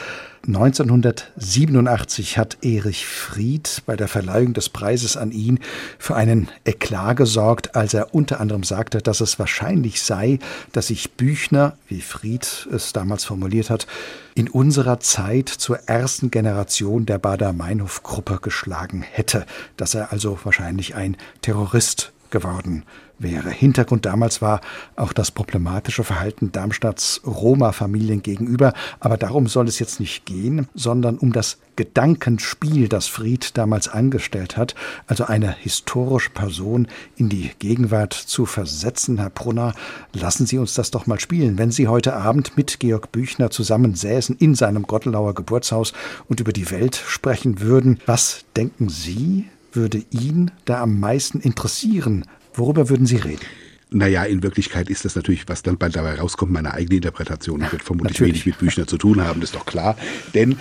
1987 0.48 2.40
hat 2.40 2.58
Erich 2.64 3.06
Fried 3.06 3.84
bei 3.86 3.96
der 3.96 4.08
Verleihung 4.08 4.54
des 4.54 4.70
Preises 4.70 5.16
an 5.16 5.32
ihn 5.32 5.60
für 6.00 6.16
einen 6.16 6.50
Eklat 6.66 7.18
gesorgt, 7.18 7.76
als 7.76 7.94
er 7.94 8.16
unter 8.16 8.40
anderem 8.40 8.64
sagte, 8.64 9.04
dass 9.04 9.22
es 9.22 9.38
wahrscheinlich 9.38 10.02
sei, 10.02 10.40
dass 10.72 10.88
sich 10.88 11.12
Büchner, 11.12 11.78
wie 11.88 12.02
Fried 12.02 12.68
es 12.74 12.92
damals 12.92 13.24
formuliert 13.24 13.70
hat, 13.70 13.86
in 14.34 14.50
unserer 14.50 15.00
Zeit 15.00 15.50
zur 15.50 15.78
ersten 15.88 16.32
Generation 16.32 17.06
der 17.06 17.20
Bader-Meinhof-Gruppe 17.20 18.40
geschlagen 18.42 19.04
hätte, 19.04 19.46
dass 19.78 19.94
er 19.94 20.12
also 20.12 20.40
wahrscheinlich 20.44 20.96
ein 21.02 21.18
Terrorist 21.42 22.14
geworden 22.30 22.84
wäre. 23.20 23.50
Hintergrund 23.50 24.06
damals 24.06 24.42
war 24.42 24.62
auch 24.96 25.14
das 25.14 25.32
problematische 25.32 26.04
Verhalten 26.04 26.52
Darmstadts 26.52 27.22
Roma-Familien 27.26 28.24
gegenüber. 28.24 28.74
Aber 29.00 29.18
darum 29.18 29.48
soll 29.48 29.68
es 29.68 29.80
jetzt 29.80 30.00
nicht 30.00 30.26
gehen, 30.26 30.68
sondern 30.74 31.18
um 31.18 31.32
das 31.34 31.60
Gedankenspiel, 31.76 32.88
das 32.88 33.08
Fried 33.08 33.58
damals 33.58 33.88
angestellt 33.88 34.58
hat, 34.58 34.76
also 35.08 35.26
eine 35.26 35.52
historische 35.52 36.30
Person 36.30 36.88
in 37.16 37.30
die 37.30 37.52
Gegenwart 37.60 38.14
zu 38.14 38.46
versetzen. 38.46 39.18
Herr 39.18 39.30
Brunner, 39.30 39.74
lassen 40.14 40.46
Sie 40.46 40.58
uns 40.58 40.74
das 40.74 40.92
doch 40.92 41.08
mal 41.08 41.20
spielen. 41.20 41.58
Wenn 41.58 41.72
Sie 41.72 41.88
heute 41.88 42.16
Abend 42.16 42.58
mit 42.58 42.80
Georg 42.80 43.12
Büchner 43.12 43.52
zusammen 43.52 43.96
säßen 43.96 44.38
in 44.38 44.56
seinem 44.56 44.84
Gottelauer 44.84 45.34
Geburtshaus 45.34 45.94
und 46.28 46.40
über 46.40 46.54
die 46.54 46.72
Welt 46.72 46.96
sprechen 46.96 47.62
würden, 47.62 48.00
was 48.06 48.46
denken 48.56 48.90
Sie, 48.90 49.48
würde 49.72 50.04
ihn 50.12 50.52
da 50.66 50.82
am 50.82 51.00
meisten 51.00 51.40
interessieren? 51.40 52.26
Worüber 52.54 52.90
würden 52.90 53.06
Sie 53.06 53.18
reden? 53.18 53.46
Naja, 53.94 54.24
in 54.24 54.42
Wirklichkeit 54.42 54.90
ist 54.90 55.04
das 55.04 55.18
natürlich, 55.18 55.50
was 55.50 55.64
dann 55.64 55.78
bald 55.78 55.98
dabei 55.98 56.16
rauskommt, 56.18 56.50
meine 56.50 56.74
eigene 56.74 56.96
Interpretation. 56.96 57.62
Ich 57.62 57.74
wird 57.74 57.84
vermutlich 57.84 58.22
Natürlich. 58.22 58.46
wenig 58.46 58.46
mit 58.46 58.58
Büchner 58.58 58.88
zu 58.88 58.98
tun 58.98 59.20
haben, 59.20 59.42
das 59.42 59.50
ist 59.50 59.56
doch 59.58 59.66
klar. 59.66 59.98
Denn, 60.34 60.54
äh, 60.54 60.56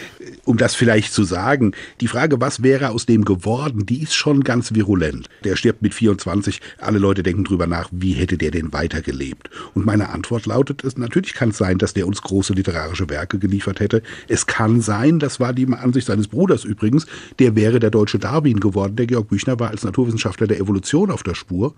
um 0.45 0.57
das 0.57 0.75
vielleicht 0.75 1.13
zu 1.13 1.23
sagen, 1.23 1.71
die 2.01 2.09
Frage, 2.09 2.41
was 2.41 2.65
wäre 2.65 2.91
aus 2.91 3.07
dem 3.07 3.25
geworden, 3.25 3.87
die 3.87 4.03
ist 4.03 4.15
schon 4.15 4.43
ganz 4.43 4.75
virulent. 4.75 5.29
Der 5.45 5.55
stirbt 5.55 5.81
mit 5.81 5.95
24, 5.95 6.61
alle 6.79 6.99
Leute 6.99 7.23
denken 7.23 7.45
drüber 7.45 7.69
nach, 7.69 7.89
wie 7.93 8.15
hätte 8.15 8.37
der 8.37 8.51
denn 8.51 8.73
weitergelebt? 8.73 9.49
Und 9.75 9.87
meine 9.87 10.09
Antwort 10.09 10.47
lautet, 10.47 10.83
es, 10.83 10.99
natürlich 10.99 11.35
kann 11.35 11.51
es 11.51 11.59
sein, 11.59 11.79
dass 11.79 11.95
der 11.95 12.09
uns 12.09 12.23
große 12.23 12.53
literarische 12.55 13.09
Werke 13.11 13.39
geliefert 13.39 13.79
hätte. 13.79 14.03
Es 14.27 14.47
kann 14.47 14.81
sein, 14.81 15.21
das 15.21 15.39
war 15.39 15.53
die 15.53 15.69
Ansicht 15.73 16.09
seines 16.09 16.27
Bruders 16.27 16.65
übrigens, 16.65 17.07
der 17.39 17.55
wäre 17.55 17.79
der 17.79 17.91
deutsche 17.91 18.19
Darwin 18.19 18.59
geworden. 18.59 18.97
Der 18.97 19.07
Georg 19.07 19.29
Büchner 19.29 19.61
war 19.61 19.71
als 19.71 19.85
Naturwissenschaftler 19.85 20.49
der 20.49 20.59
Evolution 20.59 21.13
auf 21.13 21.23
der 21.23 21.37
Spur. 21.37 21.77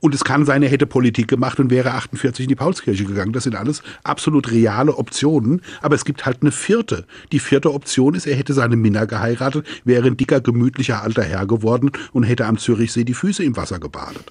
Und 0.00 0.14
es 0.14 0.24
kann 0.24 0.46
sein, 0.46 0.62
er 0.62 0.77
hätte 0.77 0.77
Politik 0.86 1.28
gemacht 1.28 1.60
und 1.60 1.70
wäre 1.70 1.92
48 1.92 2.44
in 2.44 2.48
die 2.48 2.54
Paulskirche 2.54 3.04
gegangen. 3.04 3.32
Das 3.32 3.44
sind 3.44 3.56
alles 3.56 3.82
absolut 4.04 4.50
reale 4.50 4.96
Optionen. 4.96 5.62
Aber 5.82 5.94
es 5.94 6.04
gibt 6.04 6.26
halt 6.26 6.38
eine 6.42 6.52
vierte. 6.52 7.04
Die 7.32 7.38
vierte 7.38 7.72
Option 7.72 8.14
ist, 8.14 8.26
er 8.26 8.36
hätte 8.36 8.54
seine 8.54 8.76
Minna 8.76 9.04
geheiratet, 9.04 9.66
wäre 9.84 10.06
ein 10.06 10.16
dicker, 10.16 10.40
gemütlicher 10.40 11.02
alter 11.02 11.22
Herr 11.22 11.46
geworden 11.46 11.90
und 12.12 12.24
hätte 12.24 12.46
am 12.46 12.58
Zürichsee 12.58 13.04
die 13.04 13.14
Füße 13.14 13.44
im 13.44 13.56
Wasser 13.56 13.78
gebadet. 13.78 14.24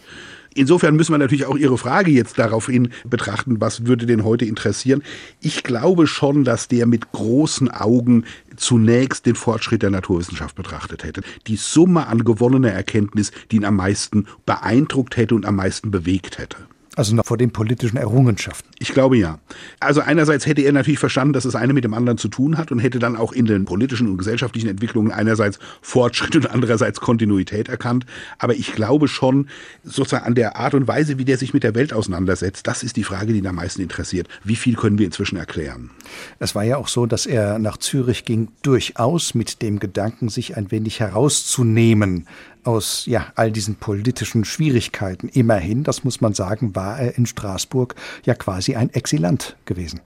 Insofern 0.53 0.95
müssen 0.95 1.13
wir 1.13 1.17
natürlich 1.17 1.45
auch 1.45 1.57
Ihre 1.57 1.77
Frage 1.77 2.11
jetzt 2.11 2.39
daraufhin 2.39 2.89
betrachten, 3.05 3.59
was 3.59 3.85
würde 3.85 4.05
den 4.05 4.23
heute 4.23 4.45
interessieren. 4.45 5.03
Ich 5.41 5.63
glaube 5.63 6.07
schon, 6.07 6.43
dass 6.43 6.67
der 6.67 6.85
mit 6.85 7.11
großen 7.11 7.69
Augen 7.69 8.25
zunächst 8.55 9.25
den 9.25 9.35
Fortschritt 9.35 9.83
der 9.83 9.89
Naturwissenschaft 9.89 10.55
betrachtet 10.55 11.03
hätte. 11.03 11.21
Die 11.47 11.57
Summe 11.57 12.07
an 12.07 12.23
gewonnener 12.23 12.71
Erkenntnis, 12.71 13.31
die 13.51 13.57
ihn 13.57 13.65
am 13.65 13.75
meisten 13.75 14.25
beeindruckt 14.45 15.17
hätte 15.17 15.35
und 15.35 15.45
am 15.45 15.55
meisten 15.55 15.91
bewegt 15.91 16.37
hätte. 16.37 16.57
Also 16.95 17.15
noch 17.15 17.25
vor 17.25 17.37
den 17.37 17.51
politischen 17.51 17.97
Errungenschaften. 17.97 18.71
Ich 18.79 18.89
glaube 18.89 19.17
ja. 19.17 19.37
Also 19.79 20.01
einerseits 20.01 20.45
hätte 20.45 20.61
er 20.61 20.71
natürlich 20.71 20.99
verstanden, 20.99 21.33
dass 21.33 21.43
das 21.43 21.55
eine 21.55 21.73
mit 21.73 21.83
dem 21.83 21.93
anderen 21.93 22.17
zu 22.17 22.27
tun 22.27 22.57
hat 22.57 22.71
und 22.71 22.79
hätte 22.79 22.99
dann 22.99 23.15
auch 23.15 23.31
in 23.31 23.45
den 23.45 23.65
politischen 23.65 24.07
und 24.09 24.17
gesellschaftlichen 24.17 24.69
Entwicklungen 24.69 25.11
einerseits 25.11 25.59
Fortschritt 25.81 26.35
und 26.35 26.49
andererseits 26.49 26.99
Kontinuität 26.99 27.69
erkannt. 27.69 28.05
Aber 28.39 28.53
ich 28.55 28.73
glaube 28.73 29.07
schon, 29.07 29.47
sozusagen 29.83 30.25
an 30.25 30.35
der 30.35 30.57
Art 30.57 30.73
und 30.73 30.87
Weise, 30.87 31.17
wie 31.17 31.25
der 31.25 31.37
sich 31.37 31.53
mit 31.53 31.63
der 31.63 31.75
Welt 31.75 31.93
auseinandersetzt, 31.93 32.67
das 32.67 32.83
ist 32.83 32.95
die 32.95 33.03
Frage, 33.03 33.33
die 33.33 33.39
ihn 33.39 33.47
am 33.47 33.55
meisten 33.55 33.81
interessiert. 33.81 34.27
Wie 34.43 34.55
viel 34.55 34.75
können 34.75 34.97
wir 34.97 35.05
inzwischen 35.05 35.37
erklären? 35.37 35.91
Es 36.39 36.55
war 36.55 36.63
ja 36.63 36.77
auch 36.77 36.87
so, 36.87 37.05
dass 37.05 37.25
er 37.25 37.59
nach 37.59 37.77
Zürich 37.77 38.25
ging, 38.25 38.49
durchaus 38.61 39.33
mit 39.33 39.61
dem 39.61 39.79
Gedanken, 39.79 40.29
sich 40.29 40.57
ein 40.57 40.71
wenig 40.71 40.99
herauszunehmen 40.99 42.27
aus 42.67 43.05
ja, 43.05 43.31
all 43.35 43.51
diesen 43.51 43.75
politischen 43.75 44.43
Schwierigkeiten. 44.43 45.29
Immerhin, 45.29 45.83
das 45.83 46.03
muss 46.03 46.19
man 46.19 46.33
sagen, 46.33 46.75
war 46.75 46.99
er 46.99 47.17
in 47.17 47.25
Straßburg 47.25 47.95
ja 48.25 48.35
quasi 48.35 48.75
ein 48.75 48.93
Exilant 48.93 49.46
gewesen. 49.65 50.01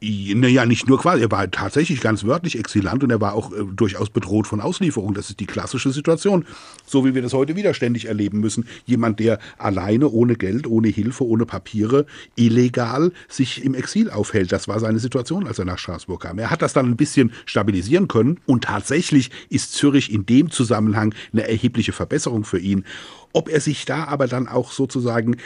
Naja, 0.00 0.64
nicht 0.64 0.86
nur 0.86 1.00
quasi, 1.00 1.22
er 1.24 1.30
war 1.32 1.50
tatsächlich 1.50 2.00
ganz 2.00 2.22
wörtlich 2.22 2.56
exilant 2.56 3.02
und 3.02 3.10
er 3.10 3.20
war 3.20 3.34
auch 3.34 3.52
äh, 3.52 3.64
durchaus 3.74 4.10
bedroht 4.10 4.46
von 4.46 4.60
Auslieferung. 4.60 5.12
Das 5.12 5.28
ist 5.28 5.40
die 5.40 5.46
klassische 5.46 5.90
Situation, 5.90 6.44
so 6.86 7.04
wie 7.04 7.16
wir 7.16 7.22
das 7.22 7.32
heute 7.32 7.56
wieder 7.56 7.74
ständig 7.74 8.04
erleben 8.04 8.38
müssen. 8.38 8.68
Jemand, 8.86 9.18
der 9.18 9.40
alleine, 9.58 10.08
ohne 10.08 10.36
Geld, 10.36 10.68
ohne 10.68 10.86
Hilfe, 10.86 11.26
ohne 11.26 11.46
Papiere, 11.46 12.06
illegal 12.36 13.10
sich 13.26 13.64
im 13.64 13.74
Exil 13.74 14.08
aufhält. 14.08 14.52
Das 14.52 14.68
war 14.68 14.78
seine 14.78 15.00
Situation, 15.00 15.48
als 15.48 15.58
er 15.58 15.64
nach 15.64 15.78
Straßburg 15.78 16.22
kam. 16.22 16.38
Er 16.38 16.50
hat 16.50 16.62
das 16.62 16.74
dann 16.74 16.86
ein 16.86 16.96
bisschen 16.96 17.32
stabilisieren 17.44 18.06
können 18.06 18.38
und 18.46 18.64
tatsächlich 18.64 19.32
ist 19.48 19.72
Zürich 19.72 20.12
in 20.12 20.26
dem 20.26 20.52
Zusammenhang 20.52 21.12
eine 21.32 21.48
erhebliche 21.48 21.90
Verbesserung 21.92 22.44
für 22.44 22.60
ihn. 22.60 22.84
Ob 23.32 23.48
er 23.48 23.60
sich 23.60 23.84
da 23.84 24.04
aber 24.04 24.28
dann 24.28 24.46
auch 24.46 24.70
sozusagen 24.70 25.38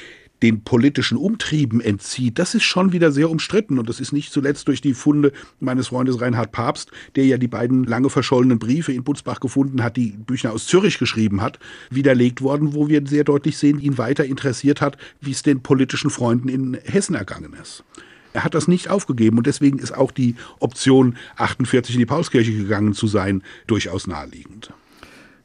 den 0.42 0.64
politischen 0.64 1.16
Umtrieben 1.16 1.80
entzieht, 1.80 2.38
das 2.38 2.54
ist 2.54 2.64
schon 2.64 2.92
wieder 2.92 3.12
sehr 3.12 3.30
umstritten. 3.30 3.78
Und 3.78 3.88
das 3.88 4.00
ist 4.00 4.12
nicht 4.12 4.32
zuletzt 4.32 4.68
durch 4.68 4.80
die 4.80 4.94
Funde 4.94 5.32
meines 5.60 5.88
Freundes 5.88 6.20
Reinhard 6.20 6.52
Papst, 6.52 6.90
der 7.16 7.24
ja 7.24 7.38
die 7.38 7.48
beiden 7.48 7.84
lange 7.84 8.10
verschollenen 8.10 8.58
Briefe 8.58 8.92
in 8.92 9.04
Butzbach 9.04 9.40
gefunden 9.40 9.82
hat, 9.82 9.96
die 9.96 10.10
Büchner 10.10 10.52
aus 10.52 10.66
Zürich 10.66 10.98
geschrieben 10.98 11.40
hat, 11.40 11.58
widerlegt 11.90 12.42
worden, 12.42 12.74
wo 12.74 12.88
wir 12.88 13.06
sehr 13.06 13.24
deutlich 13.24 13.56
sehen, 13.56 13.80
ihn 13.80 13.98
weiter 13.98 14.24
interessiert 14.24 14.80
hat, 14.80 14.98
wie 15.20 15.30
es 15.30 15.42
den 15.42 15.62
politischen 15.62 16.10
Freunden 16.10 16.48
in 16.48 16.74
Hessen 16.84 17.14
ergangen 17.14 17.54
ist. 17.60 17.84
Er 18.32 18.44
hat 18.44 18.54
das 18.54 18.66
nicht 18.66 18.88
aufgegeben 18.88 19.38
und 19.38 19.46
deswegen 19.46 19.78
ist 19.78 19.92
auch 19.92 20.10
die 20.10 20.36
Option, 20.58 21.16
48 21.36 21.94
in 21.94 21.98
die 22.00 22.06
Paulskirche 22.06 22.52
gegangen 22.52 22.94
zu 22.94 23.06
sein, 23.06 23.42
durchaus 23.66 24.06
naheliegend. 24.06 24.72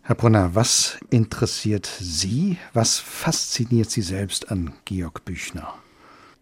Herr 0.07 0.15
Brunner, 0.15 0.55
was 0.55 0.97
interessiert 1.09 1.85
Sie, 1.99 2.55
was 2.73 2.97
fasziniert 2.97 3.91
Sie 3.91 4.01
selbst 4.01 4.49
an 4.49 4.71
Georg 4.85 5.25
Büchner? 5.25 5.73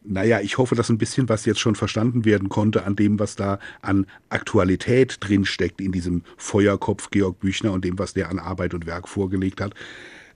Naja, 0.04 0.40
ich 0.40 0.60
hoffe, 0.60 0.76
dass 0.76 0.90
ein 0.90 1.00
bisschen 1.00 1.30
was 1.30 1.46
jetzt 1.46 1.60
schon 1.60 1.74
verstanden 1.74 2.26
werden 2.26 2.48
konnte 2.48 2.84
an 2.84 2.96
dem, 2.96 3.18
was 3.18 3.36
da 3.36 3.58
an 3.82 4.06
Aktualität 4.30 5.18
drinsteckt 5.20 5.82
in 5.82 5.92
diesem 5.92 6.22
Feuerkopf 6.38 7.10
Georg 7.10 7.40
Büchner 7.40 7.72
und 7.72 7.84
dem, 7.84 7.98
was 7.98 8.14
der 8.14 8.30
an 8.30 8.38
Arbeit 8.38 8.76
und 8.76 8.86
Werk 8.86 9.10
vorgelegt 9.10 9.60
hat. 9.62 9.74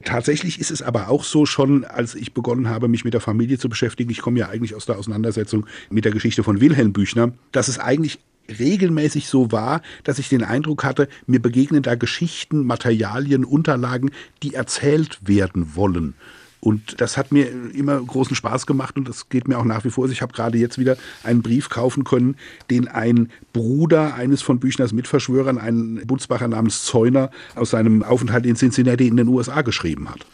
Tatsächlich 0.03 0.59
ist 0.59 0.71
es 0.71 0.81
aber 0.81 1.09
auch 1.09 1.23
so 1.23 1.45
schon, 1.45 1.85
als 1.85 2.15
ich 2.15 2.33
begonnen 2.33 2.67
habe, 2.67 2.87
mich 2.87 3.03
mit 3.03 3.13
der 3.13 3.21
Familie 3.21 3.59
zu 3.59 3.69
beschäftigen, 3.69 4.09
ich 4.09 4.21
komme 4.21 4.39
ja 4.39 4.49
eigentlich 4.49 4.73
aus 4.73 4.87
der 4.87 4.97
Auseinandersetzung 4.97 5.67
mit 5.91 6.03
der 6.03 6.13
Geschichte 6.13 6.41
von 6.41 6.61
Wilhelm 6.61 6.93
Büchner, 6.93 7.33
dass 7.51 7.67
es 7.67 7.77
eigentlich 7.77 8.17
regelmäßig 8.57 9.27
so 9.27 9.51
war, 9.51 9.81
dass 10.03 10.19
ich 10.19 10.29
den 10.29 10.43
Eindruck 10.43 10.83
hatte, 10.83 11.07
mir 11.27 11.41
begegnen 11.41 11.83
da 11.83 11.95
Geschichten, 11.95 12.65
Materialien, 12.65 13.45
Unterlagen, 13.45 14.11
die 14.43 14.53
erzählt 14.53 15.19
werden 15.21 15.75
wollen. 15.75 16.15
Und 16.61 16.99
das 16.99 17.17
hat 17.17 17.31
mir 17.31 17.47
immer 17.73 18.01
großen 18.01 18.35
Spaß 18.35 18.65
gemacht 18.65 18.97
und 18.97 19.07
das 19.07 19.29
geht 19.29 19.47
mir 19.47 19.57
auch 19.57 19.63
nach 19.63 19.85
wie 19.85 19.89
vor. 19.89 20.09
Ich 20.09 20.21
habe 20.21 20.33
gerade 20.33 20.57
jetzt 20.57 20.77
wieder 20.77 20.97
einen 21.23 21.41
Brief 21.41 21.69
kaufen 21.69 22.03
können, 22.03 22.35
den 22.69 22.89
ein 22.89 23.29
Bruder 23.53 24.13
eines 24.15 24.41
von 24.41 24.59
Büchners 24.59 24.91
Mitverschwörern, 24.91 25.57
ein 25.57 26.01
Butzbacher 26.05 26.49
namens 26.49 26.83
Zeuner, 26.83 27.31
aus 27.55 27.69
seinem 27.69 28.03
Aufenthalt 28.03 28.45
in 28.45 28.57
Cincinnati 28.57 29.07
in 29.07 29.15
den 29.15 29.29
USA 29.29 29.61
geschrieben 29.61 30.09
hat. 30.09 30.25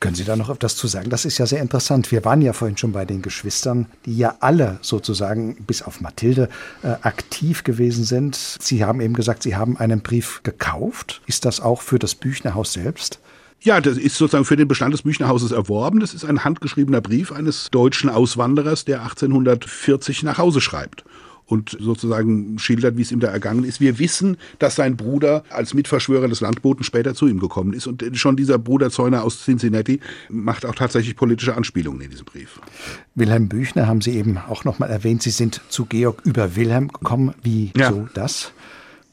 Können 0.00 0.14
Sie 0.14 0.24
da 0.24 0.36
noch 0.36 0.48
etwas 0.48 0.76
zu 0.76 0.86
sagen? 0.86 1.10
Das 1.10 1.24
ist 1.24 1.38
ja 1.38 1.46
sehr 1.46 1.60
interessant. 1.60 2.12
Wir 2.12 2.24
waren 2.24 2.40
ja 2.40 2.52
vorhin 2.52 2.76
schon 2.76 2.92
bei 2.92 3.04
den 3.04 3.20
Geschwistern, 3.20 3.86
die 4.06 4.16
ja 4.16 4.36
alle 4.40 4.78
sozusagen 4.80 5.56
bis 5.66 5.82
auf 5.82 6.00
Mathilde 6.00 6.48
äh, 6.82 6.94
aktiv 7.02 7.64
gewesen 7.64 8.04
sind. 8.04 8.36
Sie 8.60 8.84
haben 8.84 9.00
eben 9.00 9.14
gesagt, 9.14 9.42
Sie 9.42 9.56
haben 9.56 9.76
einen 9.76 10.00
Brief 10.00 10.40
gekauft. 10.44 11.20
Ist 11.26 11.44
das 11.44 11.60
auch 11.60 11.82
für 11.82 11.98
das 11.98 12.14
Büchnerhaus 12.14 12.72
selbst? 12.72 13.18
Ja, 13.60 13.80
das 13.80 13.96
ist 13.96 14.14
sozusagen 14.14 14.44
für 14.44 14.56
den 14.56 14.68
Bestand 14.68 14.94
des 14.94 15.02
Büchnerhauses 15.02 15.50
erworben. 15.50 15.98
Das 15.98 16.14
ist 16.14 16.24
ein 16.24 16.44
handgeschriebener 16.44 17.00
Brief 17.00 17.32
eines 17.32 17.68
deutschen 17.72 18.08
Auswanderers, 18.08 18.84
der 18.84 19.02
1840 19.02 20.22
nach 20.22 20.38
Hause 20.38 20.60
schreibt 20.60 21.04
und 21.48 21.76
sozusagen 21.80 22.58
schildert, 22.58 22.96
wie 22.96 23.02
es 23.02 23.10
ihm 23.10 23.20
da 23.20 23.28
ergangen 23.28 23.64
ist. 23.64 23.80
Wir 23.80 23.98
wissen, 23.98 24.36
dass 24.58 24.76
sein 24.76 24.96
Bruder 24.96 25.42
als 25.50 25.74
Mitverschwörer 25.74 26.28
des 26.28 26.40
Landboten 26.40 26.84
später 26.84 27.14
zu 27.14 27.26
ihm 27.26 27.40
gekommen 27.40 27.72
ist 27.72 27.86
und 27.86 28.04
schon 28.14 28.36
dieser 28.36 28.58
Bruder 28.58 28.90
Zeuner 28.90 29.24
aus 29.24 29.44
Cincinnati 29.44 30.00
macht 30.28 30.66
auch 30.66 30.74
tatsächlich 30.74 31.16
politische 31.16 31.56
Anspielungen 31.56 32.02
in 32.02 32.10
diesem 32.10 32.26
Brief. 32.26 32.60
Wilhelm 33.14 33.48
Büchner 33.48 33.86
haben 33.86 34.02
Sie 34.02 34.12
eben 34.12 34.38
auch 34.38 34.64
noch 34.64 34.78
mal 34.78 34.90
erwähnt. 34.90 35.22
Sie 35.22 35.30
sind 35.30 35.62
zu 35.68 35.86
Georg 35.86 36.20
über 36.24 36.54
Wilhelm 36.54 36.88
gekommen. 36.88 37.34
Wie 37.42 37.72
ja. 37.76 37.90
so 37.90 38.08
das? 38.12 38.52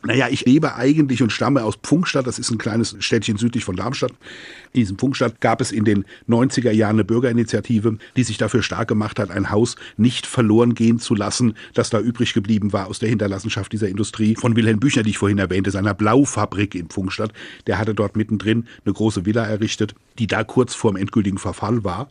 Naja, 0.06 0.28
ich 0.30 0.46
lebe 0.46 0.76
eigentlich 0.76 1.24
und 1.24 1.32
stamme 1.32 1.64
aus 1.64 1.78
Pfungstadt. 1.78 2.28
Das 2.28 2.38
ist 2.38 2.52
ein 2.52 2.58
kleines 2.58 2.96
Städtchen 3.00 3.38
südlich 3.38 3.66
von 3.66 3.76
Darmstadt. 3.76 4.12
In 4.74 4.82
diesem 4.82 4.98
Pfungstadt 4.98 5.42
gab 5.42 5.62
es 5.62 5.72
in 5.72 5.84
den 5.84 6.06
90er 6.30 6.72
Jahren 6.72 6.98
eine 6.98 7.04
Bürgerinitiative, 7.04 7.98
die 8.16 8.24
sich 8.24 8.38
dafür 8.38 8.62
stark 8.62 8.88
gemacht 8.88 9.18
hat, 9.18 9.32
ein 9.32 9.50
Haus 9.50 9.76
nicht 9.98 10.28
verloren 10.28 10.76
gehen 10.76 11.00
zu 11.00 11.16
lassen, 11.16 11.56
das 11.74 11.90
da 11.90 12.00
übrig 12.00 12.34
geblieben 12.34 12.72
war 12.72 12.88
aus 12.88 13.00
der 13.00 13.10
Hinterlassenschaft 13.10 13.72
dieser 13.72 13.90
Industrie. 13.90 14.36
Von 14.36 14.56
Wilhelm 14.56 14.80
Büchner, 14.80 15.04
die 15.04 15.10
ich 15.12 15.18
vorhin 15.18 15.40
erwähnte, 15.40 15.72
seiner 15.72 15.94
Blaufabrik 15.94 16.76
in 16.76 16.88
Pfungstadt. 16.88 17.34
Der 17.66 17.80
hatte 17.80 17.96
dort 17.96 18.16
mittendrin 18.16 18.68
eine 18.86 18.94
große 18.94 19.26
Villa 19.26 19.44
errichtet, 19.44 19.96
die 20.20 20.28
da 20.28 20.44
kurz 20.44 20.76
vorm 20.76 20.98
endgültigen 20.98 21.40
Verfall 21.40 21.84
war. 21.84 22.10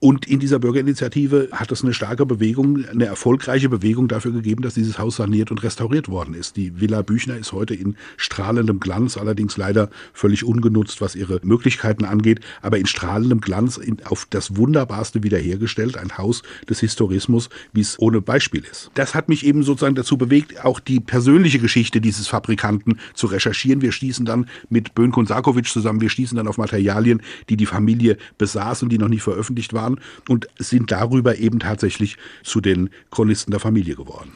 Und 0.00 0.26
in 0.26 0.38
dieser 0.38 0.58
Bürgerinitiative 0.58 1.48
hat 1.52 1.72
es 1.72 1.82
eine 1.82 1.94
starke 1.94 2.26
Bewegung, 2.26 2.84
eine 2.86 3.06
erfolgreiche 3.06 3.68
Bewegung 3.68 4.08
dafür 4.08 4.32
gegeben, 4.32 4.62
dass 4.62 4.74
dieses 4.74 4.98
Haus 4.98 5.16
saniert 5.16 5.50
und 5.50 5.62
restauriert 5.62 6.08
worden 6.08 6.34
ist. 6.34 6.56
Die 6.56 6.80
Villa 6.80 7.02
Büchner 7.02 7.36
ist 7.36 7.52
heute 7.52 7.74
in 7.74 7.96
strahlendem 8.16 8.80
Glanz, 8.80 9.16
allerdings 9.16 9.56
leider 9.56 9.88
völlig 10.12 10.44
ungenutzt, 10.44 11.00
was 11.00 11.14
ihre 11.16 11.40
Möglichkeiten 11.42 12.04
angeht, 12.04 12.40
aber 12.60 12.78
in 12.78 12.86
strahlendem 12.86 13.40
Glanz 13.40 13.76
in, 13.76 14.04
auf 14.04 14.26
das 14.28 14.56
Wunderbarste 14.56 15.22
wiederhergestellt. 15.22 15.96
Ein 15.96 16.18
Haus 16.18 16.42
des 16.68 16.80
Historismus, 16.80 17.48
wie 17.72 17.80
es 17.80 17.98
ohne 17.98 18.20
Beispiel 18.20 18.64
ist. 18.70 18.90
Das 18.94 19.14
hat 19.14 19.28
mich 19.28 19.46
eben 19.46 19.62
sozusagen 19.62 19.94
dazu 19.94 20.18
bewegt, 20.18 20.64
auch 20.64 20.80
die 20.80 21.00
persönliche 21.00 21.58
Geschichte 21.58 22.00
dieses 22.00 22.28
Fabrikanten 22.28 22.98
zu 23.14 23.26
recherchieren. 23.26 23.80
Wir 23.80 23.92
stießen 23.92 24.26
dann 24.26 24.46
mit 24.68 24.94
Bönko 24.94 25.24
Sarkovic 25.24 25.66
zusammen, 25.66 26.00
wir 26.00 26.10
stießen 26.10 26.36
dann 26.36 26.48
auf 26.48 26.58
Materialien, 26.58 27.22
die 27.48 27.56
die 27.56 27.66
Familie 27.66 28.18
besaß 28.36 28.82
und 28.82 28.90
die 28.90 28.98
noch 28.98 29.08
nicht 29.08 29.22
veröffentlicht 29.22 29.72
waren 29.72 29.83
waren 29.84 30.00
und 30.28 30.48
sind 30.58 30.90
darüber 30.90 31.38
eben 31.38 31.60
tatsächlich 31.60 32.16
zu 32.42 32.60
den 32.60 32.90
Chronisten 33.10 33.50
der 33.50 33.60
Familie 33.60 33.94
geworden. 33.94 34.32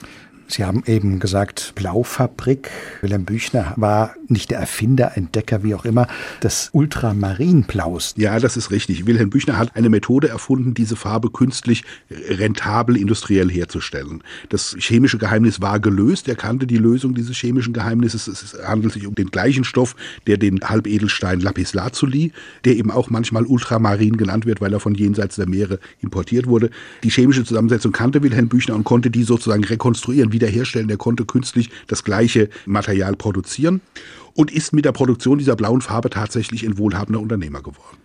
Sie 0.51 0.65
haben 0.65 0.83
eben 0.87 1.21
gesagt, 1.21 1.73
Blaufabrik. 1.75 2.71
Wilhelm 3.03 3.27
Büchner 3.27 3.75
war 3.77 4.15
nicht 4.29 4.51
der 4.51 4.59
Erfinder, 4.59 5.13
Entdecker, 5.15 5.63
wie 5.63 5.75
auch 5.75 5.85
immer, 5.85 6.07
des 6.43 6.71
Ultramarinblaus. 6.73 8.15
Ja, 8.17 8.41
das 8.41 8.57
ist 8.57 8.71
richtig. 8.71 9.07
Wilhelm 9.07 9.29
Büchner 9.29 9.59
hat 9.59 9.77
eine 9.77 9.91
Methode 9.91 10.29
erfunden, 10.29 10.73
diese 10.73 10.97
Farbe 10.97 11.31
künstlich 11.31 11.85
rentabel 12.11 12.97
industriell 12.97 13.51
herzustellen. 13.51 14.23
Das 14.49 14.75
chemische 14.79 15.19
Geheimnis 15.19 15.61
war 15.61 15.81
gelöst. 15.81 16.29
Er 16.29 16.35
kannte 16.35 16.67
die 16.67 16.79
Lösung 16.79 17.15
dieses 17.15 17.37
chemischen 17.37 17.75
Geheimnisses. 17.75 18.27
Es 18.27 18.57
handelt 18.67 18.95
sich 18.95 19.07
um 19.07 19.15
den 19.15 19.31
gleichen 19.31 19.65
Stoff, 19.65 19.97
der 20.27 20.39
den 20.39 20.61
Halbedelstein 20.63 21.41
Lapislazuli, 21.41 22.33
der 22.65 22.77
eben 22.77 22.91
auch 22.91 23.11
manchmal 23.11 23.45
Ultramarin 23.45 24.17
genannt 24.17 24.47
wird, 24.47 24.63
weil 24.63 24.73
er 24.73 24.81
von 24.81 24.95
jenseits 24.95 25.37
der 25.37 25.47
Meere 25.47 25.79
importiert 26.01 26.47
wurde. 26.47 26.71
Die 27.03 27.11
chemische 27.11 27.45
Zusammensetzung 27.45 27.93
kannte 27.93 28.23
Wilhelm 28.23 28.49
Büchner 28.49 28.75
und 28.75 28.85
konnte 28.85 29.11
die 29.11 29.25
sozusagen 29.25 29.65
rekonstruieren 29.65 30.33
wiederherstellen. 30.39 30.89
Der 30.89 30.97
konnte 30.97 31.25
künstlich 31.25 31.71
das 31.89 32.05
gleiche 32.05 32.49
Material 32.65 33.17
produzieren 33.17 33.81
und 34.35 34.53
ist 34.53 34.73
mit 34.73 34.85
der 34.85 34.93
Produktion 34.93 35.39
dieser 35.39 35.57
blauen 35.57 35.81
Farbe 35.81 36.11
tatsächlich 36.11 36.65
ein 36.65 36.79
wohlhabender 36.79 37.21
Unternehmer 37.21 37.61
geworden. 37.61 37.99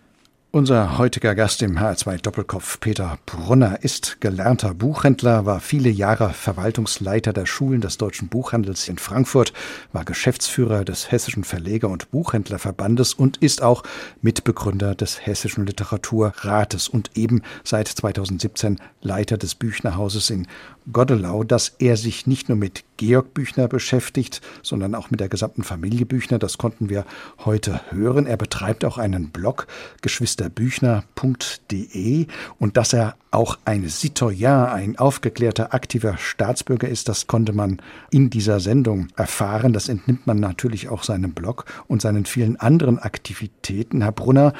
Unser 0.54 0.98
heutiger 0.98 1.34
Gast 1.34 1.62
im 1.62 1.80
HR2 1.80 2.22
Doppelkopf, 2.22 2.78
Peter 2.78 3.18
Brunner, 3.26 3.82
ist 3.82 4.20
gelernter 4.20 4.72
Buchhändler, 4.72 5.46
war 5.46 5.58
viele 5.58 5.88
Jahre 5.88 6.32
Verwaltungsleiter 6.32 7.32
der 7.32 7.44
Schulen 7.44 7.80
des 7.80 7.98
deutschen 7.98 8.28
Buchhandels 8.28 8.86
in 8.86 8.96
Frankfurt, 8.96 9.52
war 9.92 10.04
Geschäftsführer 10.04 10.84
des 10.84 11.10
Hessischen 11.10 11.42
Verleger- 11.42 11.88
und 11.88 12.12
Buchhändlerverbandes 12.12 13.14
und 13.14 13.38
ist 13.38 13.62
auch 13.64 13.82
Mitbegründer 14.22 14.94
des 14.94 15.26
Hessischen 15.26 15.66
Literaturrates 15.66 16.88
und 16.88 17.10
eben 17.16 17.42
seit 17.64 17.88
2017 17.88 18.78
Leiter 19.02 19.36
des 19.36 19.56
Büchnerhauses 19.56 20.30
in 20.30 20.46
Godelau, 20.92 21.44
dass 21.44 21.76
er 21.78 21.96
sich 21.96 22.26
nicht 22.26 22.48
nur 22.48 22.58
mit 22.58 22.82
Georg 22.96 23.32
Büchner 23.34 23.68
beschäftigt, 23.68 24.40
sondern 24.62 24.94
auch 24.94 25.10
mit 25.10 25.20
der 25.20 25.28
gesamten 25.28 25.64
Familie 25.64 26.06
Büchner. 26.06 26.38
Das 26.38 26.56
konnten 26.58 26.90
wir 26.90 27.04
heute 27.44 27.80
hören. 27.90 28.26
Er 28.26 28.36
betreibt 28.36 28.84
auch 28.84 28.98
einen 28.98 29.30
Blog, 29.30 29.66
geschwisterbüchner.de 30.02 32.26
und 32.58 32.76
dass 32.76 32.92
er 32.92 33.16
auch 33.30 33.58
ein 33.64 33.88
Citoyen, 33.88 34.66
ein 34.66 34.98
aufgeklärter, 34.98 35.72
aktiver 35.74 36.18
Staatsbürger 36.18 36.88
ist, 36.88 37.08
das 37.08 37.26
konnte 37.26 37.52
man 37.52 37.82
in 38.10 38.30
dieser 38.30 38.60
Sendung 38.60 39.08
erfahren. 39.16 39.72
Das 39.72 39.88
entnimmt 39.88 40.26
man 40.26 40.38
natürlich 40.38 40.88
auch 40.88 41.02
seinem 41.02 41.32
Blog 41.32 41.64
und 41.88 42.02
seinen 42.02 42.26
vielen 42.26 42.60
anderen 42.60 42.98
Aktivitäten. 42.98 44.02
Herr 44.02 44.12
Brunner, 44.12 44.52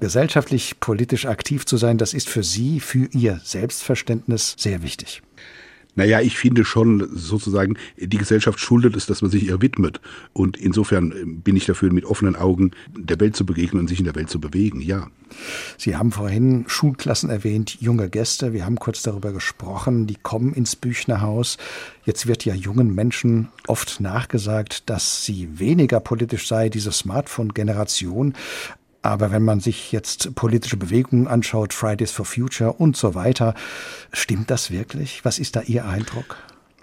gesellschaftlich, 0.00 0.80
politisch 0.80 1.26
aktiv 1.26 1.66
zu 1.66 1.76
sein, 1.76 1.98
das 1.98 2.14
ist 2.14 2.28
für 2.28 2.42
Sie, 2.42 2.80
für 2.80 3.06
Ihr 3.12 3.40
Selbstverständnis 3.44 4.56
sehr 4.58 4.82
wichtig. 4.82 5.22
Naja, 5.94 6.20
ich 6.20 6.36
finde 6.36 6.64
schon 6.64 7.08
sozusagen, 7.12 7.76
die 7.96 8.18
Gesellschaft 8.18 8.60
schuldet 8.60 8.96
es, 8.96 9.06
dass 9.06 9.22
man 9.22 9.30
sich 9.30 9.44
ihr 9.44 9.60
widmet. 9.60 10.00
Und 10.32 10.56
insofern 10.56 11.12
äh, 11.12 11.24
bin 11.24 11.56
ich 11.56 11.66
dafür, 11.66 11.92
mit 11.92 12.04
offenen 12.04 12.36
Augen 12.36 12.72
der 12.96 13.18
Welt 13.20 13.36
zu 13.36 13.44
begegnen 13.44 13.80
und 13.80 13.88
sich 13.88 13.98
in 13.98 14.04
der 14.04 14.14
Welt 14.14 14.30
zu 14.30 14.40
bewegen, 14.40 14.80
ja. 14.80 15.08
Sie 15.78 15.96
haben 15.96 16.10
vorhin 16.10 16.64
Schulklassen 16.66 17.30
erwähnt, 17.30 17.80
junge 17.80 18.10
Gäste. 18.10 18.52
Wir 18.52 18.64
haben 18.64 18.78
kurz 18.80 19.02
darüber 19.02 19.32
gesprochen, 19.32 20.08
die 20.08 20.16
kommen 20.16 20.52
ins 20.52 20.74
Büchnerhaus. 20.74 21.56
Jetzt 22.04 22.26
wird 22.26 22.44
ja 22.44 22.54
jungen 22.54 22.94
Menschen 22.94 23.48
oft 23.68 24.00
nachgesagt, 24.00 24.90
dass 24.90 25.24
sie 25.24 25.60
weniger 25.60 26.00
politisch 26.00 26.48
sei, 26.48 26.68
diese 26.68 26.90
Smartphone-Generation. 26.90 28.34
Aber 29.02 29.30
wenn 29.30 29.44
man 29.44 29.60
sich 29.60 29.92
jetzt 29.92 30.34
politische 30.34 30.76
Bewegungen 30.76 31.26
anschaut, 31.26 31.72
Fridays 31.72 32.10
for 32.10 32.26
Future 32.26 32.72
und 32.74 32.96
so 32.96 33.14
weiter, 33.14 33.54
stimmt 34.12 34.50
das 34.50 34.70
wirklich? 34.70 35.24
Was 35.24 35.38
ist 35.38 35.56
da 35.56 35.62
Ihr 35.62 35.86
Eindruck? 35.86 36.36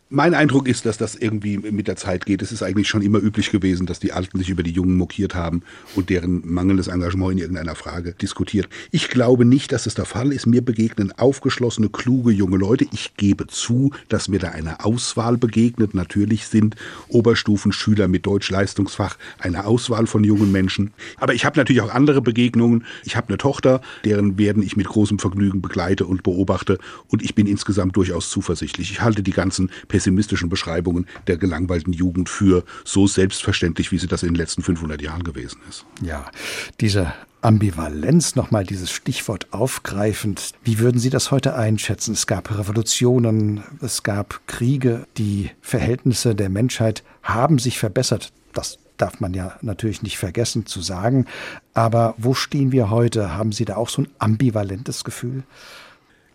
Mein 0.09 0.33
Eindruck 0.33 0.69
ist, 0.69 0.85
dass 0.85 0.97
das 0.97 1.15
irgendwie 1.15 1.57
mit 1.57 1.89
der 1.89 1.97
Zeit 1.97 2.25
geht. 2.25 2.41
Es 2.41 2.53
ist 2.53 2.63
eigentlich 2.63 2.87
schon 2.87 3.01
immer 3.01 3.19
üblich 3.19 3.51
gewesen, 3.51 3.85
dass 3.85 3.99
die 3.99 4.13
Alten 4.13 4.37
sich 4.39 4.49
über 4.49 4.63
die 4.63 4.71
Jungen 4.71 4.95
mokiert 4.95 5.35
haben 5.35 5.63
und 5.95 6.09
deren 6.09 6.43
mangelndes 6.45 6.87
Engagement 6.87 7.33
in 7.33 7.39
irgendeiner 7.39 7.75
Frage 7.75 8.13
diskutiert. 8.13 8.69
Ich 8.91 9.09
glaube 9.09 9.43
nicht, 9.43 9.73
dass 9.73 9.85
es 9.85 9.95
der 9.95 10.05
Fall 10.05 10.31
ist. 10.31 10.45
Mir 10.45 10.61
begegnen 10.61 11.11
aufgeschlossene, 11.11 11.89
kluge 11.89 12.31
junge 12.31 12.55
Leute. 12.55 12.85
Ich 12.93 13.17
gebe 13.17 13.47
zu, 13.47 13.91
dass 14.07 14.29
mir 14.29 14.39
da 14.39 14.51
eine 14.51 14.85
Auswahl 14.85 15.35
begegnet. 15.35 15.93
Natürlich 15.93 16.47
sind 16.47 16.77
Oberstufenschüler 17.09 18.07
mit 18.07 18.25
Deutsch-Leistungsfach 18.25 19.17
eine 19.39 19.65
Auswahl 19.65 20.07
von 20.07 20.23
jungen 20.23 20.53
Menschen. 20.53 20.93
Aber 21.17 21.33
ich 21.33 21.43
habe 21.43 21.59
natürlich 21.59 21.81
auch 21.81 21.93
andere 21.93 22.21
Begegnungen. 22.21 22.85
Ich 23.03 23.17
habe 23.17 23.27
eine 23.27 23.39
Tochter, 23.39 23.81
deren 24.05 24.37
werden 24.37 24.63
ich 24.63 24.77
mit 24.77 24.87
großem 24.87 25.19
Vergnügen 25.19 25.61
begleite 25.61 26.05
und 26.05 26.23
beobachte. 26.23 26.77
Und 27.09 27.21
ich 27.23 27.35
bin 27.35 27.45
insgesamt 27.45 27.97
durchaus 27.97 28.29
zuversichtlich. 28.29 28.89
Ich 28.91 29.01
halte 29.01 29.21
die 29.21 29.31
ganzen 29.31 29.69
pessimistischen 29.97 30.47
Beschreibungen 30.47 31.07
der 31.25 31.37
gelangweilten 31.37 31.91
Jugend 31.91 32.29
für 32.29 32.63
so 32.85 33.07
selbstverständlich, 33.07 33.91
wie 33.91 33.97
sie 33.97 34.05
das 34.05 34.21
in 34.21 34.29
den 34.29 34.35
letzten 34.35 34.61
500 34.61 35.01
Jahren 35.01 35.23
gewesen 35.23 35.59
ist. 35.67 35.85
Ja, 36.03 36.29
diese 36.79 37.13
Ambivalenz, 37.41 38.35
nochmal 38.35 38.63
dieses 38.63 38.91
Stichwort 38.91 39.47
aufgreifend. 39.51 40.51
Wie 40.63 40.77
würden 40.77 40.99
Sie 40.99 41.09
das 41.09 41.31
heute 41.31 41.55
einschätzen? 41.55 42.13
Es 42.13 42.27
gab 42.27 42.55
Revolutionen, 42.55 43.63
es 43.81 44.03
gab 44.03 44.41
Kriege, 44.45 45.07
die 45.17 45.49
Verhältnisse 45.61 46.35
der 46.35 46.49
Menschheit 46.49 47.03
haben 47.23 47.57
sich 47.57 47.79
verbessert. 47.79 48.31
Das 48.53 48.77
darf 48.97 49.19
man 49.19 49.33
ja 49.33 49.57
natürlich 49.63 50.03
nicht 50.03 50.19
vergessen 50.19 50.67
zu 50.67 50.81
sagen. 50.81 51.25
Aber 51.73 52.13
wo 52.19 52.35
stehen 52.35 52.71
wir 52.71 52.91
heute? 52.91 53.33
Haben 53.33 53.51
Sie 53.51 53.65
da 53.65 53.77
auch 53.77 53.89
so 53.89 54.03
ein 54.03 54.09
ambivalentes 54.19 55.03
Gefühl? 55.03 55.43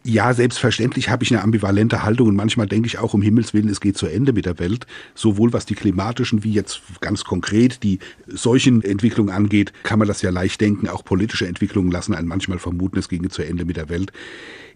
Ja, 0.05 0.35
selbstverständlich 0.35 1.11
habe 1.11 1.23
ich 1.23 1.31
eine 1.31 1.43
ambivalente 1.43 2.03
Haltung 2.03 2.27
und 2.27 2.35
manchmal 2.35 2.67
denke 2.67 2.89
ich 2.89 2.99
auch, 2.99 3.15
um 3.15 3.23
Himmels 3.23 3.55
Willen, 3.55 3.69
es 3.69 3.81
geht 3.81 3.97
zu 3.97 4.07
Ende 4.07 4.33
mit 4.33 4.47
der 4.47 4.59
Welt. 4.59 4.87
Sowohl 5.15 5.53
was 5.53 5.65
die 5.65 5.77
klimatischen 5.77 6.43
wie 6.43 6.53
jetzt 6.53 6.83
ganz 7.01 7.23
konkret 7.23 7.85
die 7.85 8.01
solchen 8.27 8.83
Entwicklungen 8.83 9.33
angeht, 9.33 9.73
kann 9.85 10.01
man 10.01 10.09
das 10.09 10.21
ja 10.21 10.31
leicht 10.31 10.61
denken. 10.61 10.89
Auch 10.89 11.05
politische 11.05 11.47
Entwicklungen 11.47 11.93
lassen 11.93 12.15
einen 12.15 12.27
manchmal 12.27 12.59
vermuten, 12.59 12.99
es 12.99 13.09
ginge 13.09 13.29
zu 13.29 13.43
Ende 13.43 13.65
mit 13.65 13.77
der 13.77 13.89
Welt. 13.91 14.11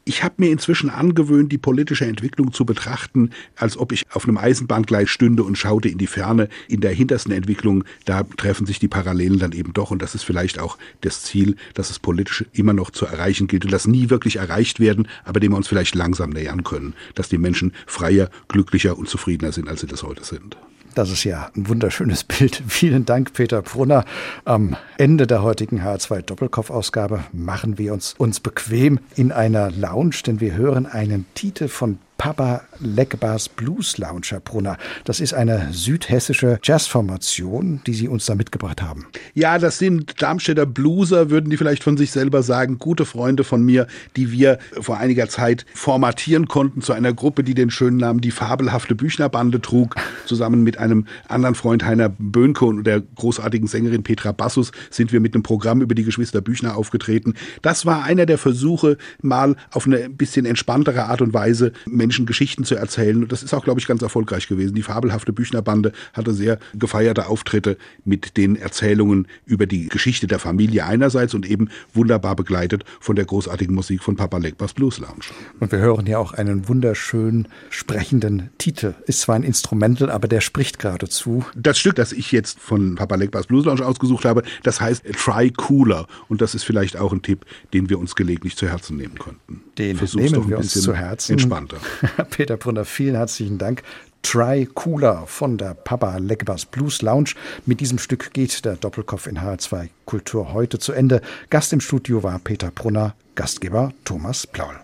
Ich 0.08 0.22
habe 0.22 0.36
mir 0.38 0.52
inzwischen 0.52 0.88
angewöhnt, 0.88 1.50
die 1.50 1.58
politische 1.58 2.06
Entwicklung 2.06 2.52
zu 2.52 2.64
betrachten, 2.64 3.30
als 3.56 3.76
ob 3.76 3.90
ich 3.90 4.04
auf 4.12 4.22
einem 4.22 4.38
Eisenbahngleis 4.38 5.10
stünde 5.10 5.42
und 5.42 5.58
schaute 5.58 5.88
in 5.88 5.98
die 5.98 6.06
Ferne. 6.06 6.48
In 6.68 6.80
der 6.80 6.92
hintersten 6.92 7.32
Entwicklung, 7.32 7.82
da 8.04 8.22
treffen 8.22 8.66
sich 8.66 8.78
die 8.78 8.86
Parallelen 8.86 9.40
dann 9.40 9.50
eben 9.50 9.72
doch. 9.72 9.90
Und 9.90 10.00
das 10.00 10.14
ist 10.14 10.22
vielleicht 10.22 10.60
auch 10.60 10.78
das 11.00 11.24
Ziel, 11.24 11.56
dass 11.74 11.90
es 11.90 11.98
politisch 11.98 12.44
immer 12.52 12.72
noch 12.72 12.90
zu 12.90 13.04
erreichen 13.04 13.48
gilt 13.48 13.64
und 13.64 13.72
das 13.72 13.88
nie 13.88 14.08
wirklich 14.08 14.36
erreicht 14.36 14.78
werden, 14.78 15.08
aber 15.24 15.40
dem 15.40 15.50
wir 15.50 15.56
uns 15.56 15.66
vielleicht 15.66 15.96
langsam 15.96 16.30
nähern 16.30 16.62
können, 16.62 16.94
dass 17.16 17.28
die 17.28 17.38
Menschen 17.38 17.72
freier, 17.88 18.30
glücklicher 18.46 18.96
und 18.96 19.08
zufriedener 19.08 19.50
sind, 19.50 19.68
als 19.68 19.80
sie 19.80 19.88
das 19.88 20.04
heute 20.04 20.22
sind. 20.22 20.56
Das 20.96 21.10
ist 21.10 21.24
ja 21.24 21.50
ein 21.54 21.68
wunderschönes 21.68 22.24
Bild. 22.38 22.62
Vielen 22.66 23.04
Dank, 23.04 23.34
Peter 23.34 23.60
Brunner. 23.60 24.06
Am 24.46 24.76
Ende 24.96 25.26
der 25.26 25.42
heutigen 25.42 25.82
H2 25.82 26.22
Doppelkopf-Ausgabe 26.22 27.22
machen 27.32 27.76
wir 27.76 27.92
uns, 27.92 28.14
uns 28.16 28.40
bequem 28.40 28.98
in 29.14 29.30
einer 29.30 29.70
Lounge, 29.70 30.16
denn 30.26 30.40
wir 30.40 30.54
hören 30.54 30.86
einen 30.86 31.26
Titel 31.34 31.68
von 31.68 31.98
Papa 32.18 32.62
Leckbars 32.80 33.48
Blues 33.48 33.98
Lounge, 33.98 34.28
Herr 34.30 34.40
Brunner. 34.40 34.78
Das 35.04 35.20
ist 35.20 35.34
eine 35.34 35.68
südhessische 35.72 36.58
Jazzformation, 36.62 37.80
die 37.86 37.94
Sie 37.94 38.08
uns 38.08 38.26
da 38.26 38.34
mitgebracht 38.34 38.82
haben. 38.82 39.06
Ja, 39.34 39.58
das 39.58 39.78
sind 39.78 40.20
Darmstädter 40.20 40.66
Blueser, 40.66 41.30
würden 41.30 41.50
die 41.50 41.56
vielleicht 41.56 41.84
von 41.84 41.96
sich 41.96 42.10
selber 42.10 42.42
sagen. 42.42 42.78
Gute 42.78 43.04
Freunde 43.04 43.44
von 43.44 43.62
mir, 43.62 43.86
die 44.16 44.32
wir 44.32 44.58
vor 44.80 44.98
einiger 44.98 45.28
Zeit 45.28 45.66
formatieren 45.74 46.48
konnten 46.48 46.82
zu 46.82 46.92
einer 46.92 47.12
Gruppe, 47.12 47.44
die 47.44 47.54
den 47.54 47.70
schönen 47.70 47.98
Namen 47.98 48.20
Die 48.20 48.30
fabelhafte 48.30 48.94
Büchnerbande 48.94 49.60
trug. 49.60 49.94
Zusammen 50.24 50.62
mit 50.62 50.78
einem 50.78 51.06
anderen 51.28 51.54
Freund 51.54 51.84
Heiner 51.84 52.08
Böhnke 52.08 52.64
und 52.64 52.84
der 52.84 53.00
großartigen 53.00 53.68
Sängerin 53.68 54.02
Petra 54.02 54.32
Bassus 54.32 54.72
sind 54.90 55.12
wir 55.12 55.20
mit 55.20 55.34
einem 55.34 55.42
Programm 55.42 55.82
über 55.82 55.94
die 55.94 56.04
Geschwister 56.04 56.40
Büchner 56.40 56.76
aufgetreten. 56.76 57.34
Das 57.62 57.86
war 57.86 58.04
einer 58.04 58.26
der 58.26 58.38
Versuche, 58.38 58.96
mal 59.20 59.56
auf 59.70 59.86
eine 59.86 60.08
bisschen 60.08 60.46
entspanntere 60.46 61.04
Art 61.04 61.20
und 61.20 61.34
Weise 61.34 61.72
Menschen 61.86 62.05
Geschichten 62.10 62.64
zu 62.64 62.74
erzählen. 62.74 63.22
Und 63.22 63.32
das 63.32 63.42
ist 63.42 63.54
auch, 63.54 63.64
glaube 63.64 63.80
ich, 63.80 63.86
ganz 63.86 64.02
erfolgreich 64.02 64.48
gewesen. 64.48 64.74
Die 64.74 64.82
fabelhafte 64.82 65.32
Büchnerbande 65.32 65.92
hatte 66.12 66.32
sehr 66.32 66.58
gefeierte 66.74 67.26
Auftritte 67.26 67.76
mit 68.04 68.36
den 68.36 68.56
Erzählungen 68.56 69.26
über 69.44 69.66
die 69.66 69.88
Geschichte 69.88 70.26
der 70.26 70.38
Familie 70.38 70.84
einerseits 70.86 71.34
und 71.34 71.48
eben 71.48 71.68
wunderbar 71.94 72.36
begleitet 72.36 72.84
von 73.00 73.16
der 73.16 73.24
großartigen 73.24 73.74
Musik 73.74 74.02
von 74.02 74.16
Papa 74.16 74.38
Legbers 74.38 74.74
Blues 74.74 74.98
Lounge. 74.98 75.26
Und 75.60 75.72
wir 75.72 75.78
hören 75.78 76.06
ja 76.06 76.18
auch 76.18 76.32
einen 76.32 76.68
wunderschön 76.68 77.48
sprechenden 77.70 78.50
Titel. 78.58 78.94
Ist 79.06 79.22
zwar 79.22 79.36
ein 79.36 79.42
Instrumental, 79.42 80.10
aber 80.10 80.28
der 80.28 80.40
spricht 80.40 80.78
geradezu. 80.78 81.44
Das 81.54 81.78
Stück, 81.78 81.96
das 81.96 82.12
ich 82.12 82.32
jetzt 82.32 82.58
von 82.58 82.94
Papa 82.94 83.16
Legbers 83.16 83.46
Blues 83.46 83.64
Lounge 83.64 83.84
ausgesucht 83.84 84.24
habe, 84.24 84.42
das 84.62 84.80
heißt 84.80 85.04
Try 85.12 85.50
Cooler. 85.50 86.06
Und 86.28 86.40
das 86.40 86.54
ist 86.54 86.64
vielleicht 86.64 86.96
auch 86.96 87.12
ein 87.12 87.22
Tipp, 87.22 87.44
den 87.72 87.88
wir 87.88 87.98
uns 87.98 88.14
gelegentlich 88.14 88.56
zu 88.56 88.68
Herzen 88.68 88.96
nehmen 88.96 89.18
könnten. 89.18 89.62
Den 89.78 89.96
Versuch's 89.96 90.30
nehmen 90.30 90.48
wir 90.48 90.58
uns 90.58 90.72
zu 90.72 90.94
Herzen. 90.94 91.32
Entspannter. 91.32 91.76
Peter 92.30 92.56
Brunner, 92.56 92.84
vielen 92.84 93.16
herzlichen 93.16 93.58
Dank. 93.58 93.82
Try 94.22 94.66
Cooler 94.74 95.26
von 95.26 95.56
der 95.56 95.74
Papa 95.74 96.16
Legbers 96.16 96.66
Blues 96.66 97.00
Lounge. 97.00 97.34
Mit 97.64 97.80
diesem 97.80 97.98
Stück 97.98 98.32
geht 98.32 98.64
der 98.64 98.74
Doppelkopf 98.74 99.26
in 99.26 99.38
H2 99.38 99.88
Kultur 100.04 100.52
heute 100.52 100.78
zu 100.78 100.92
Ende. 100.92 101.20
Gast 101.48 101.72
im 101.72 101.80
Studio 101.80 102.22
war 102.22 102.38
Peter 102.40 102.70
Brunner, 102.70 103.14
Gastgeber 103.36 103.92
Thomas 104.04 104.46
Plaul. 104.46 104.74